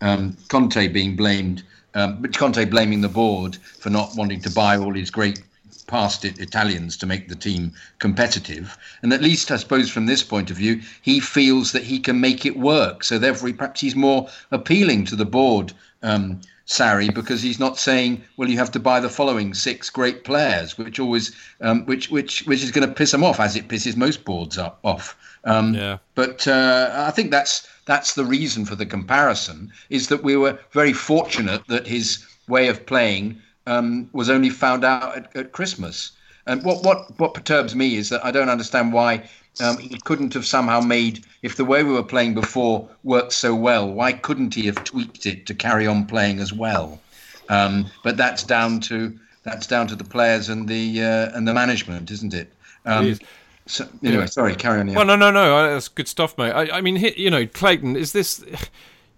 [0.00, 1.64] um, Conte being blamed.
[1.92, 5.42] Um, but Conte blaming the board for not wanting to buy all his great
[5.90, 8.78] past it Italians to make the team competitive.
[9.02, 12.20] And at least, I suppose, from this point of view, he feels that he can
[12.20, 13.02] make it work.
[13.04, 15.72] So therefore, he, perhaps he's more appealing to the board,
[16.02, 20.22] um, Sarri, because he's not saying, "Well, you have to buy the following six great
[20.22, 23.68] players," which always, um, which which which is going to piss him off, as it
[23.68, 25.16] pisses most boards up, off.
[25.44, 25.98] Um, yeah.
[26.14, 30.58] But uh, I think that's that's the reason for the comparison is that we were
[30.70, 36.12] very fortunate that his way of playing um, was only found out at, at, Christmas.
[36.46, 39.28] And what, what, what perturbs me is that I don't understand why
[39.60, 43.54] um, he couldn't have somehow made, if the way we were playing before worked so
[43.54, 47.00] well, why couldn't he have tweaked it to carry on playing as well?
[47.48, 51.54] Um, but that's down to that's down to the players and the uh, and the
[51.54, 52.52] management, isn't it?
[52.84, 53.18] Um,
[53.66, 54.26] so, anyway, yeah.
[54.26, 54.88] sorry, carry on.
[54.88, 54.96] Yeah.
[54.96, 56.52] Well, no, no, no, that's good stuff, mate.
[56.52, 58.44] I, I mean, you know, Clayton, is this?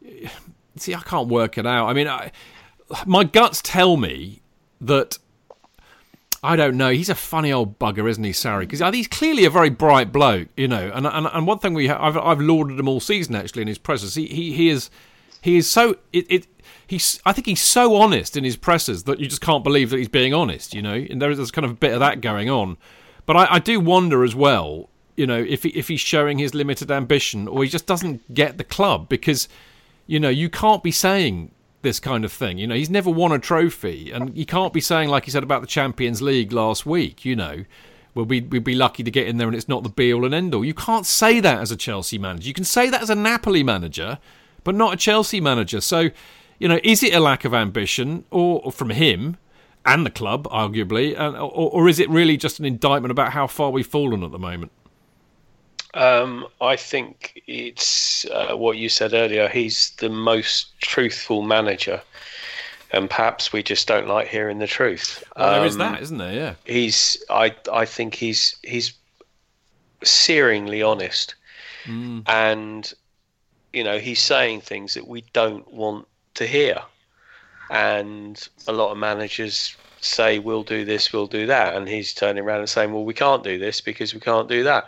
[0.77, 1.89] See, I can't work it out.
[1.89, 2.33] I mean, I,
[3.07, 4.42] my guts tell me
[4.83, 5.19] that
[6.43, 6.91] I don't know.
[6.91, 8.61] He's a funny old bugger, isn't he, Sarri?
[8.61, 10.91] Because uh, he's clearly a very bright bloke, you know.
[10.93, 13.69] And and, and one thing we have, I've, I've lauded him all season actually in
[13.69, 14.17] his presses.
[14.17, 14.91] He he, he is
[15.41, 16.47] he is so it, it
[16.87, 19.99] he's I think he's so honest in his presses that you just can't believe that
[19.99, 20.95] he's being honest, you know.
[20.95, 22.77] And there's kind of a bit of that going on.
[23.25, 26.55] But I, I do wonder as well, you know, if he, if he's showing his
[26.55, 29.49] limited ambition or he just doesn't get the club because,
[30.09, 31.53] you know, you can't be saying
[31.83, 32.59] this kind of thing.
[32.59, 35.43] You know, he's never won a trophy, and you can't be saying like he said
[35.43, 37.25] about the Champions League last week.
[37.25, 37.65] You know,
[38.15, 40.35] well, we'd, be lucky to get in there, and it's not the be all and
[40.35, 40.65] end all.
[40.65, 42.49] You can't say that as a Chelsea manager.
[42.49, 44.19] You can say that as a Napoli manager,
[44.65, 45.81] but not a Chelsea manager.
[45.81, 46.11] So,
[46.59, 49.37] you know, is it a lack of ambition, or, or from him?
[49.85, 53.71] And the club, arguably, or, or is it really just an indictment about how far
[53.71, 54.71] we've fallen at the moment?
[55.95, 59.49] Um, I think it's uh, what you said earlier.
[59.49, 62.01] He's the most truthful manager,
[62.93, 65.23] and perhaps we just don't like hearing the truth.
[65.37, 66.33] Well, um, there is um, that, isn't there?
[66.33, 66.55] Yeah.
[66.65, 67.23] He's.
[67.29, 67.55] I.
[67.71, 68.57] I think he's.
[68.63, 68.95] He's
[70.03, 71.35] searingly honest,
[71.85, 72.23] mm.
[72.27, 72.93] and
[73.73, 76.83] you know he's saying things that we don't want to hear.
[77.71, 82.45] and a lot of managers say we'll do this, we'll do that, and he's turning
[82.45, 84.87] around and saying, well, we can't do this because we can't do that,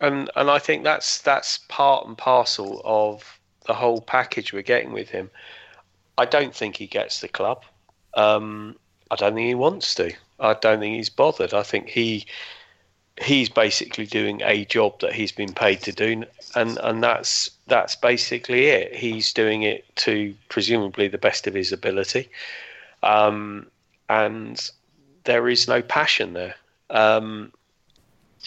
[0.00, 4.92] and and I think that's that's part and parcel of the whole package we're getting
[4.92, 5.30] with him.
[6.18, 7.64] I don't think he gets the club.
[8.14, 8.76] Um,
[9.10, 10.12] I don't think he wants to.
[10.40, 11.54] I don't think he's bothered.
[11.54, 12.26] I think he
[13.20, 16.24] he's basically doing a job that he's been paid to do,
[16.54, 18.94] and and that's that's basically it.
[18.94, 22.28] He's doing it to presumably the best of his ability,
[23.02, 23.66] um,
[24.08, 24.70] and
[25.24, 26.54] there is no passion there.
[26.90, 27.52] Um,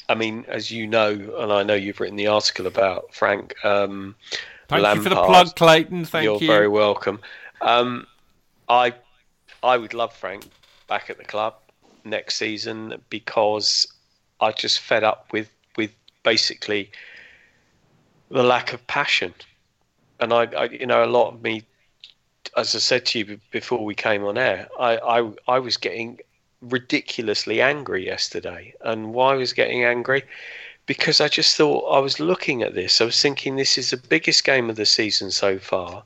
[0.08, 1.10] I mean, as you know,
[1.40, 3.56] and I know you've written the article about Frank.
[3.66, 4.16] Um,
[4.68, 6.06] Thank Lampard, you for the plug, Clayton.
[6.06, 6.48] Thank you're you.
[6.48, 7.20] very welcome.
[7.62, 8.08] Um,
[8.70, 8.94] I
[9.64, 10.46] I would love Frank
[10.88, 11.56] back at the club
[12.04, 13.88] next season because
[14.40, 15.92] I just fed up with with
[16.24, 16.92] basically
[18.30, 19.34] the lack of passion,
[20.20, 21.64] and I, I you know a lot of me,
[22.58, 26.20] as I said to you before we came on air, I I, I was getting
[26.70, 30.24] ridiculously angry yesterday, and why I was getting angry
[30.86, 33.02] because I just thought I was looking at this.
[33.02, 36.04] I was thinking this is the biggest game of the season so far.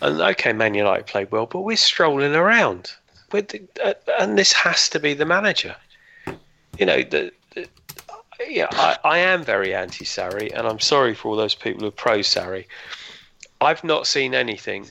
[0.00, 2.92] And okay, Man United played well, but we're strolling around.
[3.30, 5.74] The, uh, and this has to be the manager.
[6.78, 7.68] You know, the, the,
[8.48, 11.88] yeah, I, I am very anti Sarri, and I'm sorry for all those people who
[11.88, 12.66] are pro Sarri.
[13.60, 14.90] I've not seen anything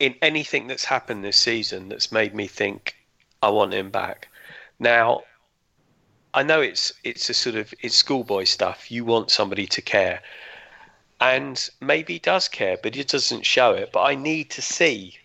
[0.00, 2.93] in anything that's happened this season that's made me think
[3.44, 4.28] I want him back.
[4.78, 5.24] Now,
[6.32, 8.90] I know it's it's a sort of it's schoolboy stuff.
[8.90, 10.22] You want somebody to care,
[11.20, 13.92] and maybe he does care, but he doesn't show it.
[13.92, 15.18] But I need to see,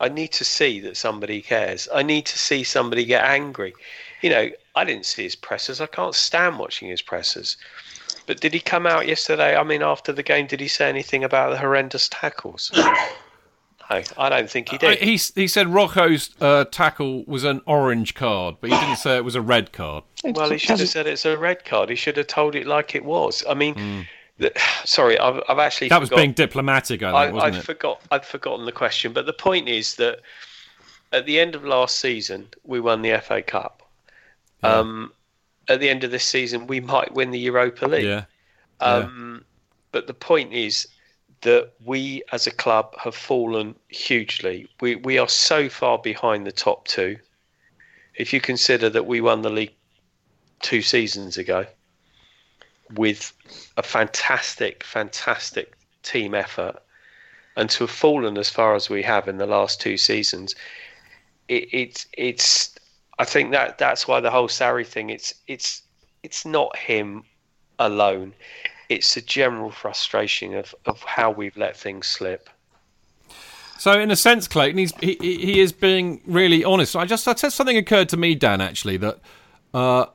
[0.00, 1.88] I need to see that somebody cares.
[1.94, 3.72] I need to see somebody get angry.
[4.20, 5.80] You know, I didn't see his pressers.
[5.80, 7.56] I can't stand watching his pressers.
[8.26, 9.54] But did he come out yesterday?
[9.56, 12.72] I mean, after the game, did he say anything about the horrendous tackles?
[13.90, 14.98] No, I don't think he Uh, did.
[15.00, 19.24] he he said Rocco's uh, tackle was an orange card, but he didn't say it
[19.24, 20.04] was a red card.
[20.24, 21.90] Well, he should have said it's a red card.
[21.90, 23.44] He should have told it like it was.
[23.48, 24.06] I mean,
[24.38, 24.52] the,
[24.84, 27.64] sorry, I've, I've actually That was being diplomatic, I I, think, wasn't I it?
[27.64, 28.00] forgot.
[28.10, 30.20] I'd forgotten the question, but the point is that
[31.12, 33.82] at the end of last season, we won the FA Cup.
[34.62, 35.12] Um,
[35.68, 38.04] at the end of this season, we might win the Europa League.
[38.04, 38.24] Yeah.
[38.80, 39.44] Um,
[39.92, 40.88] But the point is
[41.44, 44.66] that we as a club have fallen hugely.
[44.80, 47.18] We we are so far behind the top two.
[48.16, 49.74] If you consider that we won the league
[50.62, 51.66] two seasons ago
[52.94, 53.32] with
[53.76, 56.76] a fantastic, fantastic team effort,
[57.56, 60.54] and to have fallen as far as we have in the last two seasons,
[61.48, 62.74] it, it's it's.
[63.18, 65.10] I think that that's why the whole Sarri thing.
[65.10, 65.82] It's it's
[66.22, 67.24] it's not him
[67.78, 68.32] alone.
[68.88, 72.50] It's a general frustration of, of how we've let things slip.
[73.78, 76.94] So, in a sense, Clayton, he's he, he is being really honest.
[76.96, 79.18] I just I said something occurred to me, Dan, actually that.
[79.72, 80.06] Uh,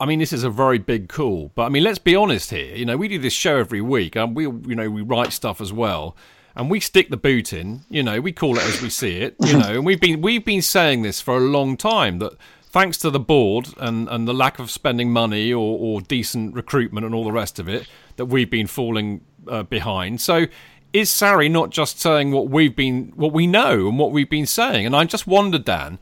[0.00, 2.74] I mean, this is a very big call, but I mean, let's be honest here.
[2.74, 5.60] You know, we do this show every week, and we, you know, we write stuff
[5.60, 6.16] as well,
[6.56, 7.82] and we stick the boot in.
[7.88, 9.36] You know, we call it as we see it.
[9.40, 12.32] You know, and we've been we've been saying this for a long time that
[12.74, 17.06] thanks to the board and, and the lack of spending money or, or decent recruitment
[17.06, 20.20] and all the rest of it, that we've been falling uh, behind.
[20.20, 20.46] So,
[20.92, 24.46] is Sarri not just saying what we've been, what we know and what we've been
[24.46, 24.86] saying?
[24.86, 25.98] And I just wonder, Dan,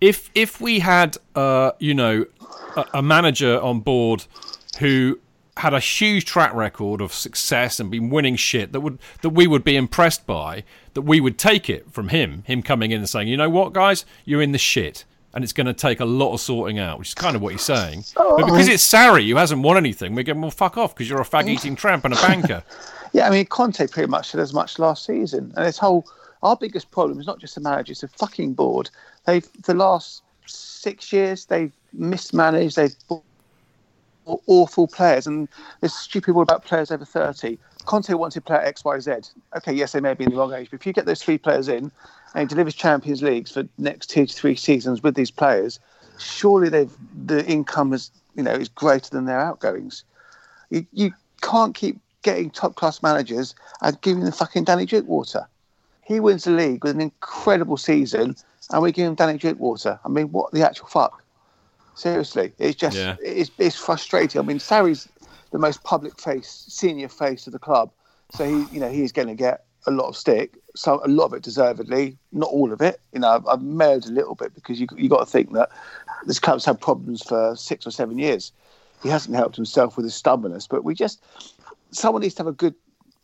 [0.00, 2.26] if if we had, uh, you know,
[2.76, 4.26] a, a manager on board
[4.78, 5.18] who
[5.56, 9.46] had a huge track record of success and been winning shit that would that we
[9.46, 10.64] would be impressed by,
[10.94, 13.72] that we would take it from him, him coming in and saying, you know what,
[13.72, 15.04] guys, you're in the shit.
[15.36, 17.52] And it's going to take a lot of sorting out, which is kind of what
[17.52, 18.04] he's saying.
[18.16, 21.08] Oh, but because it's Sarri who hasn't won anything, we're going, well, fuck off, because
[21.08, 22.64] you're a fag eating tramp and a banker.
[23.12, 26.06] Yeah, I mean, Conte pretty much did as much last season, and this whole
[26.42, 28.90] our biggest problem is not just the manager; it's the fucking board.
[29.24, 32.76] They've the last six years they've mismanaged.
[32.76, 33.22] They've bought
[34.46, 35.48] awful players, and
[35.80, 37.58] there's stupid people about players over thirty.
[37.86, 39.12] Conte wanted player X, Y, Z.
[39.56, 41.38] Okay, yes, they may be in the wrong age, but if you get those three
[41.38, 41.90] players in
[42.36, 45.80] and he delivers Champions Leagues for next two to three seasons with these players,
[46.18, 46.92] surely they've
[47.24, 50.04] the income is you know is greater than their outgoings.
[50.68, 55.48] You, you can't keep getting top class managers and giving them fucking Danny Drinkwater.
[56.04, 58.36] He wins the league with an incredible season,
[58.70, 59.98] and we give him Danny Drinkwater.
[60.04, 61.22] I mean, what the actual fuck?
[61.94, 63.16] Seriously, it's just Yeah.
[63.22, 64.38] it's, it's frustrating.
[64.38, 65.08] I mean, Sarri's
[65.52, 67.92] the most public face, senior face of the club,
[68.28, 70.56] so he you know he's going to get a lot of stick.
[70.74, 73.00] So a lot of it deservedly, not all of it.
[73.12, 75.70] You know, I've, I've marred a little bit because you you got to think that
[76.26, 78.52] this club's had problems for six or seven years.
[79.02, 81.22] He hasn't helped himself with his stubbornness, but we just
[81.90, 82.74] someone needs to have a good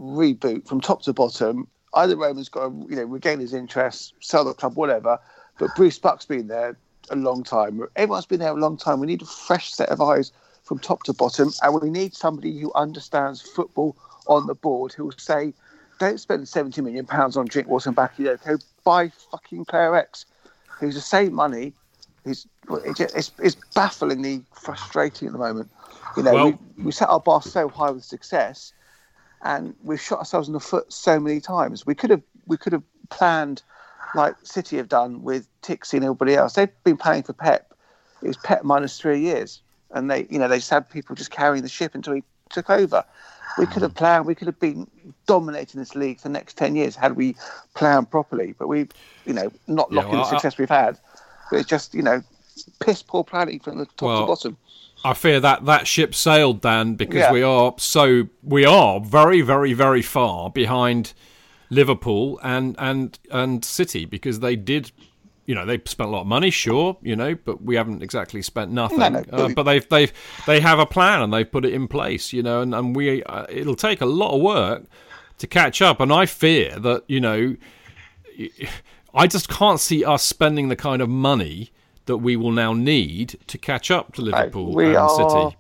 [0.01, 4.45] reboot from top to bottom either Roman's got to you know regain his interest, sell
[4.45, 5.19] the club, whatever.
[5.59, 6.77] But Bruce Buck's been there
[7.11, 7.81] a long time.
[7.97, 9.01] Everyone's been there a long time.
[9.01, 10.33] We need a fresh set of eyes
[10.65, 15.05] from top to bottom, and we need somebody who understands football on the board who
[15.05, 15.53] will say,
[15.99, 18.63] "Don't spend seventy million pounds on Drinkwater and Bakayoko.
[18.85, 20.27] Buy fucking player X,
[20.79, 21.73] who's the same money."
[22.25, 25.71] He's it's, it's bafflingly frustrating at the moment.
[26.17, 28.73] You know, well, we, we set our bar so high with success,
[29.43, 31.85] and we've shot ourselves in the foot so many times.
[31.85, 33.63] We could have we could have planned
[34.15, 36.55] like City have done with Txiki and everybody else.
[36.55, 37.73] They've been planning for Pep.
[38.23, 39.61] It was Pep minus three years,
[39.91, 42.71] and they you know they just had people just carrying the ship until he took
[42.71, 43.05] over.
[43.59, 44.27] We could have planned.
[44.27, 44.87] We could have been
[45.27, 47.37] dominating this league for the next ten years had we
[47.75, 48.55] planned properly.
[48.59, 48.89] But we,
[49.27, 50.99] you know, not locking yeah, well, the success I, we've had.
[51.51, 52.23] But it's just you know,
[52.81, 54.57] piss poor planning from the top well, to bottom.
[55.05, 57.33] I fear that that ship sailed, Dan, because yeah.
[57.33, 61.13] we are so we are very, very, very far behind
[61.71, 64.93] Liverpool and and and City because they did,
[65.53, 68.41] you know, they spent a lot of money, sure, you know, but we haven't exactly
[68.41, 69.01] spent nothing.
[69.01, 70.11] No, no, uh, but they've they've
[70.47, 73.23] they have a plan and they've put it in place, you know, and and we
[73.25, 74.85] uh, it'll take a lot of work
[75.37, 77.57] to catch up, and I fear that you know,
[79.13, 81.71] I just can't see us spending the kind of money
[82.07, 85.57] that we will now need to catch up to Liverpool and are City.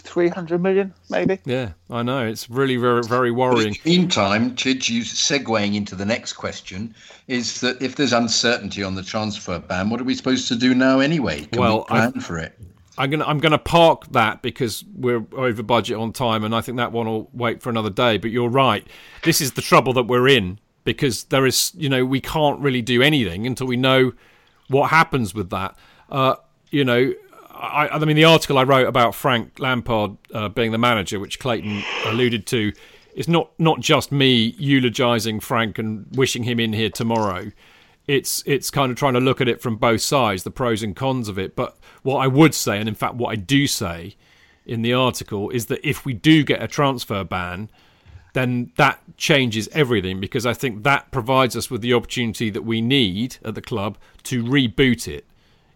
[0.00, 1.38] 300 million, maybe.
[1.44, 2.26] Yeah, I know.
[2.26, 3.68] It's really very, very worrying.
[3.68, 6.94] In the meantime, Chidge, you segueing into the next question,
[7.28, 10.74] is that if there's uncertainty on the transfer ban, what are we supposed to do
[10.74, 11.44] now anyway?
[11.44, 12.58] Can well, we plan I've, for it?
[12.98, 16.78] I'm gonna I'm gonna park that because we're over budget on time, and I think
[16.78, 18.16] that one will wait for another day.
[18.16, 18.86] But you're right.
[19.22, 22.80] This is the trouble that we're in because there is, you know, we can't really
[22.80, 24.12] do anything until we know
[24.68, 25.76] what happens with that.
[26.08, 26.36] Uh,
[26.70, 27.12] you know,
[27.58, 31.38] I, I, mean, the article I wrote about Frank Lampard uh, being the manager, which
[31.38, 32.72] Clayton alluded to,
[33.14, 37.50] is not not just me eulogising Frank and wishing him in here tomorrow.
[38.06, 40.94] It's it's kind of trying to look at it from both sides, the pros and
[40.94, 41.56] cons of it.
[41.56, 44.16] But what I would say, and in fact what I do say
[44.66, 47.70] in the article, is that if we do get a transfer ban,
[48.34, 52.82] then that changes everything because I think that provides us with the opportunity that we
[52.82, 55.24] need at the club to reboot it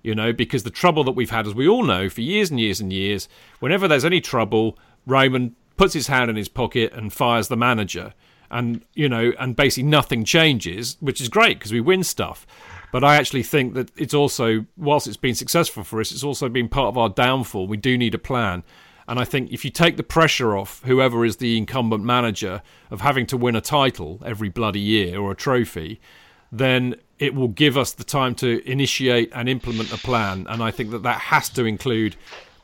[0.03, 2.59] you know, because the trouble that we've had, as we all know, for years and
[2.59, 3.29] years and years,
[3.59, 8.15] whenever there's any trouble, Roman puts his hand in his pocket and fires the manager.
[8.51, 12.47] And, you know, and basically nothing changes, which is great because we win stuff.
[12.93, 16.49] But I actually think that it's also, whilst it's been successful for us, it's also
[16.49, 17.69] been part of our downfall.
[17.69, 18.65] We do need a plan.
[19.07, 23.01] And I think if you take the pressure off whoever is the incumbent manager of
[23.01, 26.01] having to win a title every bloody year or a trophy,
[26.53, 30.47] then it will give us the time to initiate and implement a plan.
[30.49, 32.17] And I think that that has to include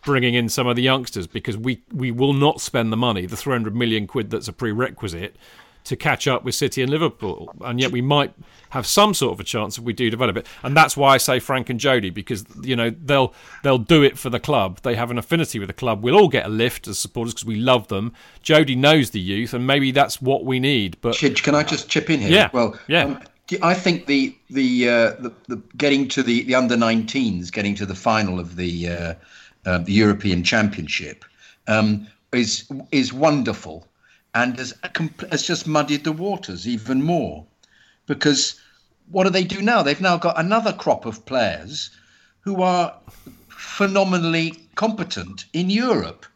[0.04, 3.36] bringing in some of the youngsters because we, we will not spend the money, the
[3.36, 5.36] 300 million quid that's a prerequisite,
[5.84, 7.54] to catch up with City and Liverpool.
[7.60, 8.32] And yet we might
[8.70, 10.46] have some sort of a chance if we do develop it.
[10.62, 13.32] And that's why I say Frank and Jody because you know they'll
[13.62, 14.80] they'll do it for the club.
[14.82, 16.02] They have an affinity with the club.
[16.02, 18.12] We'll all get a lift as supporters because we love them.
[18.42, 21.00] Jody knows the youth, and maybe that's what we need.
[21.00, 22.30] But can I just chip in here?
[22.30, 22.50] Yeah.
[22.52, 23.04] Well, yeah.
[23.04, 23.20] Um,
[23.62, 27.86] I think the the, uh, the, the getting to the, the under 19s, getting to
[27.86, 29.14] the final of the uh,
[29.64, 31.24] uh, the European Championship,
[31.68, 33.86] um, is is wonderful,
[34.34, 34.74] and has
[35.30, 37.46] has just muddied the waters even more,
[38.06, 38.60] because
[39.10, 39.82] what do they do now?
[39.82, 41.90] They've now got another crop of players
[42.40, 42.94] who are
[43.48, 46.26] phenomenally competent in Europe.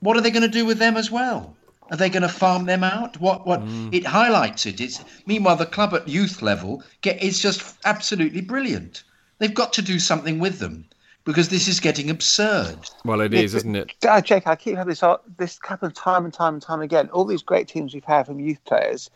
[0.00, 1.53] What are they going to do with them as well?
[1.90, 3.20] Are they going to farm them out?
[3.20, 3.46] What?
[3.46, 3.60] What?
[3.60, 3.94] Mm.
[3.94, 4.80] It highlights it.
[4.80, 9.04] It's meanwhile the club at youth level get is just absolutely brilliant.
[9.38, 10.86] They've got to do something with them
[11.24, 12.78] because this is getting absurd.
[13.04, 13.92] Well, it is, isn't it?
[14.06, 17.08] Uh, Jake, I keep having this uh, this happen time and time and time again.
[17.10, 19.10] All these great teams we've had from youth players,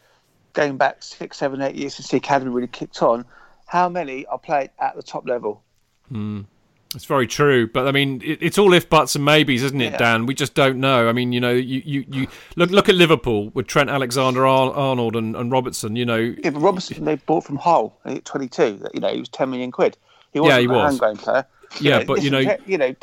[0.53, 3.25] going back six, seven, eight years since the academy really kicked on.
[3.67, 5.63] How many are played at the top level?
[6.11, 6.47] Mm.
[6.95, 9.93] It's very true, but I mean, it, it's all if buts and maybes, isn't it,
[9.93, 9.99] yeah.
[9.99, 10.25] Dan?
[10.25, 11.07] We just don't know.
[11.09, 15.15] I mean, you know, you, you, you look look at Liverpool with Trent Alexander Arnold
[15.15, 15.97] and, and Robertson.
[15.97, 18.83] You know, yeah, but Robertson they bought from Hull at twenty two.
[18.95, 19.99] You know, he was ten million quid.
[20.33, 20.99] He wasn't yeah, he a was.
[21.19, 21.45] player.
[21.81, 22.95] Yeah, you know, but you know, you know,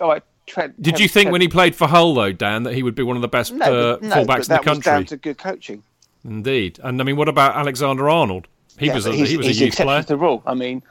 [0.47, 2.95] Trent, did you think Trent, when he played for Hull though, Dan, that he would
[2.95, 4.73] be one of the best no, uh, no, fullbacks in the country?
[4.73, 5.83] Was down to good coaching.
[6.23, 8.47] Indeed, and I mean, what about Alexander Arnold?
[8.79, 10.01] He yeah, was a, he was a youth player.
[10.01, 10.41] The rule.
[10.45, 10.81] I mean,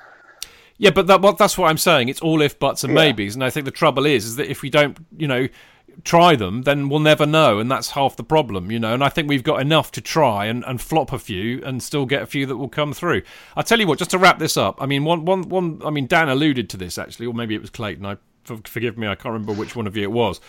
[0.78, 2.08] yeah, but that, what, that's what I'm saying.
[2.08, 3.04] It's all if, buts, and yeah.
[3.04, 3.34] maybes.
[3.34, 5.48] And I think the trouble is, is that if we don't, you know,
[6.02, 8.94] try them, then we'll never know, and that's half the problem, you know.
[8.94, 12.06] And I think we've got enough to try and, and flop a few, and still
[12.06, 13.22] get a few that will come through.
[13.56, 15.80] I tell you what, just to wrap this up, I mean, one, one, one.
[15.84, 18.04] I mean, Dan alluded to this actually, or maybe it was Clayton.
[18.04, 20.40] I forgive me, I can't remember which one of you it was,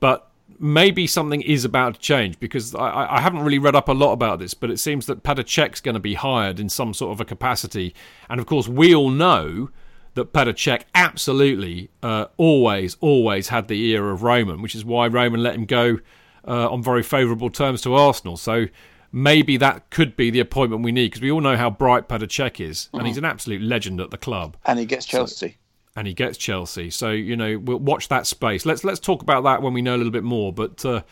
[0.00, 3.92] but maybe something is about to change because I, I, haven't really read up a
[3.92, 7.12] lot about this, but it seems that Cech's going to be hired in some sort
[7.12, 7.94] of a capacity.
[8.28, 9.70] And of course, we all know
[10.14, 15.42] that Cech absolutely uh, always, always had the ear of Roman, which is why Roman
[15.42, 15.98] let him go
[16.46, 18.36] uh, on very favourable terms to Arsenal.
[18.36, 18.66] So
[19.12, 22.60] maybe that could be the appointment we need because we all know how bright Cech
[22.60, 24.56] is, and he's an absolute legend at the club.
[24.64, 25.50] And he gets Chelsea.
[25.50, 25.56] So,
[25.96, 26.90] and he gets Chelsea.
[26.90, 28.66] So you know, we'll watch that space.
[28.66, 30.52] Let's let's talk about that when we know a little bit more.
[30.52, 31.02] But uh,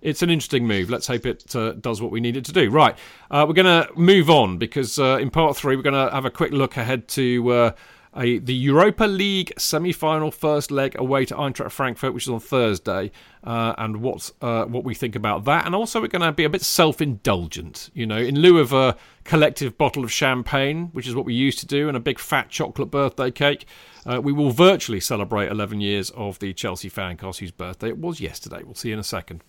[0.00, 0.90] it's an interesting move.
[0.90, 2.70] Let's hope it uh, does what we need it to do.
[2.70, 2.96] Right,
[3.30, 6.24] uh, we're going to move on because uh, in part three we're going to have
[6.24, 7.50] a quick look ahead to.
[7.50, 7.72] Uh,
[8.14, 13.10] a, the Europa League semi-final first leg away to Eintracht Frankfurt, which is on Thursday,
[13.42, 16.44] uh, and what uh, what we think about that, and also we're going to be
[16.44, 21.14] a bit self-indulgent, you know, in lieu of a collective bottle of champagne, which is
[21.14, 23.66] what we used to do, and a big fat chocolate birthday cake.
[24.04, 28.20] Uh, we will virtually celebrate 11 years of the Chelsea Fancast, whose birthday it was
[28.20, 28.62] yesterday.
[28.64, 29.44] We'll see you in a second.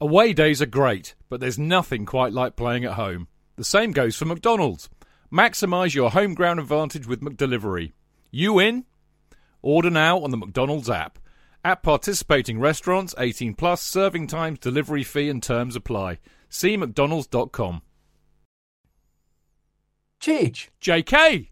[0.00, 3.28] Away days are great, but there's nothing quite like playing at home.
[3.56, 4.88] The same goes for McDonald's.
[5.32, 7.92] Maximise your home ground advantage with McDelivery.
[8.30, 8.84] You in?
[9.62, 11.18] Order now on the McDonald's app.
[11.64, 16.18] At participating restaurants, 18 plus, serving times, delivery fee and terms apply.
[16.48, 17.82] See mcdonalds.com.
[20.20, 20.68] Chidge.
[20.80, 21.51] JK!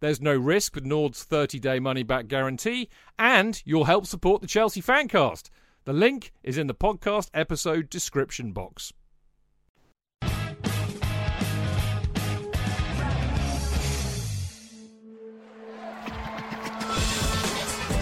[0.00, 2.88] There's no risk with Nord's 30 day money back guarantee,
[3.18, 5.50] and you'll help support the Chelsea Fancast.
[5.84, 8.92] The link is in the podcast episode description box.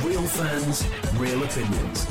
[0.05, 0.87] Real fans,
[1.17, 2.07] real opinions.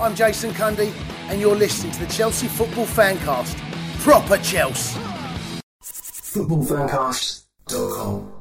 [0.00, 0.92] I'm Jason Cundy,
[1.28, 3.56] and you're listening to the Chelsea Football Fancast.
[4.02, 4.98] Proper Chelsea.
[6.30, 8.32] footballfancast.com.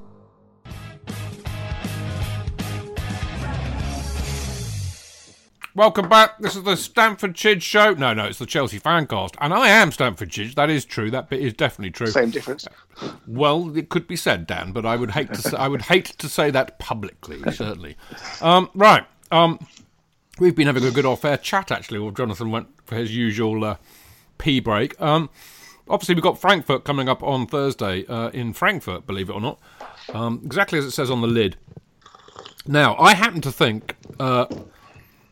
[5.74, 6.38] Welcome back.
[6.40, 7.94] This is the Stamford Chidge show.
[7.94, 9.34] No, no, it's the Chelsea Fancast.
[9.42, 10.54] And I am Stamford Chidge.
[10.54, 11.10] That is true.
[11.10, 12.08] That bit is definitely true.
[12.08, 12.68] Same difference.
[13.26, 16.06] Well, it could be said, Dan, but I would hate to say, I would hate
[16.20, 17.98] to say that publicly, certainly.
[18.42, 19.06] Um, right.
[19.32, 19.66] Um,
[20.40, 23.78] we've been having a good off-air chat, actually, while Jonathan went for his usual uh,
[24.38, 25.00] pee break.
[25.02, 25.30] Um,
[25.90, 29.60] obviously, we've got Frankfurt coming up on Thursday uh, in Frankfurt, believe it or not.
[30.14, 31.58] Um, exactly as it says on the lid.
[32.66, 34.46] Now, I happen to think uh,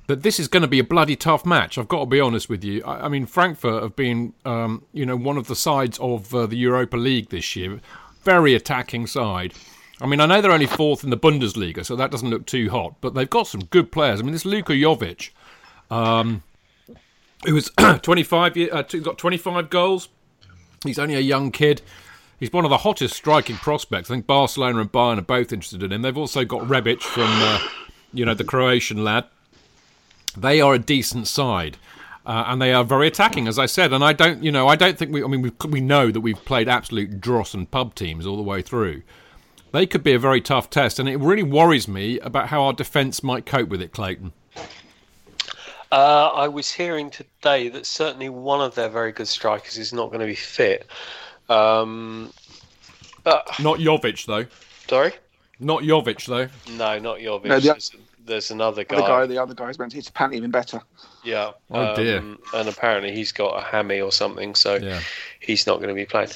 [0.08, 1.78] that this is going to be a bloody tough match.
[1.78, 2.84] I've got to be honest with you.
[2.84, 6.46] I, I mean, Frankfurt have been, um, you know, one of the sides of uh,
[6.48, 7.80] the Europa League this year.
[8.24, 9.54] Very attacking side.
[10.02, 12.70] I mean, I know they're only fourth in the Bundesliga, so that doesn't look too
[12.70, 12.96] hot.
[13.02, 14.20] But they've got some good players.
[14.20, 15.32] I mean, this Luka Jovic,
[15.90, 16.44] um,
[17.46, 17.72] who was
[18.02, 20.10] 25, year, uh, got 25 goals.
[20.84, 21.82] He's only a young kid.
[22.40, 24.12] He's one of the hottest striking prospects.
[24.12, 26.04] I think Barcelona and Bayern are both interested in him.
[26.04, 27.60] They've also got Rebic from, uh,
[28.14, 29.26] you know, the Croatian lad.
[30.38, 31.78] They are a decent side.
[32.28, 33.94] Uh, and they are very attacking, as I said.
[33.94, 35.24] And I don't, you know, I don't think we.
[35.24, 38.44] I mean, we we know that we've played absolute dross and pub teams all the
[38.44, 39.02] way through.
[39.72, 42.74] They could be a very tough test, and it really worries me about how our
[42.74, 44.34] defence might cope with it, Clayton.
[45.92, 50.08] Uh, I was hearing today that certainly one of their very good strikers is not
[50.08, 50.86] going to be fit.
[51.50, 52.34] Um,
[53.24, 54.46] but Not Jovic though.
[54.90, 55.14] sorry,
[55.60, 56.50] Not Jovic though.
[56.76, 57.46] no, not Jovic.
[57.46, 57.92] No, the-
[58.26, 58.98] there's another guy.
[58.98, 60.82] The guy, the other guy's meant it's apparently even better.
[61.24, 61.52] Yeah.
[61.72, 62.18] Oh, dear.
[62.54, 65.00] And apparently he's got a hammy or something, so Yeah.
[65.40, 66.32] he's not going to be playing.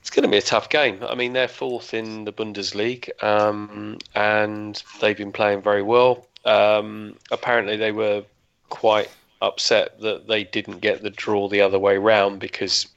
[0.00, 1.02] It's going to be a tough game.
[1.02, 6.24] I mean, they're fourth in the Bundesliga, um, and they've been playing very well.
[6.44, 8.22] Um, apparently, they were
[8.72, 9.10] quite
[9.42, 12.88] upset that they didn't get the draw the other way round because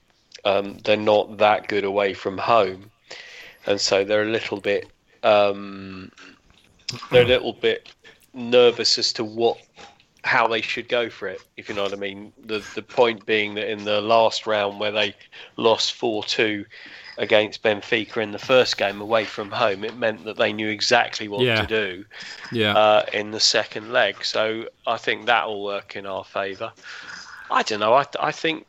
[0.45, 2.89] um, they're not that good away from home,
[3.65, 4.89] and so they're a little bit
[5.23, 6.10] um,
[7.11, 7.89] they're a little bit
[8.34, 9.57] nervous as to what
[10.23, 12.31] how they should go for it, if you know what I mean.
[12.45, 15.14] The the point being that in the last round where they
[15.57, 16.65] lost four two
[17.17, 21.27] against Benfica in the first game away from home, it meant that they knew exactly
[21.27, 21.61] what Yeah.
[21.61, 22.05] to do
[22.51, 22.75] Yeah.
[22.75, 24.23] uh, in the second leg.
[24.25, 26.71] So I think that will work in our favour.
[27.49, 27.93] I don't know.
[27.93, 28.65] I I think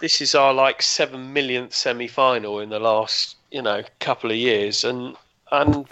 [0.00, 4.36] this is our like seven millionth semi final in the last you know couple of
[4.36, 5.16] years, and
[5.50, 5.88] and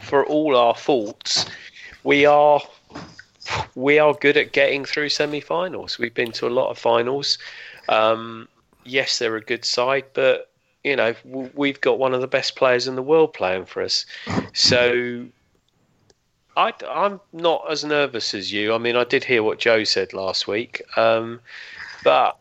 [0.00, 1.46] for all our faults,
[2.04, 2.60] we are
[3.74, 5.98] we are good at getting through semi-finals.
[5.98, 7.38] We've been to a lot of finals.
[7.88, 8.46] Um,
[8.84, 10.50] yes, they're a good side, but
[10.88, 11.14] you know
[11.54, 14.06] we've got one of the best players in the world playing for us.
[14.54, 15.26] So
[16.56, 18.74] I, am not as nervous as you.
[18.74, 21.40] I mean, I did hear what Joe said last week, um,
[22.02, 22.38] but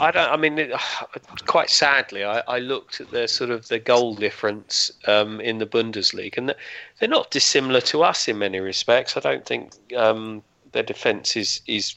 [0.00, 0.30] I don't.
[0.30, 0.72] I mean, it,
[1.46, 5.66] quite sadly, I, I looked at the sort of the goal difference um, in the
[5.66, 6.54] Bundesliga, and
[6.98, 9.16] they're not dissimilar to us in many respects.
[9.16, 10.42] I don't think um,
[10.72, 11.96] their defence is is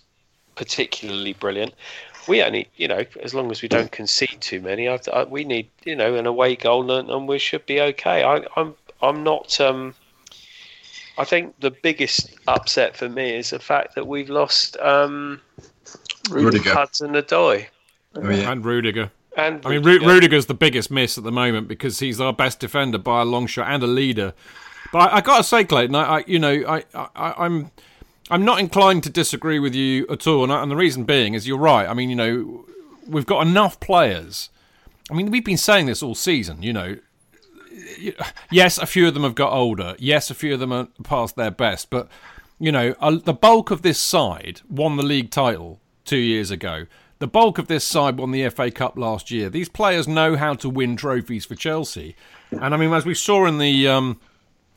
[0.56, 1.74] particularly brilliant.
[2.28, 5.44] We only, you know, as long as we don't concede too many, I, I, we
[5.44, 8.24] need, you know, an away goal, and, and we should be okay.
[8.24, 9.60] I, I'm, I'm not.
[9.60, 9.94] Um,
[11.18, 15.42] I think the biggest upset for me is the fact that we've lost um,
[16.30, 16.74] Rudiger.
[16.74, 17.68] Hudson Odoi.
[18.16, 18.52] Oh, yeah.
[18.52, 19.12] and Rudiger.
[19.36, 22.60] And I mean, Ru- Rudiger's the biggest miss at the moment because he's our best
[22.60, 24.34] defender by a long shot and a leader.
[24.92, 27.72] But I, I got to say, Clayton, I, I you know, I, I, I'm,
[28.30, 31.48] I'm not inclined to disagree with you at all, and, and the reason being is
[31.48, 31.88] you're right.
[31.88, 32.66] I mean, you know,
[33.08, 34.50] we've got enough players.
[35.12, 36.64] I mean, we've been saying this all season.
[36.64, 36.98] You know,
[38.50, 39.96] yes, a few of them have got older.
[40.00, 41.90] Yes, a few of them are past their best.
[41.90, 42.08] But
[42.60, 46.86] you know, the bulk of this side won the league title two years ago.
[47.20, 49.50] The bulk of this side won the FA Cup last year.
[49.50, 52.16] These players know how to win trophies for Chelsea,
[52.52, 53.88] and I mean, as we saw in the.
[53.88, 54.20] Um,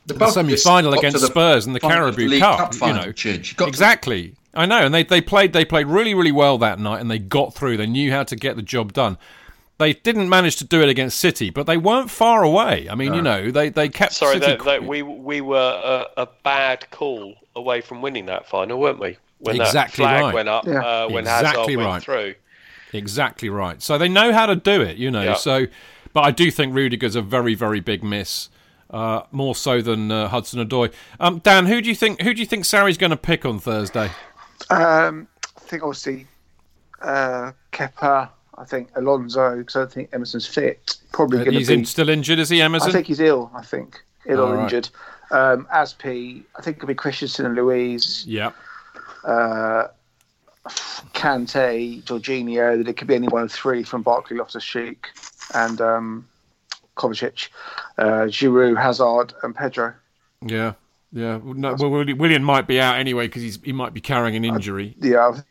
[0.07, 2.93] the bulk of semi-final against the Spurs in the Carabao of League Cup, Cup you
[2.93, 3.55] know, Chidge.
[3.55, 4.33] Got to- exactly.
[4.53, 7.19] I know, and they, they played they played really really well that night, and they
[7.19, 7.77] got through.
[7.77, 9.17] They knew how to get the job done.
[9.77, 12.87] They didn't manage to do it against City, but they weren't far away.
[12.89, 16.23] I mean, you know, they they kept Sorry, City that, that we we were a,
[16.23, 19.17] a bad call away from winning that final, weren't we?
[19.39, 20.33] When Exactly that flag right.
[20.33, 20.79] went up, Yeah.
[20.79, 21.91] uh, when Exactly Hazard right.
[21.91, 22.35] went through.
[22.93, 23.81] Exactly right.
[23.83, 25.21] So they know how to do it, you know.
[25.23, 25.33] Yeah.
[25.35, 25.67] So,
[26.13, 28.49] but I do think Rudiger's a very, very big miss,
[28.89, 30.91] uh, more so than uh, Hudson Odoi.
[31.19, 32.21] Um, Dan, who do you think?
[32.21, 34.09] Who do you think Sarri's going to pick on Thursday?
[34.69, 36.27] Um, I think obviously
[37.01, 38.29] uh, Kepa.
[38.59, 40.97] I think Alonso because I don't think Emerson's fit.
[41.11, 41.75] Probably going to Uh, He's be.
[41.75, 42.89] in, still injured, is he, Emerson?
[42.89, 43.51] I think he's ill.
[43.53, 44.63] I think ill All or right.
[44.63, 44.89] injured.
[45.29, 48.51] Um, Asp, I think it'll be Christensen and Luiz, Yeah.
[49.25, 49.89] uh,
[51.13, 52.77] Kante, Jorginho.
[52.77, 55.07] That it could be any one of three from Barkley, Loftus Cheek,
[55.53, 56.27] and um,
[56.97, 57.49] Kovacic,
[57.97, 59.93] uh, Giroud, Hazard, and Pedro.
[60.45, 60.73] Yeah.
[61.13, 61.39] Yeah.
[61.43, 64.95] No, well, Willian might be out anyway because he might be carrying an injury.
[64.99, 65.41] Yeah, I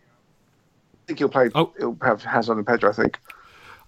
[1.06, 1.50] think he'll play.
[1.54, 1.72] Oh.
[1.78, 2.90] He'll have Hazard and Pedro.
[2.90, 3.18] I think.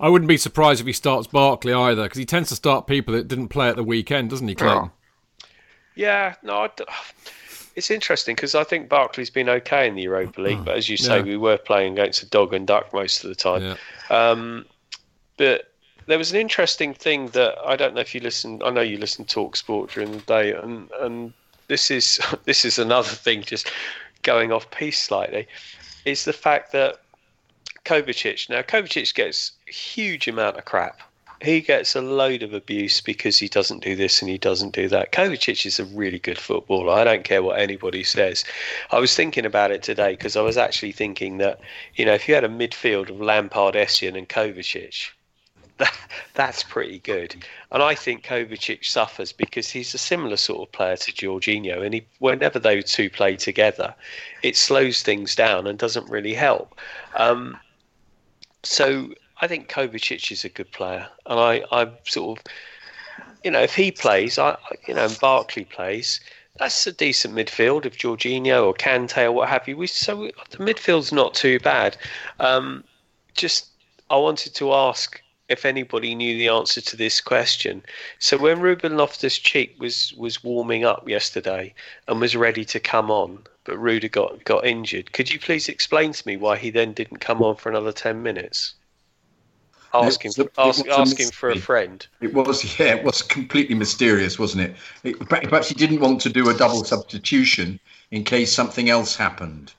[0.00, 3.14] I wouldn't be surprised if he starts Barkley either because he tends to start people
[3.14, 4.92] that didn't play at the weekend, doesn't he, Clayton?
[5.96, 6.84] Yeah, no, I d
[7.74, 10.96] it's interesting because I think Barkley's been okay in the Europa League, but as you
[10.96, 11.22] say, Yeah.
[11.22, 13.62] we were playing against a dog and duck most of the time.
[13.62, 13.76] Yeah.
[14.10, 14.66] Um,
[15.36, 15.67] but
[16.08, 18.62] there was an interesting thing that I don't know if you listen.
[18.64, 21.34] I know you listen to Talk Sport during the day, and and
[21.68, 23.42] this is this is another thing.
[23.42, 23.70] Just
[24.22, 25.46] going off piece slightly,
[26.06, 27.00] is the fact that
[27.84, 28.48] Kovacic.
[28.48, 31.00] Now Kovacic gets huge amount of crap.
[31.42, 34.88] He gets a load of abuse because he doesn't do this and he doesn't do
[34.88, 35.12] that.
[35.12, 36.92] Kovacic is a really good footballer.
[36.92, 38.44] I don't care what anybody says.
[38.90, 41.60] I was thinking about it today because I was actually thinking that,
[41.94, 45.10] you know, if you had a midfield of Lampard, Essien, and Kovacic,
[45.78, 45.96] that,
[46.34, 47.34] that's pretty good.
[47.72, 51.94] And I think Kovacic suffers because he's a similar sort of player to Jorginho, and
[51.94, 53.94] he, whenever those two play together,
[54.42, 56.78] it slows things down and doesn't really help.
[57.16, 57.56] Um,
[58.62, 62.44] so I think Kovacic is a good player, and I, I sort of,
[63.44, 64.56] you know, if he plays, I,
[64.86, 66.20] you know, and Barkley plays,
[66.58, 67.86] that's a decent midfield.
[67.86, 71.96] If Jorginho or Kante or what have you, we so the midfield's not too bad.
[72.40, 72.82] Um,
[73.34, 73.68] just
[74.10, 77.82] I wanted to ask if anybody knew the answer to this question.
[78.18, 81.74] So when Ruben Loftus Cheek was was warming up yesterday
[82.06, 85.12] and was ready to come on, but Ruder got got injured.
[85.12, 88.22] Could you please explain to me why he then didn't come on for another ten
[88.22, 88.74] minutes?
[89.94, 90.32] Ask him.
[90.38, 92.06] A- ask it was ask him for a friend.
[92.20, 94.76] It was, yeah, it was completely mysterious, wasn't it?
[95.02, 95.28] it?
[95.28, 97.80] Perhaps he didn't want to do a double substitution
[98.10, 99.72] in case something else happened,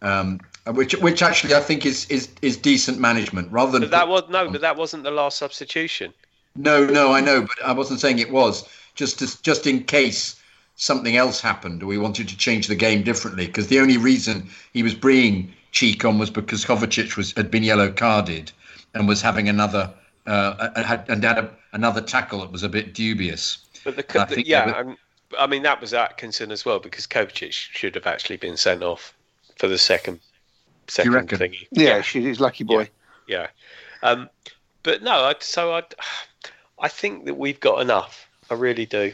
[0.00, 0.40] um,
[0.72, 3.82] which, which actually I think is is, is decent management rather than.
[3.82, 6.14] But that was no, but that wasn't the last substitution.
[6.56, 8.68] No, no, I know, but I wasn't saying it was.
[8.94, 10.40] Just to, just in case
[10.76, 14.48] something else happened or we wanted to change the game differently, because the only reason
[14.72, 18.52] he was bringing Cheek on was because Kovacic was had been yellow carded
[18.94, 19.92] and was having another
[20.26, 23.58] uh, had, and had a, another tackle that was a bit dubious.
[23.84, 24.96] But the, I think yeah, um,
[25.38, 29.12] I mean that was Atkinson as well because Kovacic should have actually been sent off
[29.56, 30.20] for the second
[30.88, 31.66] second thingy.
[31.70, 32.88] Yeah, she, he's lucky boy.
[33.28, 33.48] Yeah.
[34.02, 34.28] Um,
[34.82, 35.82] but no, I, so I,
[36.78, 38.28] I think that we've got enough.
[38.50, 39.12] I really do.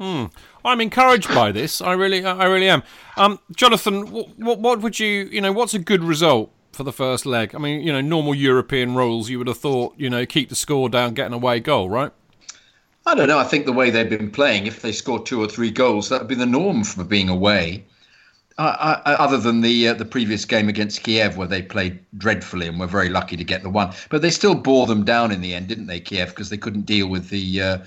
[0.00, 1.80] I'm encouraged by this.
[1.80, 2.82] I really, I really am.
[3.16, 6.92] Um, Jonathan, what, what, what would you, you know, what's a good result for the
[6.92, 7.54] first leg?
[7.54, 10.54] I mean, you know, normal European rules, you would have thought, you know, keep the
[10.54, 12.12] score down, get an away goal, right?
[13.06, 13.38] I don't know.
[13.38, 16.20] I think the way they've been playing, if they score two or three goals, that
[16.20, 17.84] would be the norm for being away.
[18.58, 22.66] I, I, other than the uh, the previous game against Kiev, where they played dreadfully
[22.66, 25.40] and were very lucky to get the one, but they still bore them down in
[25.40, 26.30] the end, didn't they, Kiev?
[26.30, 27.78] Because they couldn't deal with the uh,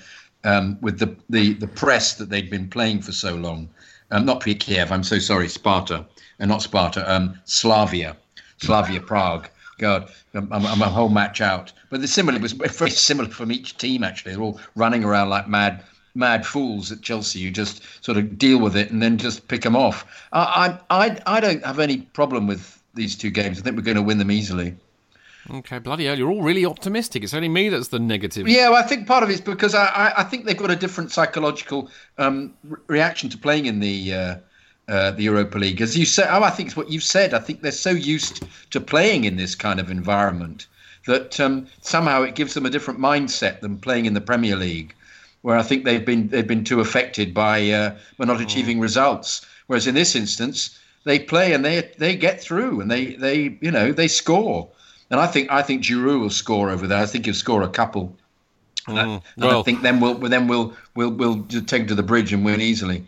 [0.45, 3.69] um, with the, the the press that they'd been playing for so long.
[4.11, 4.91] Um, not Kiev.
[4.91, 6.05] I'm so sorry, Sparta,
[6.39, 7.09] and not Sparta.
[7.11, 8.15] Um, Slavia,
[8.57, 9.49] Slavia Prague.
[9.77, 11.73] God, I'm, I'm I'm a whole match out.
[11.89, 14.05] But the similar was very similar from each team.
[14.05, 15.83] Actually, they're all running around like mad
[16.15, 17.39] mad fools at Chelsea.
[17.39, 20.05] You just sort of deal with it and then just pick them off.
[20.31, 23.59] I I I, I don't have any problem with these two games.
[23.59, 24.75] I think we're going to win them easily.
[25.49, 27.23] Okay, bloody hell, you're all really optimistic.
[27.23, 28.47] It's only me that's the negative.
[28.47, 30.75] Yeah, well, I think part of it's because I, I, I think they've got a
[30.75, 31.89] different psychological
[32.19, 34.35] um, re- reaction to playing in the uh,
[34.87, 35.81] uh, the Europa League.
[35.81, 37.33] As you said, oh, I think it's what you've said.
[37.33, 40.67] I think they're so used to playing in this kind of environment
[41.07, 44.93] that um, somehow it gives them a different mindset than playing in the Premier League,
[45.41, 49.45] where I think they've been they've been too affected by uh, by not achieving results.
[49.67, 53.71] Whereas in this instance, they play and they they get through and they they you
[53.71, 54.69] know they score.
[55.09, 57.01] And I think I think Giroud will score over there.
[57.01, 58.15] I think he'll score a couple.
[58.87, 59.03] And I-
[59.35, 62.61] and I think then we'll then we'll we'll we'll take to the bridge and win
[62.61, 63.03] easily.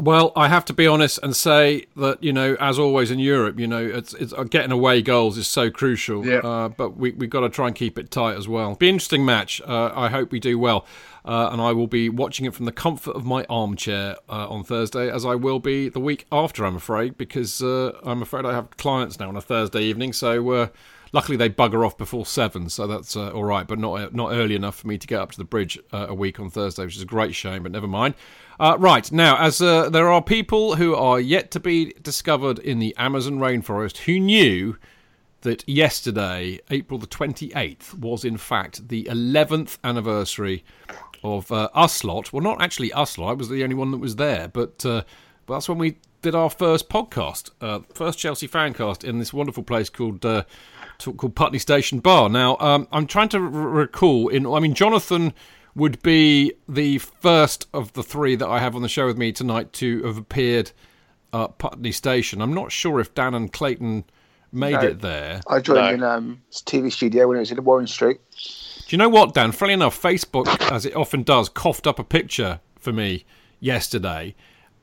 [0.00, 3.60] Well, I have to be honest and say that you know, as always in Europe,
[3.60, 6.26] you know, it's, it's uh, getting away goals is so crucial.
[6.26, 6.38] Yeah.
[6.38, 8.74] Uh, but we we've got to try and keep it tight as well.
[8.74, 9.60] Be an interesting match.
[9.64, 10.84] Uh, I hope we do well,
[11.24, 14.64] uh, and I will be watching it from the comfort of my armchair uh, on
[14.64, 16.64] Thursday, as I will be the week after.
[16.64, 20.50] I'm afraid because uh, I'm afraid I have clients now on a Thursday evening, so.
[20.50, 20.68] Uh,
[21.12, 23.68] Luckily, they bugger off before seven, so that's uh, all right.
[23.68, 26.14] But not not early enough for me to get up to the bridge uh, a
[26.14, 27.62] week on Thursday, which is a great shame.
[27.62, 28.16] But never mind.
[28.60, 32.78] Uh, right now, as uh, there are people who are yet to be discovered in
[32.78, 34.76] the Amazon rainforest who knew
[35.40, 40.64] that yesterday, April the twenty eighth, was in fact the eleventh anniversary
[41.22, 42.32] of uh, Uslot.
[42.32, 43.30] Well, not actually Uslot.
[43.30, 45.02] I was the only one that was there, but uh,
[45.46, 49.62] but that's when we did our first podcast, uh, first Chelsea fancast in this wonderful
[49.62, 50.44] place called uh,
[50.98, 52.28] called Putney Station Bar.
[52.28, 54.28] Now, um, I'm trying to r- recall.
[54.28, 55.34] In I mean, Jonathan
[55.74, 59.32] would be the first of the three that I have on the show with me
[59.32, 60.70] tonight to have appeared
[61.32, 62.40] at Putney Station.
[62.40, 64.04] I'm not sure if Dan and Clayton
[64.52, 64.80] made No.
[64.82, 65.40] it there.
[65.48, 65.94] I joined No.
[65.94, 68.20] in um, TV studio when it was in Warren Street.
[68.86, 69.50] Do you know what, Dan?
[69.50, 73.24] Funny enough, Facebook, as it often does, coughed up a picture for me
[73.58, 74.34] yesterday,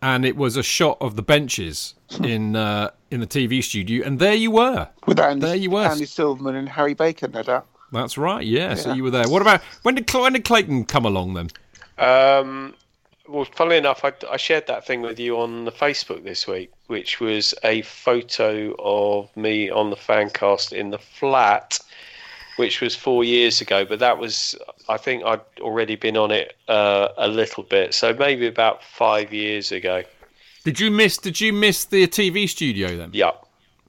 [0.01, 1.93] and it was a shot of the benches
[2.23, 4.89] in uh, in the TV studio, and there you were.
[5.05, 5.83] With Andy, There you were.
[5.85, 7.67] Andy Silverman and Harry Baker, no doubt.
[7.91, 8.45] That's right.
[8.45, 9.27] Yeah, so you were there.
[9.27, 11.49] What about when did when did Clayton come along then?
[11.97, 12.73] Um,
[13.27, 16.71] well, funnily enough, I, I shared that thing with you on the Facebook this week,
[16.87, 21.79] which was a photo of me on the fancast in the flat,
[22.55, 23.85] which was four years ago.
[23.85, 24.55] But that was,
[24.87, 29.33] I think, I'd already been on it uh, a little bit, so maybe about five
[29.33, 30.03] years ago.
[30.63, 31.17] Did you miss?
[31.17, 33.09] Did you miss the TV studio then?
[33.13, 33.31] Yeah,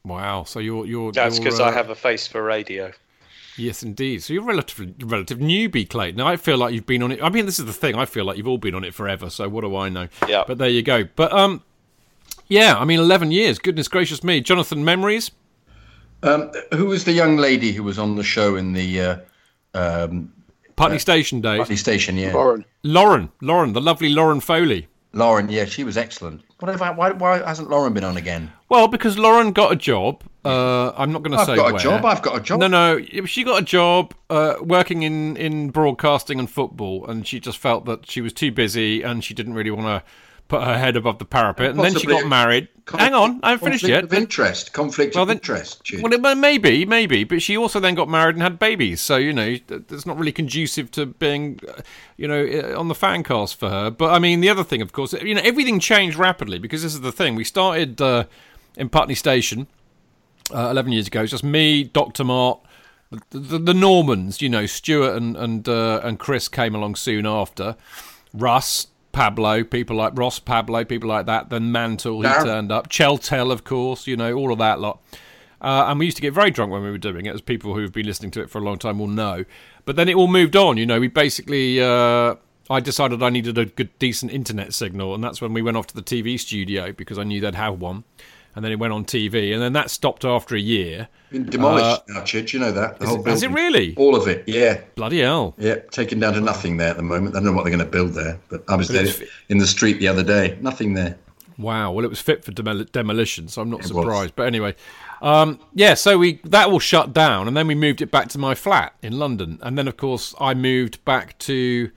[0.05, 0.45] Wow.
[0.45, 2.93] So you're you're that's because uh, I have a face for radio.
[3.57, 4.23] Yes, indeed.
[4.23, 6.17] So you're relatively relative newbie, Clayton.
[6.17, 7.23] Now I feel like you've been on it.
[7.23, 7.95] I mean, this is the thing.
[7.95, 9.29] I feel like you've all been on it forever.
[9.29, 10.09] So what do I know?
[10.27, 10.45] Yeah.
[10.47, 11.05] But there you go.
[11.17, 11.63] But um,
[12.49, 12.77] yeah.
[12.79, 13.59] I mean, eleven years.
[13.59, 14.41] Goodness gracious me.
[14.41, 15.31] Jonathan, memories.
[16.23, 19.17] Um, who was the young lady who was on the show in the uh,
[19.75, 20.33] um,
[20.77, 21.59] Putney Station days.
[21.59, 22.17] Putney station?
[22.17, 22.65] Yeah, Lauren.
[22.83, 24.89] Lauren, Lauren, the lovely Lauren Foley.
[25.13, 25.49] Lauren.
[25.49, 26.43] Yeah, she was excellent.
[26.61, 28.53] What have I, why, why hasn't Lauren been on again?
[28.69, 31.53] Well, because Lauren got a job Uh, I'm not going to say.
[31.53, 31.83] I've got a where.
[31.83, 32.05] job.
[32.05, 32.61] I've got a job.
[32.61, 33.01] No, no.
[33.27, 37.85] She got a job uh, working in, in broadcasting and football, and she just felt
[37.85, 40.03] that she was too busy and she didn't really want to
[40.49, 41.71] put her head above the parapet.
[41.71, 42.69] And, then she got married.
[42.87, 44.05] Hang on, I haven't finished conflict yet.
[44.05, 44.73] Of interest.
[44.73, 45.85] Conflict Well, of then- interest.
[45.85, 46.03] Chidge.
[46.03, 49.01] Well, it- maybe, maybe, but she also then got married and had babies.
[49.01, 51.81] So you know, it's not really conducive to being, uh,
[52.17, 53.91] you know, uh, on the fan cast for her.
[53.91, 56.93] But I mean, the other thing, of course, you know, everything changed rapidly because this
[56.93, 57.35] is the thing.
[57.35, 58.25] We started uh,
[58.77, 59.69] in Putney Station
[60.53, 61.23] uh, eleven years ago.
[61.23, 62.61] It's just me, Doctor Mart.
[63.11, 67.27] The, the, the Normans, you know, Stuart and and uh, and Chris came along soon
[67.27, 67.77] after.
[68.33, 71.51] Russ, Pablo, people like Ross, Pablo, people like that.
[71.51, 72.45] Then Mantle, he Darren.
[72.45, 72.89] turned up.
[72.89, 75.01] Cheltel, of course, you know, all of that lot.
[75.61, 77.75] Uh, and we used to get very drunk when we were doing it, as people
[77.75, 79.45] who've been listening to it for a long time will know.
[79.85, 80.77] But then it all moved on.
[80.77, 82.35] You know, we basically, uh,
[82.69, 85.87] I decided I needed a good, decent internet signal, and that's when we went off
[85.89, 88.03] to the TV studio because I knew they'd have one.
[88.55, 91.09] And then it went on TV, and then that stopped after a year.
[91.31, 92.53] Been demolished now, Chidge.
[92.53, 92.99] You know that.
[92.99, 93.95] The Is whole is it really?
[93.97, 94.45] All of it.
[94.47, 94.83] Yeah.
[94.95, 95.55] Bloody hell!
[95.57, 95.77] Yeah.
[95.91, 97.35] Taken down to nothing there at the moment.
[97.35, 99.57] I don't know what they're going to build there, but I was But there in
[99.57, 100.59] the street the other day.
[100.61, 101.17] Nothing there.
[101.57, 101.93] Wow.
[101.93, 104.07] Well, it was fit for demol- demolition, so I'm not It surprised.
[104.09, 104.31] was.
[104.33, 104.75] But anyway,
[105.23, 105.95] um, yeah.
[105.95, 108.95] So we that all shut down, and then we moved it back to my flat
[109.03, 111.91] in London, and then of course I moved back to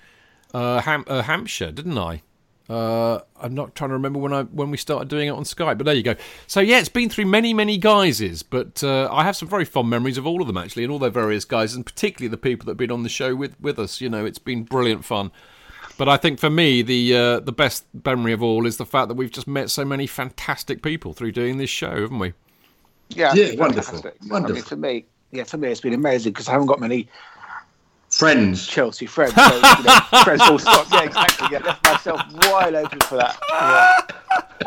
[0.53, 2.21] uh, Ham- uh, Hampshire, didn't I?
[2.67, 5.77] Uh, I'm not trying to remember when I when we started doing it on Skype,
[5.77, 6.15] but there you go.
[6.47, 9.89] So yeah, it's been through many many guises, but uh, I have some very fond
[9.89, 12.65] memories of all of them actually, and all their various guises, and particularly the people
[12.65, 14.01] that have been on the show with with us.
[14.01, 15.31] You know, it's been brilliant fun.
[15.97, 19.09] But I think for me, the uh, the best memory of all is the fact
[19.09, 22.33] that we've just met so many fantastic people through doing this show, haven't we?
[23.09, 24.15] Yeah, Yeah, wonderful, fantastic.
[24.19, 24.63] I mean, wonderful.
[24.63, 27.07] for me, yeah, for me, it's been amazing because I haven't got many
[28.17, 28.65] Friends.
[28.67, 29.33] Chelsea friends.
[29.35, 30.87] So, you know, friends full stop.
[30.91, 31.47] Yeah, exactly.
[31.51, 32.21] Yeah, left myself
[32.51, 33.37] wide open for that.
[33.49, 34.01] Yeah.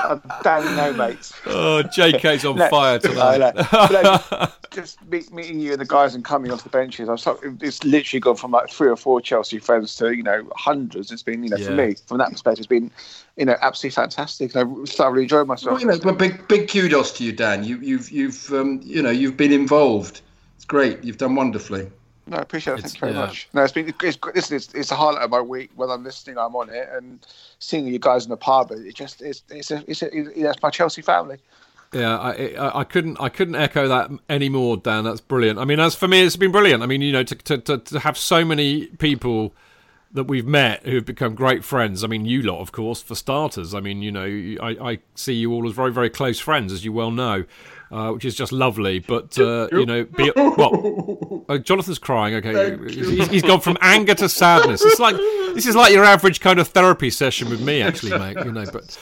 [0.00, 1.32] I'm damn no mates.
[1.46, 3.38] Oh, JK's on No, fire tonight.
[3.38, 3.52] know.
[3.70, 7.08] But, no, just meet, meeting you and the guys and coming off the benches.
[7.08, 10.46] I'm so, it's literally gone from like three or four Chelsea friends to you know
[10.54, 11.10] hundreds.
[11.10, 11.66] It's been you know Yeah.
[11.68, 12.90] for me from that perspective, it's been
[13.38, 14.54] you know absolutely fantastic.
[14.56, 15.72] I thoroughly enjoyed myself.
[15.72, 17.64] Well, you know, but big big kudos to you, Dan.
[17.64, 20.20] You you've you've um, you know you've been involved.
[20.56, 21.02] It's great.
[21.02, 21.90] You've done wonderfully.
[22.28, 22.82] No, I appreciate it.
[22.82, 23.20] Thank you very yeah.
[23.20, 23.48] much.
[23.54, 25.70] No, it's been it's, listen, it's it's a highlight of my week.
[25.76, 27.26] When I'm listening, I'm on it and
[27.58, 28.70] seeing you guys in the pub.
[28.70, 31.38] It just it's it's a, it's, a, it's my Chelsea family.
[31.92, 35.04] Yeah, I, I I couldn't I couldn't echo that anymore, Dan.
[35.04, 35.58] That's brilliant.
[35.58, 36.82] I mean, as for me, it's been brilliant.
[36.82, 39.54] I mean, you know, to to, to, to have so many people
[40.12, 42.04] that we've met who have become great friends.
[42.04, 43.74] I mean, you lot, of course, for starters.
[43.74, 44.24] I mean, you know,
[44.62, 47.44] I, I see you all as very very close friends, as you well know,
[47.90, 48.98] uh, which is just lovely.
[48.98, 51.38] But uh, you know, be, what?
[51.50, 52.34] Oh, Jonathan's crying.
[52.34, 54.84] Okay, he's, he's gone from anger to sadness.
[54.84, 55.16] It's like
[55.54, 58.36] this is like your average kind of therapy session with me, actually, mate.
[58.44, 58.98] You know, but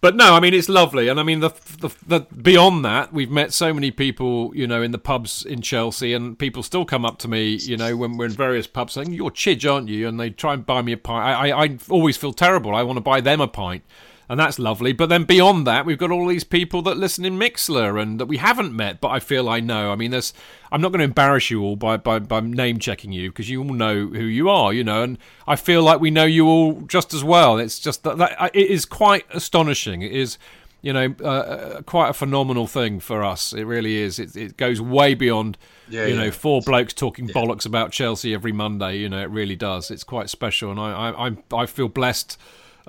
[0.00, 1.50] but no, I mean it's lovely, and I mean the,
[1.80, 5.60] the the beyond that, we've met so many people, you know, in the pubs in
[5.60, 8.92] Chelsea, and people still come up to me, you know, when we're in various pubs
[8.92, 11.24] saying, "You're Chidge, aren't you?" And they try and buy me a pint.
[11.24, 12.76] I I, I always feel terrible.
[12.76, 13.82] I want to buy them a pint.
[14.30, 14.92] And that's lovely.
[14.92, 18.26] But then beyond that, we've got all these people that listen in Mixlr and that
[18.26, 19.90] we haven't met, but I feel I know.
[19.90, 20.34] I mean, there's.
[20.70, 23.62] I'm not going to embarrass you all by, by, by name checking you because you
[23.62, 26.82] all know who you are, you know, and I feel like we know you all
[26.82, 27.56] just as well.
[27.56, 30.02] It's just that, that it is quite astonishing.
[30.02, 30.36] It is,
[30.82, 33.54] you know, uh, uh, quite a phenomenal thing for us.
[33.54, 34.18] It really is.
[34.18, 35.56] It, it goes way beyond,
[35.88, 38.98] Yeah, you know, four blokes talking bollocks about Chelsea every Monday.
[38.98, 39.90] You know, it really does.
[39.90, 42.36] It's quite special, and I I I, I feel blessed.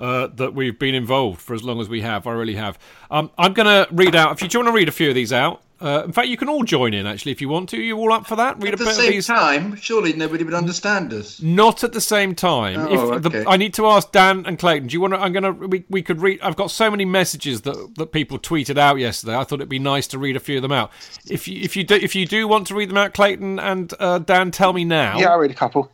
[0.00, 2.26] Uh, that we've been involved for as long as we have.
[2.26, 2.78] I really have.
[3.10, 4.32] Um, I'm going to read out.
[4.32, 6.28] If you do you want to read a few of these out, uh, in fact,
[6.28, 7.06] you can all join in.
[7.06, 8.56] Actually, if you want to, you all up for that?
[8.58, 11.40] Read At a the bit of same time, surely nobody would understand us.
[11.40, 12.80] Not at the same time.
[12.80, 13.42] Oh, if okay.
[13.42, 14.88] the, I need to ask Dan and Clayton.
[14.88, 15.20] Do you want to?
[15.20, 15.52] I'm gonna.
[15.52, 16.40] We, we could read.
[16.42, 19.36] I've got so many messages that that people tweeted out yesterday.
[19.36, 20.92] I thought it'd be nice to read a few of them out.
[21.26, 23.92] If you if you do if you do want to read them out, Clayton and
[23.98, 25.18] uh, Dan, tell me now.
[25.18, 25.90] Yeah, I'll read a couple.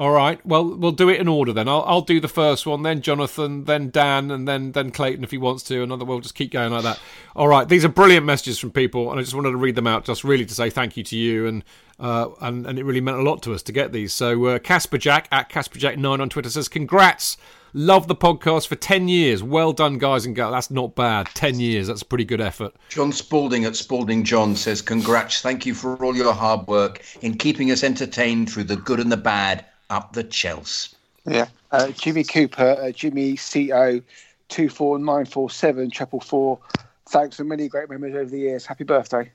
[0.00, 0.44] All right.
[0.46, 1.68] Well, we'll do it in order then.
[1.68, 5.30] I'll I'll do the first one, then Jonathan, then Dan, and then then Clayton if
[5.30, 5.82] he wants to.
[5.82, 6.06] Another.
[6.06, 6.98] We'll just keep going like that.
[7.36, 7.68] All right.
[7.68, 10.24] These are brilliant messages from people, and I just wanted to read them out, just
[10.24, 11.64] really to say thank you to you, and
[11.98, 14.14] uh, and and it really meant a lot to us to get these.
[14.14, 17.36] So uh, Casper Jack at Casper Jack nine on Twitter says, "Congrats."
[17.72, 19.44] Love the podcast for 10 years.
[19.44, 20.50] Well done, guys and girls.
[20.50, 21.28] That's not bad.
[21.34, 21.86] 10 years.
[21.86, 22.74] That's a pretty good effort.
[22.88, 27.36] John Spalding at Spalding John says, Congrats, thank you for all your hard work in
[27.36, 30.96] keeping us entertained through the good and the bad up the Chelsea.
[31.26, 34.00] Yeah, uh, Jimmy Cooper, uh, Jimmy Co.
[34.48, 36.58] Two four nine four seven triple four.
[37.08, 38.66] Thanks for many great memories over the years.
[38.66, 39.30] Happy birthday.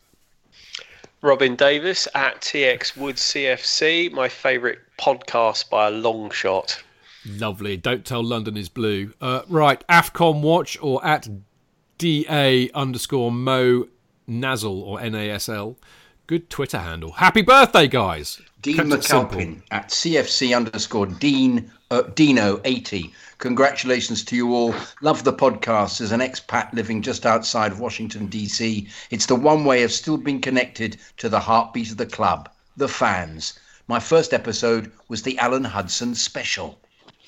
[1.21, 6.83] Robin Davis at TX Wood CFC, my favourite podcast by a long shot.
[7.25, 7.77] Lovely.
[7.77, 9.13] Don't tell London is blue.
[9.19, 9.83] Uh, right.
[9.87, 11.27] AFCON watch or at
[11.97, 13.87] DA underscore Mo
[14.29, 15.75] Nasl or NASL.
[16.27, 17.13] Good Twitter handle.
[17.13, 18.41] Happy birthday, guys.
[18.65, 18.89] Dean Kept.
[18.89, 23.13] McAlpin at CFC underscore Dean uh, Dino eighty.
[23.37, 24.73] Congratulations to you all.
[25.03, 26.01] Love the podcast.
[26.01, 30.17] As an expat living just outside of Washington DC, it's the one way of still
[30.17, 33.59] being connected to the heartbeat of the club, the fans.
[33.87, 36.79] My first episode was the Alan Hudson special.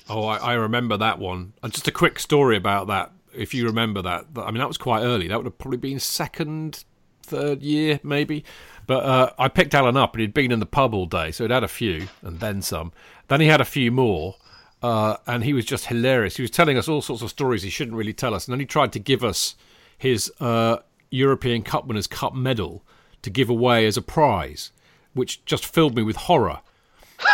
[0.08, 1.52] Oh, I, I remember that one.
[1.62, 4.26] And just a quick story about that, if you remember that.
[4.34, 5.28] I mean, that was quite early.
[5.28, 6.82] That would have probably been second,
[7.22, 8.44] third year, maybe.
[8.88, 11.44] But uh, I picked Alan up, and he'd been in the pub all day, so
[11.44, 12.90] he'd had a few, and then some.
[13.28, 14.36] Then he had a few more,
[14.82, 16.36] uh, and he was just hilarious.
[16.36, 18.60] He was telling us all sorts of stories he shouldn't really tell us, and then
[18.60, 19.56] he tried to give us
[19.98, 20.78] his uh,
[21.10, 22.82] European Cup Winners' Cup medal
[23.20, 24.72] to give away as a prize,
[25.12, 26.60] which just filled me with horror.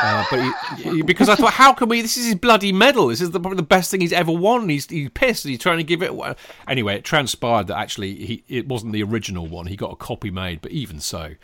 [0.02, 0.40] Uh, but
[0.78, 2.00] he, he- because I thought, how can we?
[2.00, 3.08] This is his bloody medal.
[3.08, 4.68] This is the, probably the best thing he's ever won.
[4.68, 5.44] He's he's pissed.
[5.44, 6.10] He's trying to give it.
[6.10, 6.34] away.
[6.66, 9.66] Anyway, it transpired that actually he it wasn't the original one.
[9.66, 11.34] He got a copy made, but even so,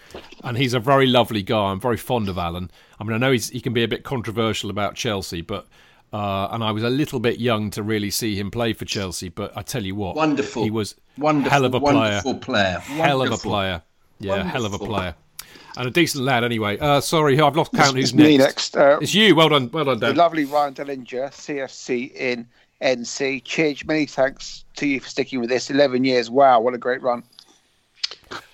[0.42, 1.70] and he's a very lovely guy.
[1.70, 2.70] I'm very fond of Alan.
[2.98, 5.66] I mean, I know he's, he can be a bit controversial about Chelsea, but.
[6.12, 9.28] Uh, and I was a little bit young to really see him play for Chelsea,
[9.28, 10.64] but I tell you what, Wonderful.
[10.64, 12.78] He was Wonderful, hell of a player, wonderful player.
[12.80, 13.82] hell of a player,
[14.18, 15.14] yeah, hell of a player,
[15.76, 16.78] and a decent lad anyway.
[16.78, 17.94] Uh, sorry, I've lost count.
[17.96, 18.74] Who's It's me next?
[18.74, 18.76] next.
[18.76, 19.34] Uh, It's you.
[19.34, 20.16] Well done, well done, the Dan.
[20.16, 22.46] lovely Ryan Dellinger, CFC in
[22.82, 23.42] NC.
[23.44, 25.70] Chidge, many thanks to you for sticking with this.
[25.70, 26.30] 11 years.
[26.30, 27.22] Wow, what a great run.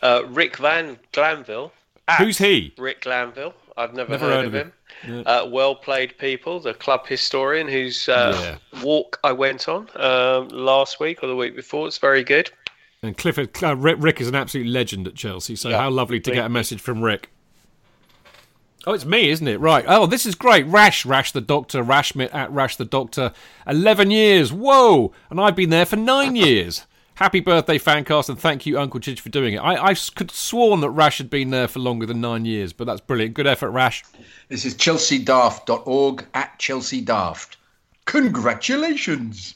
[0.03, 1.73] Uh, Rick Van Glanville.
[2.19, 2.73] Who's he?
[2.79, 3.55] Rick Glanville.
[3.79, 4.73] I've never, Never heard, heard of of him.
[5.03, 5.23] him.
[5.27, 8.83] Uh, well played people, the club historian whose uh, Yeah.
[8.83, 11.87] walk I went on um, last week or the week before.
[11.87, 12.51] It's very good.
[13.07, 15.57] And Clifford uh, Rick, Rick is an absolute legend at Chelsea.
[15.57, 15.79] So Yeah.
[15.79, 17.31] how lovely to get a message from Rick.
[18.89, 19.59] Oh, it's me, isn't it?
[19.59, 19.85] Right.
[19.89, 20.65] Oh, this is great.
[20.67, 23.33] Rash, Rash the Doctor, Rashmit at Rash the Doctor.
[23.67, 24.53] 11 years.
[24.53, 25.13] Whoa.
[25.29, 26.87] And I've been there for nine years.
[27.17, 29.59] Happy birthday, Fancast, and thank you, Uncle Chidge, for doing it.
[29.59, 32.87] I, I could sworn that Rash had been there for longer than nine years, but
[32.87, 33.33] that's brilliant.
[33.35, 34.05] Good effort, Rash.
[34.49, 37.57] This is chelseadaft.org at Chelsea Daft.
[38.05, 39.55] Congratulations.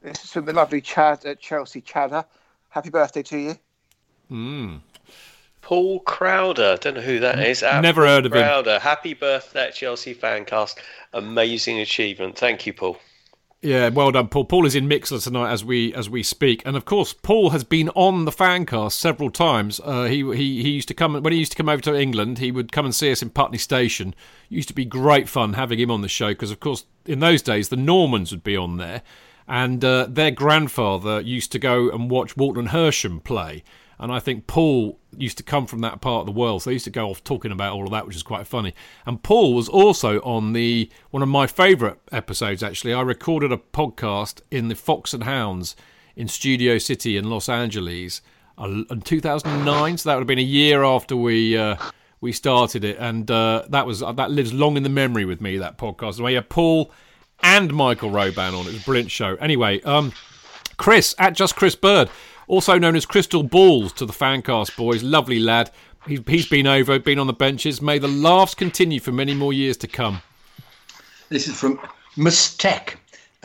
[0.00, 2.24] This is from the lovely Chad at Chelsea Chadder.
[2.70, 4.80] Happy birthday to you.
[5.60, 6.78] Paul Crowder.
[6.80, 7.62] Don't know who that is.
[7.62, 8.42] At Never heard of him.
[8.42, 8.78] Crowder.
[8.78, 10.78] Happy birthday, Chelsea Fancast.
[11.12, 12.38] Amazing achievement.
[12.38, 12.98] Thank you, Paul.
[13.62, 14.46] Yeah, well done, Paul.
[14.46, 17.62] Paul is in Mixlr tonight as we as we speak, and of course, Paul has
[17.62, 19.80] been on the Fancast several times.
[19.84, 22.38] Uh, he he he used to come when he used to come over to England.
[22.38, 24.14] He would come and see us in Putney Station.
[24.50, 27.20] It used to be great fun having him on the show because, of course, in
[27.20, 29.02] those days the Normans would be on there,
[29.48, 33.62] and uh, their grandfather used to go and watch Walton Hersham play.
[33.98, 36.74] And I think Paul used to come from that part of the world, so he
[36.76, 38.74] used to go off talking about all of that, which is quite funny.
[39.04, 42.62] And Paul was also on the one of my favourite episodes.
[42.62, 45.76] Actually, I recorded a podcast in the Fox and Hounds
[46.16, 48.22] in Studio City in Los Angeles
[48.56, 49.98] uh, in 2009.
[49.98, 51.76] So that would have been a year after we uh,
[52.22, 55.58] we started it, and uh, that was that lives long in the memory with me.
[55.58, 56.90] That podcast, we had Paul
[57.42, 58.66] and Michael Roban on.
[58.66, 59.36] It was a brilliant show.
[59.36, 60.12] Anyway, um,
[60.76, 62.08] Chris at just Chris Bird,
[62.48, 65.70] also known as Crystal Balls to the Fancast boys, lovely lad.
[66.06, 67.82] He's, he's been over, been on the benches.
[67.82, 70.22] May the laughs continue for many more years to come.
[71.28, 71.78] This is from
[72.16, 72.96] Mustech.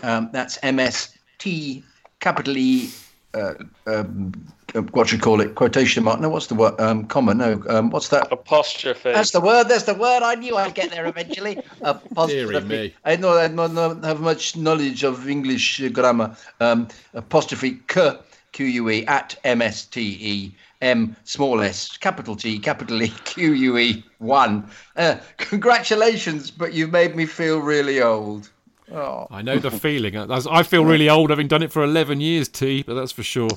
[0.03, 1.83] Um, that's M S T
[2.19, 2.89] capital E.
[3.35, 3.53] Uh,
[3.87, 4.33] um,
[4.73, 5.55] uh, what should you call it?
[5.55, 6.21] Quotation mark?
[6.21, 6.79] No, what's the word?
[6.79, 7.33] Um, comma?
[7.33, 7.61] No.
[7.67, 8.31] Um, what's that?
[8.31, 9.11] Apostrophe.
[9.11, 9.65] That's the word.
[9.65, 10.23] That's the word.
[10.23, 11.61] I knew I'd get there eventually.
[12.27, 12.93] Deary me.
[13.03, 16.35] I know I don't don't have much knowledge of English uh, grammar.
[16.61, 18.17] Um, apostrophe k
[18.53, 23.09] q u e at m s t e m small s capital T capital E
[23.25, 24.69] q u e one.
[24.95, 28.49] Uh, congratulations, but you've made me feel really old.
[28.91, 29.27] Oh.
[29.31, 30.15] I know the feeling.
[30.15, 33.23] I I feel really old having done it for 11 years, T, but that's for
[33.23, 33.49] sure.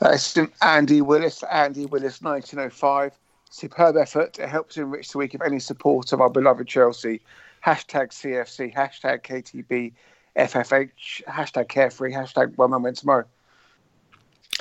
[0.00, 1.42] Uh, that's from Andy Willis.
[1.44, 3.12] Andy Willis, 1905.
[3.50, 4.38] Superb effort.
[4.38, 7.20] It helps enrich the week of any support of our beloved Chelsea.
[7.64, 9.92] Hashtag CFC, hashtag KTB,
[10.36, 13.24] FFH, hashtag carefree, hashtag one moment tomorrow.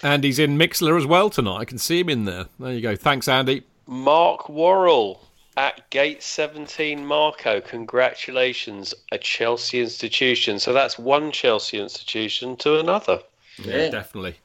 [0.04, 1.58] And he's in Mixlr as well tonight.
[1.60, 2.46] I can see him in there.
[2.60, 2.96] There you go.
[2.96, 3.64] Thanks, Andy.
[3.88, 5.22] Mark Worrell
[5.58, 7.62] at Gate 17 Marco.
[7.62, 10.60] Congratulations, a Chelsea institution.
[10.60, 13.20] So that's one Chelsea institution to another.
[13.58, 14.36] Yeah, definitely.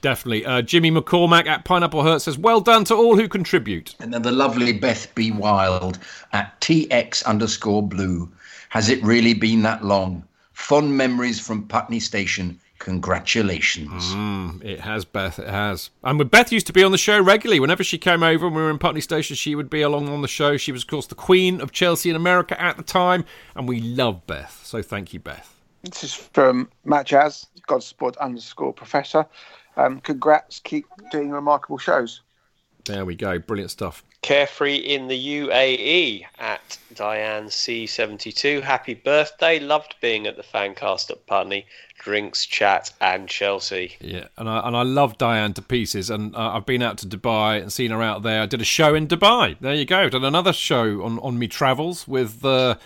[0.00, 0.44] Definitely.
[0.44, 3.94] Uh, Jimmy McCormack at Pineapple Hurt says, Well done to all who contribute.
[4.00, 5.30] And then the lovely Beth B.
[5.30, 5.98] Wild
[6.32, 8.30] at TX underscore blue.
[8.68, 10.24] Has it really been that long?
[10.52, 12.60] Fond memories from Putney Station.
[12.84, 14.12] Congratulations.
[14.62, 15.38] It has, Beth.
[15.38, 15.88] It has.
[16.02, 17.58] And with Beth used to be on the show regularly.
[17.58, 20.20] Whenever she came over and we were in Putney Station, she would be along on
[20.20, 20.58] the show.
[20.58, 23.24] She was, of course, the queen of Chelsea in America at the time.
[23.56, 24.60] And we love Beth.
[24.64, 25.50] So thank you, Beth.
[25.82, 29.24] This is from Matt Jazz, Godsport underscore professor.
[29.78, 32.20] Um, congrats, keep doing remarkable shows.
[32.84, 33.38] There we go.
[33.38, 34.04] Brilliant stuff.
[34.24, 38.62] Carefree in the UAE at Diane C72.
[38.62, 39.58] Happy birthday.
[39.58, 41.66] Loved being at the Fancast at Putney.
[41.98, 43.96] Drinks, chat, and Chelsea.
[44.00, 46.08] Yeah, and I and I love Diane to pieces.
[46.08, 48.40] And uh, I've been out to Dubai and seen her out there.
[48.40, 49.58] I did a show in Dubai.
[49.60, 50.08] There you go.
[50.08, 52.42] Did another show on on me travels with.
[52.42, 52.76] Uh,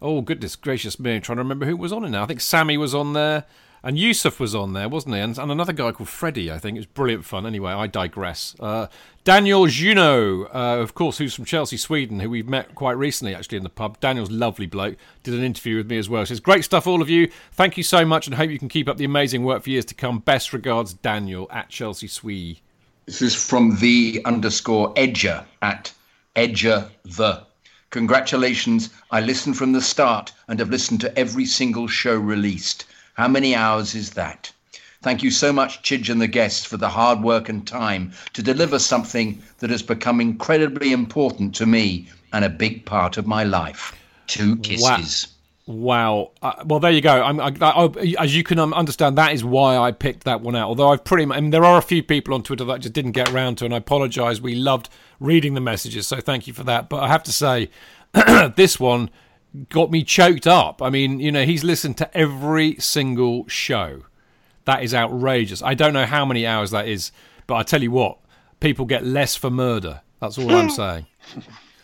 [0.00, 1.16] oh goodness gracious me!
[1.16, 2.22] I'm trying to remember who was on it now.
[2.22, 3.44] I think Sammy was on there.
[3.82, 5.20] And Yusuf was on there, wasn't he?
[5.20, 6.76] And, and another guy called Freddie, I think.
[6.76, 7.46] It was brilliant fun.
[7.46, 8.56] Anyway, I digress.
[8.58, 8.88] Uh,
[9.24, 13.58] Daniel Juno, uh, of course, who's from Chelsea, Sweden, who we've met quite recently, actually,
[13.58, 14.00] in the pub.
[14.00, 14.96] Daniel's lovely bloke.
[15.22, 16.26] Did an interview with me as well.
[16.26, 17.30] Says, great stuff, all of you.
[17.52, 19.84] Thank you so much, and hope you can keep up the amazing work for years
[19.86, 20.18] to come.
[20.18, 22.60] Best regards, Daniel at Chelsea Swee.
[23.06, 25.92] This is from the underscore Edger at
[26.34, 27.46] Edger the.
[27.90, 28.90] Congratulations.
[29.12, 32.84] I listened from the start and have listened to every single show released.
[33.16, 34.52] How many hours is that?
[35.02, 38.42] Thank you so much, Chidge and the guests, for the hard work and time to
[38.42, 43.42] deliver something that has become incredibly important to me and a big part of my
[43.44, 43.94] life.
[44.26, 45.28] Two kisses.
[45.66, 46.32] Wow.
[46.42, 47.22] Uh, well, there you go.
[47.22, 47.88] I'm, I, I,
[48.18, 50.68] as you can um, understand, that is why I picked that one out.
[50.68, 52.78] Although I've pretty much, I mean, there are a few people on Twitter that I
[52.78, 54.40] just didn't get around to, and I apologise.
[54.40, 54.90] We loved
[55.20, 56.88] reading the messages, so thank you for that.
[56.88, 57.70] But I have to say,
[58.56, 59.10] this one
[59.68, 60.82] got me choked up.
[60.82, 64.02] I mean, you know, he's listened to every single show.
[64.64, 65.62] That is outrageous.
[65.62, 67.12] I don't know how many hours that is,
[67.46, 68.18] but I tell you what,
[68.60, 70.02] people get less for murder.
[70.20, 71.06] That's all I'm saying.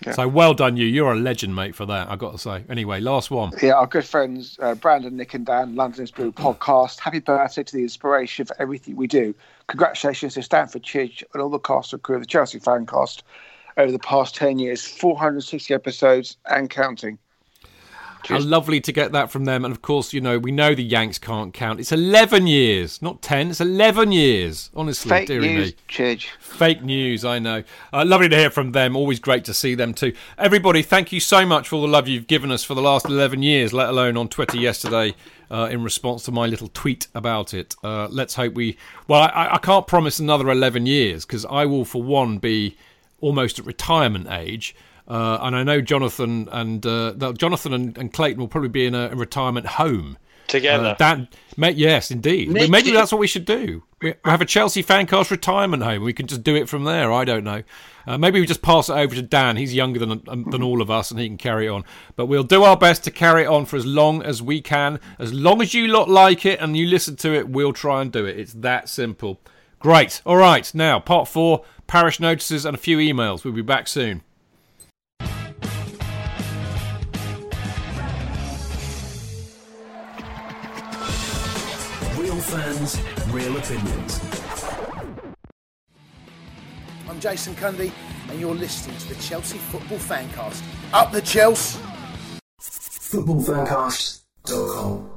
[0.05, 0.13] Yeah.
[0.13, 0.87] So well done, you.
[0.87, 2.11] You're a legend, mate, for that.
[2.11, 2.65] I got to say.
[2.69, 3.53] Anyway, last one.
[3.63, 6.99] Yeah, our good friends uh, Brandon, Nick, and Dan, London's Blue podcast.
[6.99, 9.35] Happy birthday to the inspiration for everything we do.
[9.69, 13.23] Congratulations to Stanford Chidge and all the cast and crew of the Chelsea Fancast
[13.77, 17.19] over the past ten years, 460 episodes and counting.
[18.29, 19.65] How lovely to get that from them.
[19.65, 21.81] And of course, you know, we know the Yanks can't count.
[21.81, 23.51] It's 11 years, not 10.
[23.51, 24.71] It's 11 years.
[24.75, 25.77] Honestly, Fake dearie news, me.
[25.89, 26.27] Chidge.
[26.39, 27.63] Fake news, I know.
[27.93, 28.97] Uh, lovely to hear from them.
[28.97, 30.13] Always great to see them too.
[30.39, 33.07] Everybody, thank you so much for all the love you've given us for the last
[33.07, 35.15] 11 years, let alone on Twitter yesterday.
[35.51, 38.75] Uh, in response to my little tweet about it, uh, let's hope we.
[39.07, 42.75] Well, I, I can't promise another 11 years because I will, for one, be
[43.21, 44.75] almost at retirement age.
[45.09, 48.95] Uh, and I know Jonathan and uh, Jonathan and, and, Clayton will probably be in
[48.95, 50.17] a, a retirement home
[50.47, 50.89] together.
[50.89, 52.51] Uh, Dan, mate, yes, indeed.
[52.51, 53.83] Nick, Maybe that's what we should do.
[54.01, 56.05] We have a Chelsea fancast retirement home.
[56.05, 57.13] We can just do it from there.
[57.13, 57.63] I don't know.
[58.07, 59.57] Uh, maybe we just pass it over to Dan.
[59.57, 61.85] He's younger than um, than all of us, and he can carry it on.
[62.17, 65.01] But we'll do our best to carry it on for as long as we can.
[65.19, 68.13] As long as you lot like it and you listen to it, we'll try and
[68.13, 68.39] do it.
[68.39, 69.41] It's that simple.
[69.79, 70.23] Great.
[70.25, 70.73] All right.
[70.75, 73.45] Now, part four: parish notices and a few emails.
[73.45, 74.23] We'll be back soon.
[82.87, 84.21] Fans, real opinions.
[87.09, 87.91] I'm Jason Cundy,
[88.29, 90.63] and you're listening to the Chelsea Football Fancast.
[90.93, 91.81] Up the Chelsea!
[92.61, 95.12] Footballfancast.com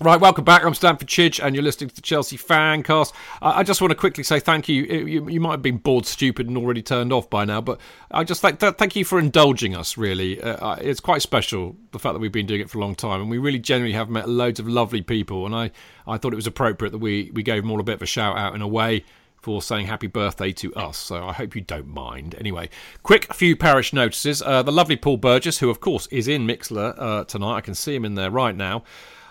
[0.00, 0.64] Right, welcome back.
[0.64, 3.12] I'm Stanford Chidge, and you're listening to the Chelsea Fancast.
[3.40, 4.82] I just want to quickly say thank you.
[4.82, 5.28] you.
[5.28, 7.80] You might have been bored, stupid, and already turned off by now, but
[8.10, 9.96] I just like thank you for indulging us.
[9.96, 12.96] Really, uh, it's quite special the fact that we've been doing it for a long
[12.96, 15.46] time, and we really genuinely have met loads of lovely people.
[15.46, 15.70] And I,
[16.08, 18.06] I thought it was appropriate that we we gave them all a bit of a
[18.06, 19.04] shout out in a way
[19.42, 20.98] for saying happy birthday to us.
[20.98, 22.34] So I hope you don't mind.
[22.40, 22.68] Anyway,
[23.04, 24.42] quick few parish notices.
[24.42, 27.54] Uh, the lovely Paul Burgess, who of course is in Mixlr uh, tonight.
[27.54, 28.82] I can see him in there right now.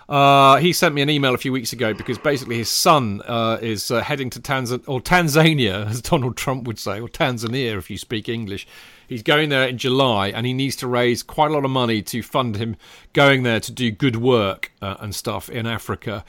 [0.08, 3.58] Uh, he sent me an email a few weeks ago because basically his son uh,
[3.62, 7.90] is uh, heading to Tanzania, or Tanzania, as Donald Trump would say, or Tanzania if
[7.90, 8.66] you speak English.
[9.08, 12.02] He's going there in July and he needs to raise quite a lot of money
[12.02, 12.76] to fund him
[13.12, 16.24] going there to do good work uh, and stuff in Africa.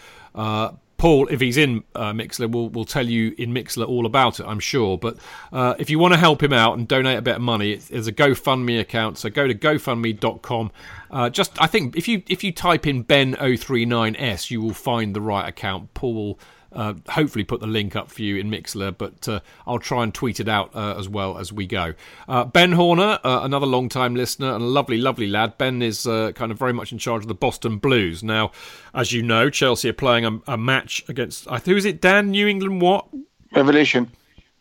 [0.97, 4.45] Paul, if he's in uh, Mixlr, will will tell you in Mixlr all about it,
[4.45, 4.97] I'm sure.
[4.97, 5.17] But
[5.51, 8.07] uh, if you want to help him out and donate a bit of money, there's
[8.07, 9.17] a GoFundMe account.
[9.17, 10.71] So go to GoFundMe.com.
[11.11, 15.21] Uh, just, I think if you if you type in Ben039S, you will find the
[15.21, 15.93] right account.
[15.93, 16.39] Paul will
[16.75, 20.13] uh, hopefully put the link up for you in Mixlr, but uh, I'll try and
[20.13, 21.93] tweet it out uh, as well as we go.
[22.27, 25.57] Uh, ben Horner, uh, another long time listener and a lovely, lovely lad.
[25.57, 28.23] Ben is kind of very much in charge of the Boston Blues.
[28.23, 28.51] Now,
[28.93, 32.31] as you know, Chelsea are playing a, a match against, who is it, Dan?
[32.31, 33.07] New England what?
[33.53, 34.11] Revolution.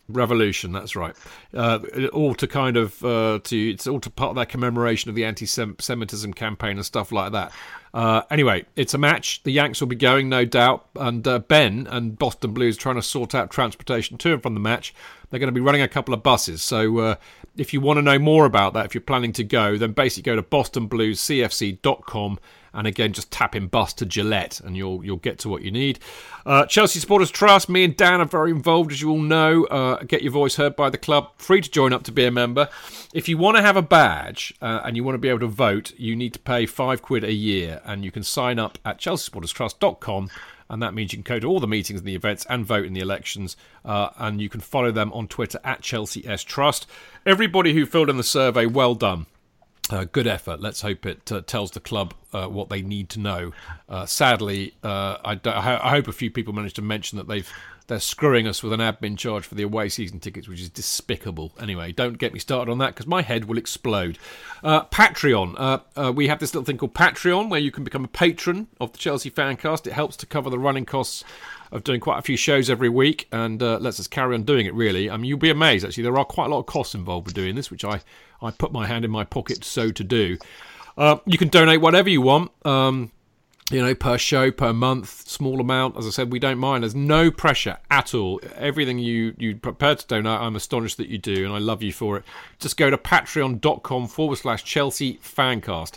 [0.08, 1.16] Revolution, that's right.
[1.54, 1.78] Uh,
[2.12, 5.24] all to kind of uh, to it's all to part of that commemoration of the
[5.24, 7.52] anti-Semitism campaign and stuff like that.
[7.94, 9.42] Uh, anyway, it's a match.
[9.44, 13.02] The Yanks will be going, no doubt, and uh, Ben and Boston Blues trying to
[13.02, 14.92] sort out transportation to and from the match.
[15.30, 16.62] They're going to be running a couple of buses.
[16.62, 17.14] So uh,
[17.56, 20.24] if you want to know more about that, if you're planning to go, then basically
[20.24, 22.38] go to bostonbluescfc.com
[22.74, 25.70] And again, just tap in bus to Gillette, and you'll you'll get to what you
[25.70, 25.98] need.
[26.44, 27.68] Uh, Chelsea Supporters Trust.
[27.68, 29.64] Me and Dan are very involved, as you all know.
[29.66, 31.30] Uh, get your voice heard by the club.
[31.38, 32.68] Free to join up to be a member.
[33.14, 35.46] If you want to have a badge uh, and you want to be able to
[35.46, 38.98] vote, you need to pay five quid a year, and you can sign up at
[38.98, 40.30] chelseasupporterstrust.com
[40.70, 42.86] and that means you can go to all the meetings and the events and vote
[42.86, 43.56] in the elections.
[43.84, 46.86] Uh, and you can follow them on Twitter at Chelsea S Trust.
[47.26, 49.26] Everybody who filled in the survey, well done.
[49.90, 50.60] Uh, good effort.
[50.60, 53.52] Let's hope it uh, tells the club uh, what they need to know.
[53.86, 57.50] Uh, sadly, uh, I, I, hope a few people managed to mention that they've
[57.86, 61.52] they're screwing us with an admin charge for the away season tickets, which is despicable.
[61.60, 64.18] Anyway, don't get me started on that because my head will explode.
[64.62, 66.14] Uh, Patreon.
[66.14, 68.98] We have this little thing called Patreon where you can become a patron of the
[68.98, 69.86] Chelsea Fancast.
[69.86, 71.24] It helps to cover the running costs
[71.72, 74.66] of doing quite a few shows every week and uh, lets us carry on doing
[74.66, 75.10] it, really.
[75.10, 76.04] I mean, you'll be amazed, actually.
[76.04, 78.00] There are quite a lot of costs involved with doing this, which I,
[78.42, 80.38] I put my hand in my pocket so to do.
[80.96, 82.52] Uh, you can donate whatever you want.
[82.66, 83.10] Um,
[83.70, 85.96] you know, per show, per month, small amount.
[85.96, 86.82] As I said, we don't mind.
[86.84, 88.40] There's no pressure at all.
[88.56, 91.92] Everything you you prepared to donate, I'm astonished that you do, and I love you
[91.92, 92.24] for it.
[92.58, 95.96] Just go to patreon.com forward slash Chelsea Fancast.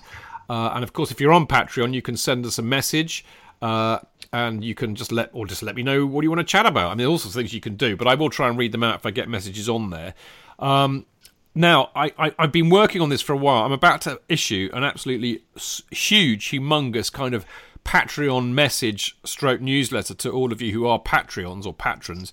[0.50, 3.26] Uh, and of course, if you're on Patreon, you can send us a message.
[3.62, 4.00] Uh,
[4.38, 6.68] and you can just let or just let me know what you want to chat
[6.68, 6.92] about.
[6.92, 8.72] I mean, all sorts of things you can do, but I will try and read
[8.72, 10.14] them out if I get messages on there.
[10.60, 11.08] Um,
[11.56, 13.66] now, I, I, have been working on this for a while.
[13.66, 15.44] I'm about to issue an absolutely
[15.90, 17.48] huge, humongous kind of
[17.84, 22.32] Patreon message stroke newsletter to all of you who are Patreons or patrons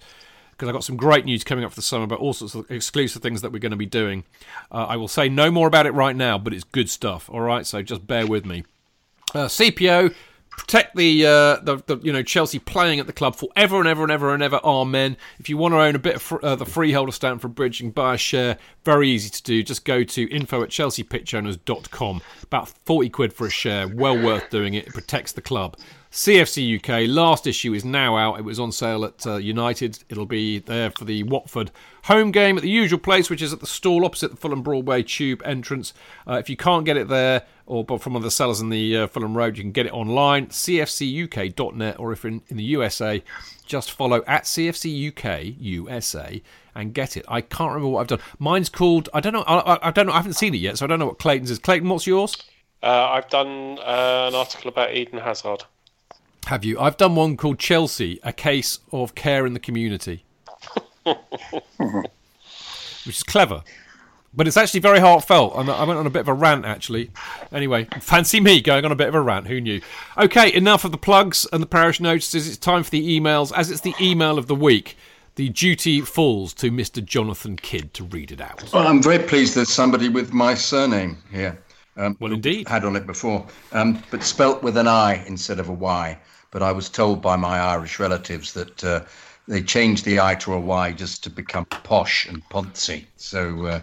[0.51, 2.71] because I've got some great news coming up for the summer about all sorts of
[2.71, 4.25] exclusive things that we're going to be doing.
[4.71, 7.29] Uh, I will say no more about it right now, but it's good stuff.
[7.31, 8.63] All right, so just bear with me.
[9.35, 10.15] Uh, CPO
[10.57, 14.03] protect the, uh, the, the you know Chelsea playing at the club forever and ever
[14.03, 14.61] and ever and ever.
[14.65, 15.17] Amen.
[15.39, 17.95] If you want to own a bit of fr- uh, the freeholder Stamford Bridge and
[17.95, 19.63] buy a share, very easy to do.
[19.63, 22.23] Just go to info at chelseapitchowners.com.
[22.43, 23.89] About forty quid for a share.
[23.89, 24.87] Well worth doing it.
[24.87, 25.77] It protects the club.
[26.15, 28.39] CFC UK last issue is now out.
[28.39, 30.05] It was on sale at uh, United.
[30.09, 31.73] It'll be there for the Watford
[32.05, 35.03] home game at the usual place, which is at the stall opposite the Fulham Broadway
[35.03, 35.93] Tube entrance.
[36.25, 38.97] Uh, if you can't get it there, or from one of the sellers in the
[38.97, 43.21] uh, Fulham Road, you can get it online, cfcuk.net, or if in, in the USA,
[43.67, 46.41] just follow at CFCUK USA
[46.77, 47.25] and get it.
[47.27, 48.21] I can't remember what I've done.
[48.39, 49.43] Mine's called I don't know.
[49.49, 50.13] I, I don't know.
[50.13, 51.59] I haven't seen it yet, so I don't know what Clayton's is.
[51.59, 52.37] Clayton, what's yours?
[52.85, 55.65] Uh, I've done uh, an article about Eden Hazard.
[56.47, 56.79] Have you?
[56.79, 60.25] I've done one called Chelsea: A Case of Care in the Community,
[61.05, 61.17] which
[63.07, 63.63] is clever,
[64.35, 65.55] but it's actually very heartfelt.
[65.57, 67.11] I went on a bit of a rant actually.
[67.51, 69.47] Anyway, fancy me going on a bit of a rant.
[69.47, 69.81] Who knew?
[70.19, 72.47] Okay, enough of the plugs and the parish notices.
[72.47, 73.51] It's time for the emails.
[73.57, 74.99] As it's the email of the week,
[75.37, 77.03] the duty falls to Mr.
[77.03, 78.71] Jonathan Kidd to read it out.
[78.71, 81.59] Well, I'm very pleased there's somebody with my surname here.
[81.97, 82.69] Um, well, indeed.
[82.69, 86.19] Had on it before, um, but spelt with an I instead of a Y
[86.55, 89.01] but I was told by my Irish relatives that uh,
[89.49, 93.07] they changed the I to a Y just to become posh and poncy.
[93.17, 93.81] So uh,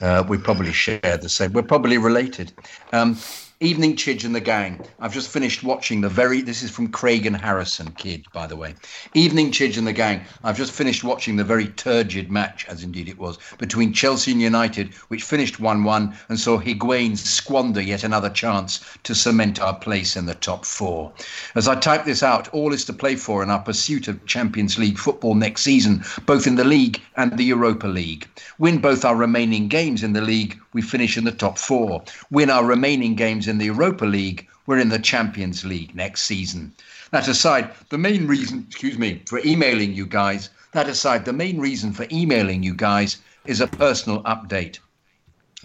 [0.00, 1.52] uh, we probably share the same.
[1.52, 2.52] We're probably related.
[2.92, 3.16] Um,
[3.62, 4.84] Evening Chidge and the Gang.
[4.98, 6.40] I've just finished watching the very.
[6.40, 8.74] This is from Craig and Harrison Kidd, by the way.
[9.14, 10.22] Evening Chidge and the Gang.
[10.42, 14.42] I've just finished watching the very turgid match, as indeed it was, between Chelsea and
[14.42, 19.74] United, which finished 1 1 and saw Higuain squander yet another chance to cement our
[19.74, 21.12] place in the top four.
[21.54, 24.76] As I type this out, all is to play for in our pursuit of Champions
[24.76, 28.26] League football next season, both in the League and the Europa League.
[28.58, 32.02] Win both our remaining games in the League, we finish in the top four.
[32.30, 36.72] Win our remaining games in the Europa League, we're in the Champions League next season.
[37.10, 41.58] That aside, the main reason, excuse me, for emailing you guys, that aside, the main
[41.58, 44.78] reason for emailing you guys is a personal update.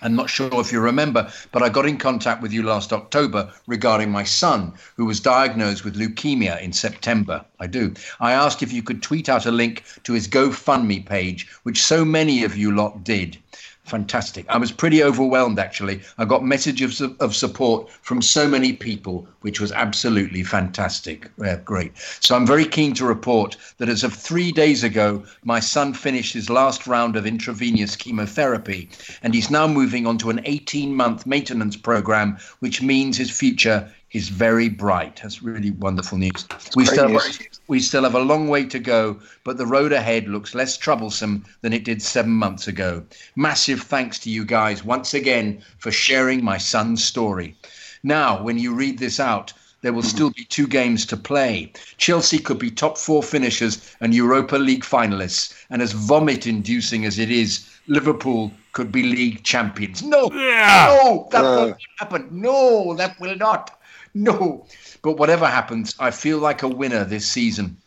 [0.02, 3.52] I'm not sure if you remember, but I got in contact with you last October
[3.66, 7.44] regarding my son, who was diagnosed with leukemia in September.
[7.60, 7.94] I do.
[8.20, 12.06] I asked if you could tweet out a link to his GoFundMe page, which so
[12.06, 13.38] many of you lot did
[13.88, 14.46] fantastic.
[14.50, 16.02] I was pretty overwhelmed actually.
[16.18, 21.30] I got messages of, of support from so many people, which was absolutely fantastic.
[21.38, 21.94] Yeah, great.
[22.20, 26.34] So I'm very keen to report that as of three days ago, my son finished
[26.34, 28.90] his last round of intravenous chemotherapy,
[29.24, 33.92] and he's now moving on to an 18 month maintenance program, which means his future
[34.12, 35.20] is very bright.
[35.22, 36.48] That's really wonderful news.
[36.76, 37.40] we still news.
[37.68, 41.46] we still have a long way to go, but the road ahead looks less troublesome
[41.62, 43.04] than it did seven months ago.
[43.36, 47.56] Massive thanks to you guys once again for sharing my son's story.
[48.04, 49.52] Now, when you read this out,
[49.82, 51.72] there will still be two games to play.
[51.98, 57.20] Chelsea could be top four finishers and Europa League finalists, and as vomit inducing as
[57.20, 60.04] it is, Liverpool could be league champions.
[60.04, 60.98] No, yeah.
[61.02, 61.50] no, that uh.
[61.50, 62.28] will not happen.
[62.32, 63.77] No, that will not.
[64.24, 64.66] No.
[65.02, 67.78] But whatever happens, I feel like a winner this season.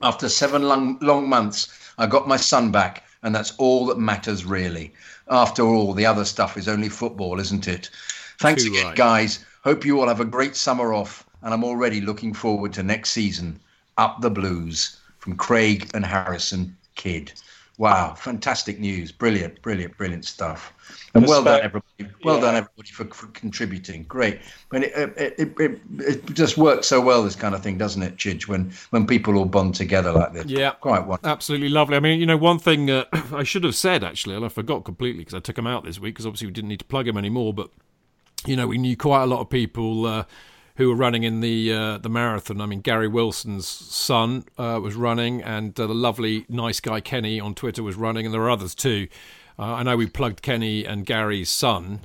[0.00, 1.68] After seven long, long months,
[1.98, 4.92] I got my son back, and that's all that matters, really.
[5.28, 7.90] After all, the other stuff is only football, isn't it?
[8.38, 8.96] Thanks Too again, right.
[8.96, 9.44] guys.
[9.64, 13.10] Hope you all have a great summer off, and I'm already looking forward to next
[13.10, 13.60] season.
[13.98, 17.32] Up the Blues from Craig and Harrison Kidd.
[17.78, 19.10] Wow, fantastic news.
[19.10, 20.72] Brilliant, brilliant, brilliant stuff.
[21.14, 22.14] And well done, everybody.
[22.22, 22.40] Well Yeah.
[22.42, 24.04] done, everybody, for, for contributing.
[24.04, 24.40] Great.
[24.70, 28.02] But it, it, it, it, it just works so well, this kind of thing, doesn't
[28.02, 30.46] it, Chidge, when, when people all bond together like this?
[30.46, 30.72] Yeah.
[30.72, 31.30] Quite wonderful.
[31.30, 31.96] Absolutely lovely.
[31.96, 34.84] I mean, you know, one thing uh, I should have said actually, and I forgot
[34.84, 37.08] completely because I took him out this week because obviously we didn't need to plug
[37.08, 37.54] him anymore.
[37.54, 37.70] But
[38.46, 40.24] you know, we knew quite a lot of people uh,
[40.76, 42.60] who were running in the uh, the marathon.
[42.60, 47.38] I mean, Gary Wilson's son uh, was running, and uh, the lovely nice guy Kenny
[47.40, 49.08] on Twitter was running, and there are others too.
[49.58, 52.00] Uh, I know we plugged Kenny and Gary's son.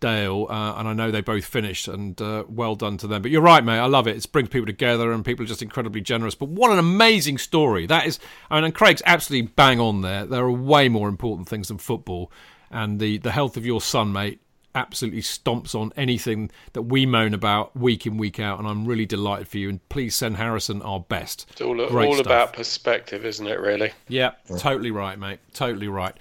[0.00, 3.22] Dale, uh, and I know they both finished, and uh, well done to them.
[3.22, 3.78] But you're right, mate.
[3.78, 4.16] I love it.
[4.16, 6.34] It brings people together, and people are just incredibly generous.
[6.34, 8.18] But what an amazing story that is!
[8.50, 10.26] I mean, and Craig's absolutely bang on there.
[10.26, 12.32] There are way more important things than football,
[12.68, 14.40] and the the health of your son, mate,
[14.74, 18.58] absolutely stomps on anything that we moan about week in week out.
[18.58, 19.68] And I'm really delighted for you.
[19.68, 21.46] And please send Harrison our best.
[21.50, 22.26] It's all, Great all stuff.
[22.26, 23.60] about perspective, isn't it?
[23.60, 23.92] Really.
[24.08, 25.40] Yeah, totally right, mate.
[25.52, 26.14] Totally right.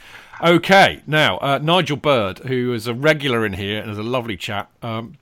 [0.44, 4.36] Okay, now uh, Nigel Bird, who is a regular in here and is a lovely
[4.36, 5.18] chap, um,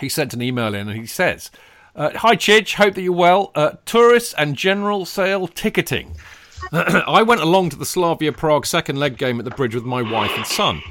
[0.00, 1.50] he sent an email in and he says,
[1.94, 3.52] uh, "Hi Chidge, hope that you're well.
[3.54, 6.16] Uh, tourists and general sale ticketing.
[6.72, 10.02] I went along to the Slavia Prague second leg game at the bridge with my
[10.02, 10.82] wife and son.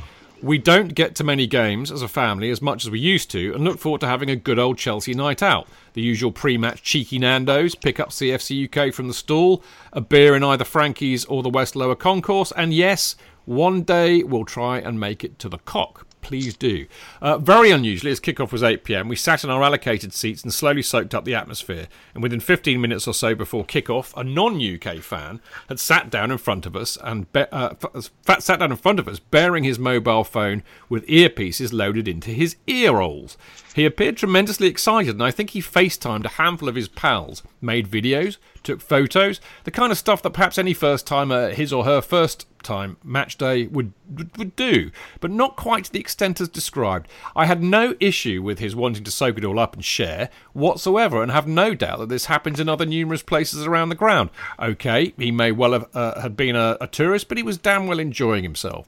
[0.42, 3.54] We don't get to many games as a family as much as we used to,
[3.54, 5.68] and look forward to having a good old Chelsea night out.
[5.94, 10.44] The usual pre-match cheeky Nando's, pick up CFC UK from the stall, a beer in
[10.44, 13.16] either Frankie's or the West Lower Concourse, and yes,
[13.46, 16.07] one day we'll try and make it to the Cock.
[16.28, 16.88] Please do.
[17.22, 20.54] Uh, very unusually, as kickoff was 8 pm, we sat in our allocated seats and
[20.54, 21.88] slowly soaked up the atmosphere.
[22.14, 25.40] And within 15 minutes or so before kickoff, a non-UK fan
[25.70, 29.00] had sat down in front of us and be- uh, f- sat down in front
[29.00, 33.38] of us, bearing his mobile phone with earpieces loaded into his ear holes.
[33.74, 37.88] He appeared tremendously excited, and I think he FaceTimed a handful of his pals, made
[37.88, 42.02] videos, took photos, the kind of stuff that perhaps any first timer, his or her
[42.02, 43.94] first time match day, would,
[44.38, 47.08] would do, but not quite to the extent as described.
[47.36, 51.24] I had no issue with his wanting to soak it all up and share whatsoever,
[51.24, 54.30] and have no doubt that this happens in other numerous places around the ground.
[54.60, 57.88] Okay, he may well have uh, had been a, a tourist, but he was damn
[57.88, 58.88] well enjoying himself.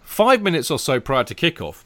[0.00, 1.82] Five minutes or so prior to kickoff,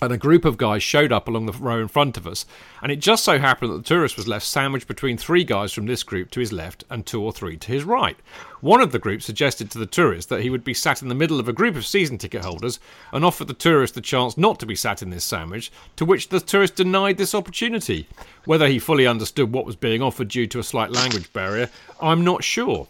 [0.00, 2.46] and a group of guys showed up along the row in front of us,
[2.82, 5.86] and it just so happened that the tourist was left sandwiched between three guys from
[5.86, 8.16] this group to his left and two or three to his right.
[8.60, 11.14] One of the group suggested to the tourist that he would be sat in the
[11.14, 12.80] middle of a group of season ticket holders
[13.12, 16.28] and offered the tourist the chance not to be sat in this sandwich, to which
[16.28, 18.08] the tourist denied this opportunity.
[18.44, 21.70] Whether he fully understood what was being offered due to a slight language barrier,
[22.00, 22.88] I'm not sure.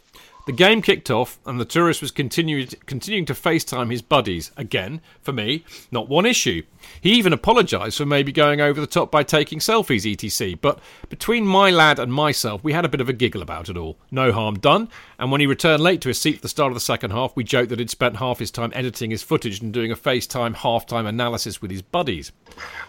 [0.48, 4.50] The game kicked off, and the tourist was continued, continuing to FaceTime his buddies.
[4.56, 6.62] Again, for me, not one issue.
[7.02, 10.56] He even apologised for maybe going over the top by taking selfies, etc.
[10.58, 10.78] But
[11.10, 13.98] between my lad and myself, we had a bit of a giggle about it all.
[14.10, 14.88] No harm done,
[15.18, 17.36] and when he returned late to his seat at the start of the second half,
[17.36, 20.54] we joked that he'd spent half his time editing his footage and doing a FaceTime
[20.54, 22.32] halftime analysis with his buddies.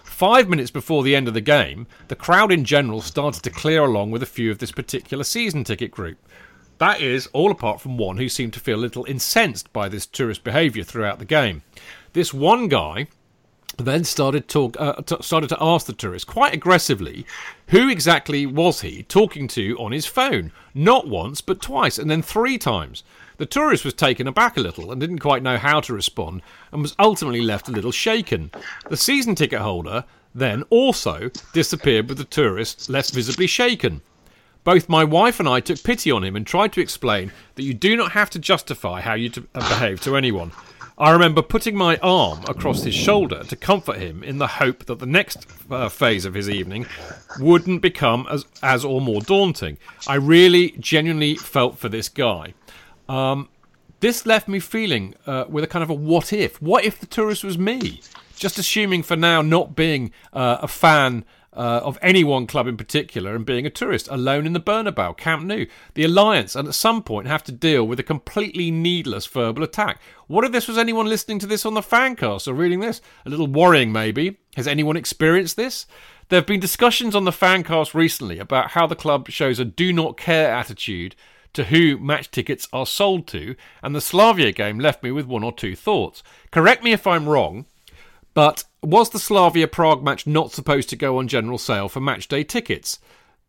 [0.02, 3.84] Five minutes before the end of the game, the crowd in general started to clear
[3.84, 6.18] along with a few of this particular season ticket group.
[6.80, 10.06] That is, all apart from one who seemed to feel a little incensed by this
[10.06, 11.62] tourist behaviour throughout the game.
[12.14, 13.08] This one guy
[13.78, 17.26] then started talk uh, t- started to ask the tourist quite aggressively
[17.68, 20.52] who exactly was he talking to on his phone?
[20.74, 23.04] Not once but twice and then three times.
[23.38, 26.42] The tourist was taken aback a little and didn't quite know how to respond
[26.72, 28.52] and was ultimately left a little shaken.
[28.90, 34.02] The season ticket holder then also disappeared with the tourist left visibly shaken
[34.64, 37.74] both my wife and I took pity on him and tried to explain that you
[37.74, 40.52] do not have to justify how you uh, behave to anyone.
[40.98, 45.00] I remember putting my arm across his shoulder to comfort him in the hope that
[45.00, 46.88] the next uh, phase of his evening
[47.40, 49.78] wouldn't become as, as or more daunting.
[50.08, 52.54] I really genuinely felt for this guy.
[53.08, 53.48] Um,
[54.02, 56.62] this left me feeling uh, with a kind of a what if.
[56.62, 58.02] What if the tourist was me?
[58.36, 61.24] Just assuming for now not being uh, a fan
[61.60, 65.18] uh, of any one club in particular and being a tourist alone in the Bernabeu,
[65.18, 69.26] Camp Nou, the Allianz, and at some point have to deal with a completely needless
[69.26, 70.00] verbal attack.
[70.28, 73.02] What if this was anyone listening to this on the fancast or reading this?
[73.26, 74.38] A little worrying, maybe.
[74.56, 75.86] Has anyone experienced this?
[76.30, 79.92] There have been discussions on the fancast recently about how the club shows a do
[79.92, 81.18] not care attitude
[81.52, 85.44] to who match tickets are sold to, and the Slavia game left me with one
[85.44, 86.24] or two thoughts.
[86.52, 87.66] Correct me if I'm wrong,
[88.40, 92.30] But was the Slavia Prague match not supposed to go on general sale for match
[92.30, 93.00] day tickets?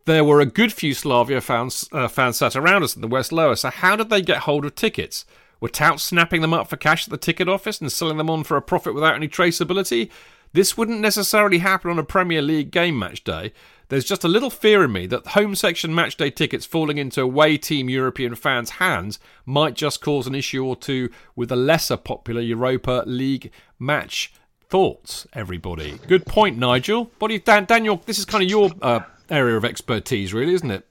[0.05, 3.31] There were a good few Slavia fans, uh, fans sat around us in the West
[3.31, 5.25] Lower, so how did they get hold of tickets?
[5.61, 8.43] Were touts snapping them up for cash at the ticket office and selling them on
[8.43, 10.11] for a profit without any traceability?
[10.55, 13.53] This wouldn't necessarily happen on a Premier League game match day.
[13.91, 17.23] There's just a little fear in me that home section match day tickets falling into
[17.23, 21.97] away team European fans' hands might just cause an issue or two with a lesser
[21.97, 24.33] popular Europa League match.
[24.71, 25.99] Thoughts, everybody?
[26.07, 27.11] Good point, Nigel.
[27.19, 28.01] What do you, Dan, Daniel?
[28.07, 30.87] This is kind of your uh, area of expertise, really, isn't it?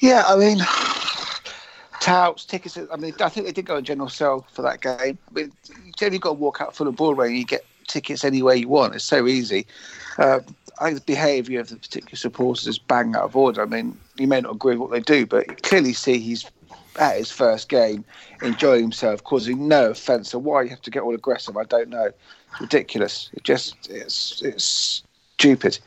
[0.00, 0.58] Yeah, I mean,
[2.02, 2.76] touts, tickets.
[2.76, 5.16] I mean, I think they did go on general sale for that game.
[5.30, 5.52] I mean,
[5.86, 8.68] you generally got to walk out full of ball and you get tickets anywhere you
[8.68, 8.94] want.
[8.94, 9.66] It's so easy.
[10.18, 10.40] Uh,
[10.80, 13.62] I think the behaviour of the particular supporters is bang out of order.
[13.62, 16.44] I mean, you may not agree with what they do, but you clearly see he's
[16.98, 18.04] at his first game,
[18.42, 20.30] enjoying himself, causing no offence.
[20.30, 22.10] So why you have to get all aggressive, I don't know.
[22.52, 23.30] It's ridiculous.
[23.32, 25.02] It just it's it's
[25.38, 25.78] stupid.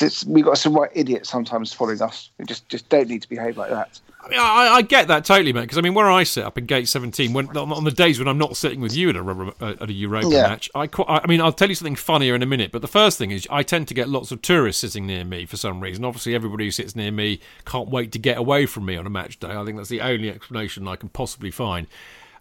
[0.00, 2.30] It's, we've got some right idiots sometimes following us.
[2.38, 4.00] We just just don't need to behave like that.
[4.22, 5.62] I mean, I, I get that totally, mate.
[5.62, 8.18] Because I mean, where I sit up in Gate 17, when on, on the days
[8.18, 10.42] when I'm not sitting with you at a uh, at a Europa Yeah.
[10.42, 12.70] match, I, I mean, I'll tell you something funnier in a minute.
[12.70, 15.46] But the first thing is, I tend to get lots of tourists sitting near me
[15.46, 16.04] for some reason.
[16.04, 19.10] Obviously, everybody who sits near me can't wait to get away from me on a
[19.10, 19.52] match day.
[19.52, 21.86] I think that's the only explanation I can possibly find.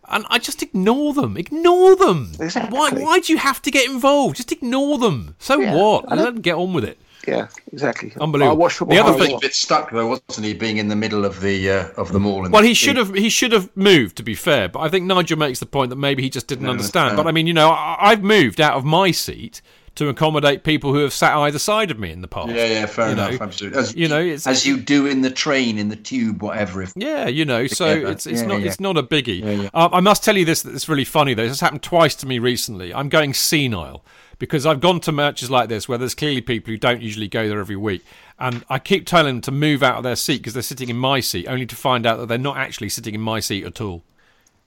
[0.09, 1.37] And I just ignore them.
[1.37, 2.31] Ignore them.
[2.39, 2.77] Exactly.
[2.77, 2.89] Why?
[2.91, 4.37] Why do you have to get involved?
[4.37, 5.35] Just ignore them.
[5.39, 6.05] So Yeah, what?
[6.07, 6.97] I Let don't- them get on with it.
[7.27, 8.13] Yeah, exactly.
[8.19, 8.51] Unbelievable.
[8.51, 10.53] I watch football The other thing- He a bit stuck though, wasn't he?
[10.53, 12.43] Being in the middle of the uh, of the mall.
[12.45, 14.15] and Well, the he should have he should have moved.
[14.17, 16.63] To be fair, but I think Nigel makes the point that maybe he just didn't
[16.65, 17.17] No, understand.
[17.17, 17.23] no.
[17.23, 19.61] But I mean, you know, I, I've moved out of my seat
[19.99, 22.49] to accommodate people who have sat either side of me in the past.
[22.49, 23.31] Yeah, yeah, fair you enough.
[23.33, 23.37] know.
[23.41, 23.79] absolutely.
[23.79, 26.81] As You know, it's- as you do in the train, in the tube, whatever.
[26.81, 28.11] If Yeah, you know, so Together.
[28.11, 28.67] it's it's Yeah, not yeah.
[28.67, 29.69] it's not a biggie.
[29.73, 31.43] Uh, I must tell you this that it's really funny though.
[31.43, 32.93] This has happened twice to me recently.
[32.93, 34.03] I'm going senile
[34.39, 37.47] because I've gone to matches like this where there's clearly people who don't usually go
[37.49, 38.03] there every week,
[38.39, 40.97] and I keep telling them to move out of their seat because they're sitting in
[40.97, 43.81] my seat, only to find out that they're not actually sitting in my seat at
[43.81, 44.05] all,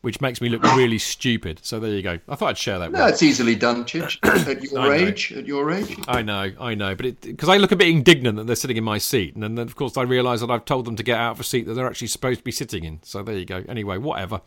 [0.02, 1.60] which makes me look really stupid.
[1.62, 2.18] So there you go.
[2.28, 2.90] I thought I'd share that.
[2.90, 4.18] with no, it's easily done, Chich.
[4.48, 5.98] At your age, at your age.
[6.08, 8.84] I know, I know, but because I look a bit indignant that they're sitting in
[8.84, 11.32] my seat, and then of course I realise that I've told them to get out
[11.32, 13.00] of a seat that they're actually supposed to be sitting in.
[13.02, 13.64] So there you go.
[13.68, 14.40] Anyway, whatever.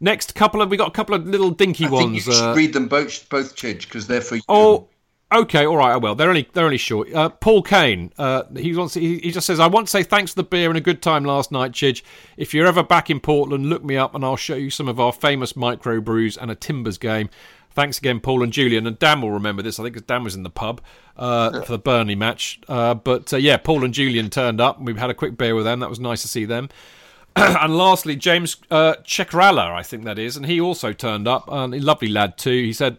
[0.00, 2.26] Next couple of we got a couple of little dinky I think ones.
[2.26, 4.42] you should uh, read them both, both Chidge, because they're for you.
[4.48, 4.88] Oh,
[5.32, 5.92] okay, all right.
[5.92, 6.14] I will.
[6.14, 7.12] They're only they're only short.
[7.12, 8.12] Uh, Paul Kane.
[8.18, 8.94] Uh, he wants.
[8.94, 11.02] He, he just says, "I want to say thanks for the beer and a good
[11.02, 12.02] time last night, Chidge.
[12.36, 14.98] If you're ever back in Portland, look me up and I'll show you some of
[15.00, 17.30] our famous micro brews and a Timbers game."
[17.70, 18.88] Thanks again, Paul and Julian.
[18.88, 19.78] And Dan will remember this.
[19.78, 20.80] I think 'cause Dan was in the pub
[21.16, 22.58] uh, for the Burnley match.
[22.66, 24.80] Uh, but uh, yeah, Paul and Julian turned up.
[24.80, 25.78] We've had a quick beer with them.
[25.78, 26.70] That was nice to see them.
[27.36, 31.44] and lastly, James uh, Chekrala, I think that is, and he also turned up.
[31.46, 32.50] And a lovely lad too.
[32.50, 32.98] He said,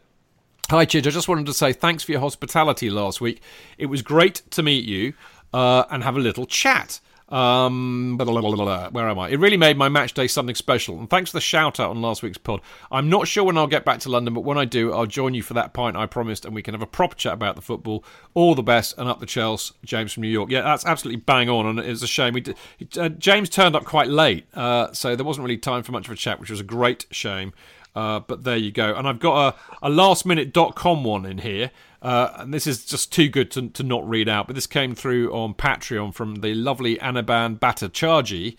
[0.70, 1.08] "Hi, Chidge.
[1.08, 3.42] I just wanted to say thanks for your hospitality last week.
[3.80, 5.14] It was great to meet you
[5.52, 9.30] uh, and have a little chat." Um, blah, blah, blah, where am I?
[9.30, 10.98] It really made my match day something special.
[10.98, 12.62] And thanks for the shout out on last week's pod.
[12.92, 15.36] I'm not sure when I'll get back to London, but when I do, I'll join
[15.36, 17.62] you for that pint I promised, and we can have a proper chat about the
[17.62, 18.04] football.
[18.34, 20.50] All the best, and up the Chelsea, James from New York.
[20.50, 22.34] Yeah, that's absolutely bang on, and it's a shame.
[22.34, 22.58] We did,
[22.98, 26.14] uh, James turned up quite late, uh, so there wasn't really time for much of
[26.14, 27.54] a chat, which was a great shame.
[27.96, 28.94] Uh, but there you go.
[28.94, 31.72] And I've got a, a lastminute.com one in here.
[32.02, 34.48] Uh, and this is just too good to, to not read out.
[34.48, 38.56] But this came through on Patreon from the lovely Anirban Bhattacharjee.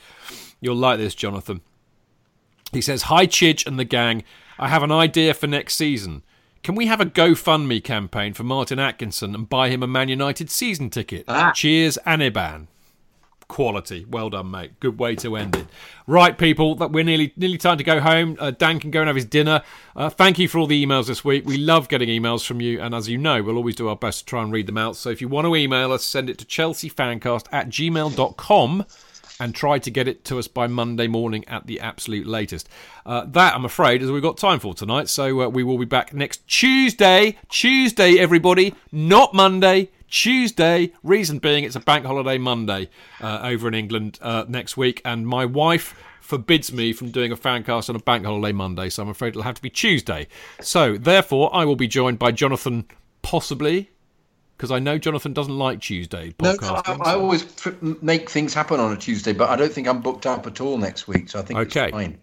[0.61, 1.63] You'll like this, Jonathan.
[2.73, 4.25] He says, Hi, Chidge and the gang.
[4.59, 6.23] I have an idea for next season.
[6.63, 10.51] Can we have a GoFundMe campaign for Martin Atkinson and buy him a Man United
[10.51, 11.25] season ticket?
[11.55, 12.67] Cheers, Anirban.
[13.51, 14.07] Quality.
[14.09, 14.79] Well done, mate.
[14.79, 15.67] Good way to end it.
[16.07, 18.37] Right, people, that we're nearly nearly time to go home.
[18.39, 19.63] Uh, Dan can go and have his dinner.
[19.97, 21.45] Uh, thank you for all the emails this week.
[21.45, 24.21] We love getting emails from you, and as you know, we'll always do our best
[24.21, 24.95] to try and read them out.
[24.95, 28.87] So if you want to email us, send it to chelseafancast at gmail.com
[29.41, 32.69] and try to get it to us by Monday morning at the absolute latest.
[33.05, 35.09] Uh, that, I'm afraid, is we've got time for tonight.
[35.09, 37.37] So uh, we will be back next Tuesday.
[37.49, 39.91] Tuesday, everybody, not Monday.
[40.11, 40.93] Tuesday.
[41.03, 45.27] Reason being, it's a bank holiday Monday uh, over in England uh, next week, and
[45.27, 49.03] my wife forbids me from doing a fan cast on a bank holiday Monday, so
[49.03, 50.29] I'm afraid it'll have to be Tuesday.
[50.61, 52.87] So, therefore, I will be joined by Jonathan,
[53.23, 53.91] possibly,
[54.57, 56.55] because I know Jonathan doesn't like Tuesday No.
[56.61, 57.47] I, I always
[58.03, 60.77] make things happen on a Tuesday, but I don't think I'm booked up at all
[60.77, 61.85] next week, so I think Okay.
[61.85, 62.21] it's fine.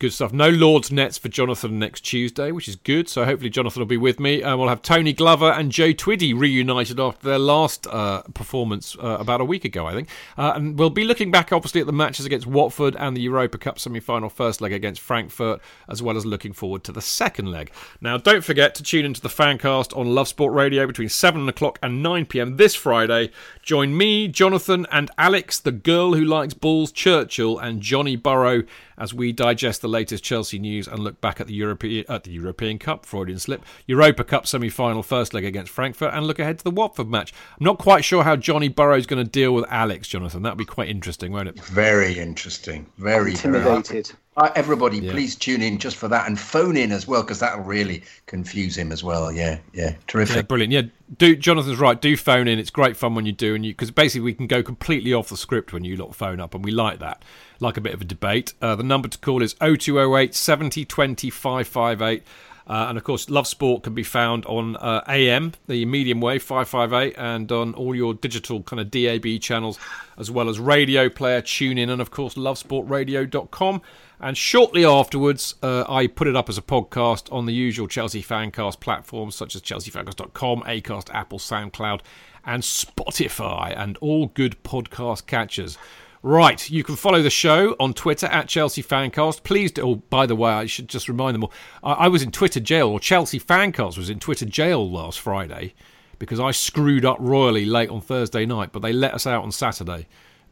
[0.00, 0.32] Good stuff.
[0.32, 3.06] No Lords Nets for Jonathan next Tuesday, which is good.
[3.06, 4.40] So hopefully Jonathan will be with me.
[4.40, 9.18] And we'll have Tony Glover and Joe Tweedy reunited after their last uh, performance uh,
[9.20, 10.08] about a week ago, I think.
[10.38, 13.58] Uh, and we'll be looking back, obviously, at the matches against Watford and the Europa
[13.58, 17.70] Cup semi-final first leg against Frankfurt, as well as looking forward to the second leg.
[18.00, 21.78] Now, don't forget to tune into the Fancast on Love Sport Radio between 7 o'clock
[21.82, 22.56] and 9 p.m.
[22.56, 23.32] this Friday.
[23.62, 28.62] Join me, Jonathan, and Alex, the girl who likes balls, Churchill, and Johnny Burrow
[29.00, 32.30] as we digest the latest Chelsea news and look back at the European at the
[32.30, 36.64] European Cup, Freudian slip, Europa Cup semi-final first leg against Frankfurt, and look ahead to
[36.64, 37.32] the Watford match.
[37.58, 40.42] I'm not quite sure how Johnny Burrow's going to deal with Alex, Jonathan.
[40.42, 41.60] That'd be quite interesting, won't it?
[41.64, 42.86] Very interesting.
[42.98, 44.06] Very Intimidated.
[44.08, 45.12] Very, uh, everybody, Yeah.
[45.12, 48.76] please tune in just for that and phone in as well because that'll really confuse
[48.76, 49.30] him as well.
[49.32, 50.36] Yeah, yeah, terrific.
[50.36, 50.72] Yeah, brilliant.
[50.72, 50.82] Yeah,
[51.18, 52.00] do Jonathan's right.
[52.00, 52.58] Do phone in.
[52.58, 55.28] It's great fun when you do, and you because basically we can go completely off
[55.28, 57.22] the script when you lot phone up, and we like that.
[57.60, 58.54] Like a bit of a debate.
[58.60, 62.22] Uh, the number to call is 0208 70 20 558.
[62.66, 66.40] Uh, and of course, Love Sport can be found on uh, AM, the medium wave
[66.40, 69.76] 558, and on all your digital kind of DAB channels,
[70.16, 73.82] as well as Radio Player, tune in, and of course, lovesportradio.com.
[74.20, 78.22] And shortly afterwards, uh, I put it up as a podcast on the usual Chelsea
[78.22, 82.02] Fancast platforms such as chelseafancast.com, Acast, Apple, SoundCloud,
[82.44, 85.76] and Spotify, and all good podcast catchers.
[86.22, 89.42] Right, you can follow the show on Twitter at Chelsea Fancast.
[89.42, 91.52] Please, do, oh, by the way, I should just remind them all.
[91.82, 95.72] I, I was in Twitter jail, or Chelsea Fancast was in Twitter jail last Friday
[96.18, 99.50] because I screwed up royally late on Thursday night, but they let us out on
[99.50, 100.06] Saturday.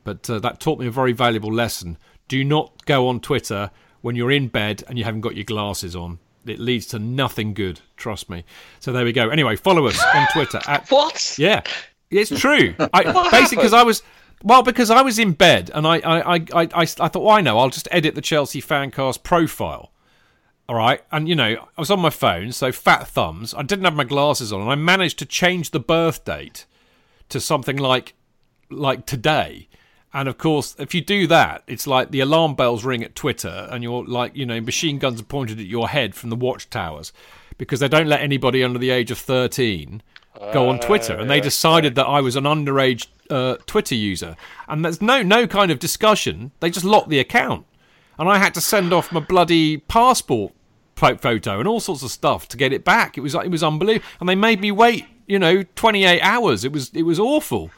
[0.05, 1.99] But uh, that taught me a very valuable lesson.
[2.29, 3.71] Do not go on Twitter
[4.01, 6.19] when you're in bed and you haven't got your glasses on.
[6.47, 8.45] It leads to nothing good, trust me.
[8.81, 9.29] So there we go.
[9.29, 11.35] Anyway, follow us on Twitter at What?
[11.39, 11.63] yeah,
[12.11, 12.75] it's true.
[12.95, 13.75] I, basically, because?
[13.75, 14.03] I was
[14.43, 17.31] well, because I was in bed and I, I, I, I, I, I thought, well,
[17.31, 19.93] I know, I'll just edit the Chelsea Fancast profile.
[20.69, 23.55] All right, and you know, I was on my phone, so fat thumbs.
[23.55, 26.67] I didn't have my glasses on, and I managed to change the birth date
[27.31, 28.13] to something like,
[28.69, 29.69] like today.
[30.13, 33.67] And of course, if you do that, it's like the alarm bells ring at Twitter,
[33.71, 37.13] and you're like, you know, machine guns are pointed at your head from the watchtowers
[37.57, 40.03] because they don't let anybody under the age of 13
[40.53, 41.17] go on Twitter.
[41.17, 44.37] And they oh, decided that I was an underage uh, Twitter user.
[44.69, 46.53] And there's no, no kind of discussion.
[46.61, 47.67] They just locked the account.
[48.19, 50.53] And I had to send off my bloody passport
[50.99, 53.17] photo and all sorts of stuff to get it back.
[53.17, 54.05] It was it was unbelievable.
[54.19, 56.65] And they made me wait, you know, 28 hours.
[56.65, 57.71] It was it was awful.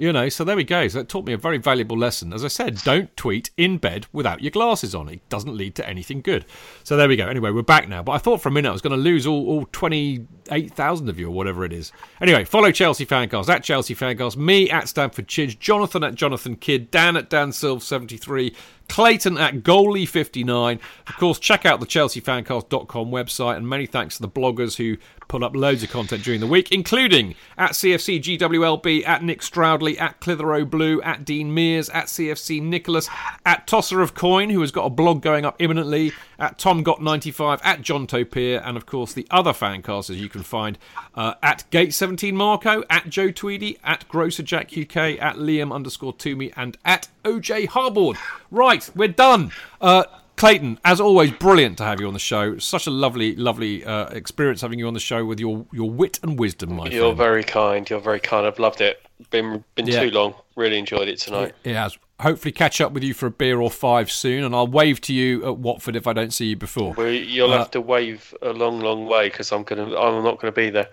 [0.00, 0.88] You know, so there we go.
[0.88, 2.32] So it taught me a very valuable lesson.
[2.32, 5.10] As I said, don't tweet in bed without your glasses on.
[5.10, 6.46] It doesn't lead to anything good.
[6.84, 7.28] So there we go.
[7.28, 8.02] Anyway, we're back now.
[8.02, 11.18] But I thought for a minute I was going to lose all, all 28,000 of
[11.18, 11.92] you or whatever it is.
[12.18, 16.90] Anyway, follow Chelsea Fancast at Chelsea Fancast, me at Stamford Chidge, Jonathan at Jonathan Kidd,
[16.90, 18.56] Dan at Dan Silv 73
[18.90, 20.80] Clayton at goalie59.
[21.06, 24.96] Of course, check out the chelseafancast.com website, and many thanks to the bloggers who
[25.28, 29.96] put up loads of content during the week, including at CFC GWLB, at Nick Stroudley,
[29.96, 33.08] at Clitheroe Blue, at Dean Mears, at CFC Nicholas,
[33.46, 37.00] at Tosser of Coin, who has got a blog going up imminently, at Tom Got
[37.02, 40.78] 95, at John Topier, and of course the other fancasters you can find
[41.14, 46.14] uh, at Gate 17 Marco, at Joe Tweedy, at Grocer Jack UK, at Liam underscore
[46.14, 48.16] Toomey, and at OJ Harboard.
[48.50, 49.52] Right, we're done.
[49.80, 50.04] Uh,
[50.36, 52.56] Clayton, as always, brilliant to have you on the show.
[52.56, 56.18] Such a lovely, lovely uh, experience having you on the show with your, your wit
[56.22, 57.18] and wisdom, my You're friend.
[57.18, 57.90] very kind.
[57.90, 58.46] You're very kind.
[58.46, 59.02] I've loved it.
[59.28, 60.00] Been been Yeah.
[60.04, 60.32] too long.
[60.56, 61.52] Really enjoyed it tonight.
[61.62, 61.98] It has.
[62.20, 65.12] Hopefully, catch up with you for a beer or five soon, and I'll wave to
[65.14, 66.92] you at Watford if I don't see you before.
[66.94, 69.84] Well, you'll Uh, have to wave a long, long way because I'm gonna.
[69.98, 70.88] I'm not gonna be there.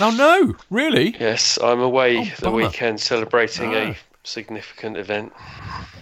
[0.00, 1.16] Oh no, really?
[1.18, 3.78] Yes, I'm away Oh, the weekend celebrating Ah.
[3.90, 5.32] a significant event.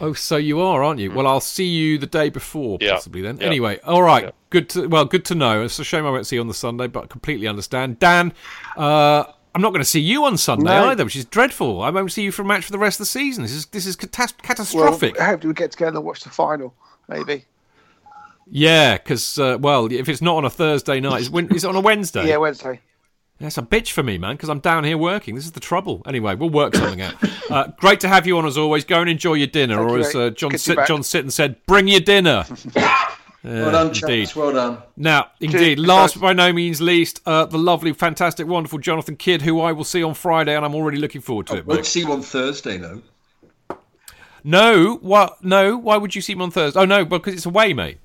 [0.01, 1.11] Oh, so you are, aren't you?
[1.13, 2.95] Well, I'll see you the day before, Yeah.
[2.95, 3.37] possibly then.
[3.39, 3.47] Yeah.
[3.47, 4.25] Anyway, all right.
[4.25, 4.31] Yeah.
[4.51, 4.69] Good.
[4.71, 5.63] To, well, good to know.
[5.63, 7.99] It's a shame I won't see you on the Sunday, but I completely understand.
[7.99, 8.33] Dan,
[8.77, 9.25] uh,
[9.55, 10.89] I'm not going to see you on Sunday No.
[10.89, 11.81] either, which is dreadful.
[11.83, 13.43] I won't see you for a match for the rest of the season.
[13.45, 15.17] This is this is catas- Well, catastrophic.
[15.19, 16.75] hopefully we get together and watch the final,
[17.09, 17.45] maybe.
[18.51, 22.29] yeah, because uh, well, if it's not on a Thursday night, it's, on a Wednesday.
[22.29, 22.81] Yeah, Wednesday.
[23.41, 25.35] That's a bitch for me, man, because I'm down here working.
[25.35, 26.03] This is the trouble.
[26.07, 27.15] Anyway, we'll work something out.
[27.51, 28.85] Uh, great to have you on as always.
[28.85, 30.79] Go and enjoy your dinner, Thank or you, as uh, John Sit-.
[30.87, 32.45] John Sitton said, bring your dinner.
[33.45, 34.25] Well done, indeed.
[34.25, 34.37] chaps.
[34.37, 34.79] Well done.
[34.97, 39.17] Now, indeed, Cheers, last but by no means least, uh, the lovely, fantastic, wonderful Jonathan
[39.17, 41.67] Kidd, who I will see on Friday, and I'm already looking forward to it.
[41.67, 41.87] We'll mate.
[41.87, 43.03] see you on Thursday, though.
[44.43, 45.43] No, what?
[45.45, 46.81] No, why would you see him on Thursday?
[46.81, 47.99] Oh no, because it's away, mate.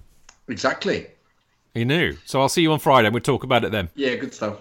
[0.48, 1.08] Exactly.
[1.74, 2.18] He knew.
[2.26, 3.90] So I'll see you on Friday, and we'll talk about it then.
[3.96, 4.58] Yeah, good stuff.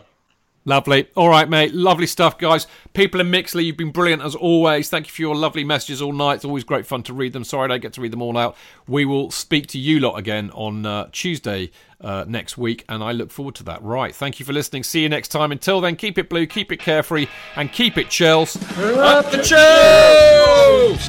[0.68, 1.08] Lovely.
[1.16, 1.72] All right, mate.
[1.72, 2.66] Lovely stuff, guys.
[2.92, 4.90] People in Mixlr, you've been brilliant as always.
[4.90, 6.34] Thank you for your lovely messages all night.
[6.34, 7.42] It's always great fun to read them.
[7.42, 8.54] Sorry I don't get to read them all out.
[8.86, 11.70] We will speak to you lot again on uh, Tuesday
[12.02, 13.82] uh, next week, and I look forward to that.
[13.82, 14.14] Right.
[14.14, 14.82] Thank you for listening.
[14.82, 15.52] See you next time.
[15.52, 18.56] Until then, keep it blue, keep it carefree, and keep it Chels.
[18.98, 21.08] Up the Chels!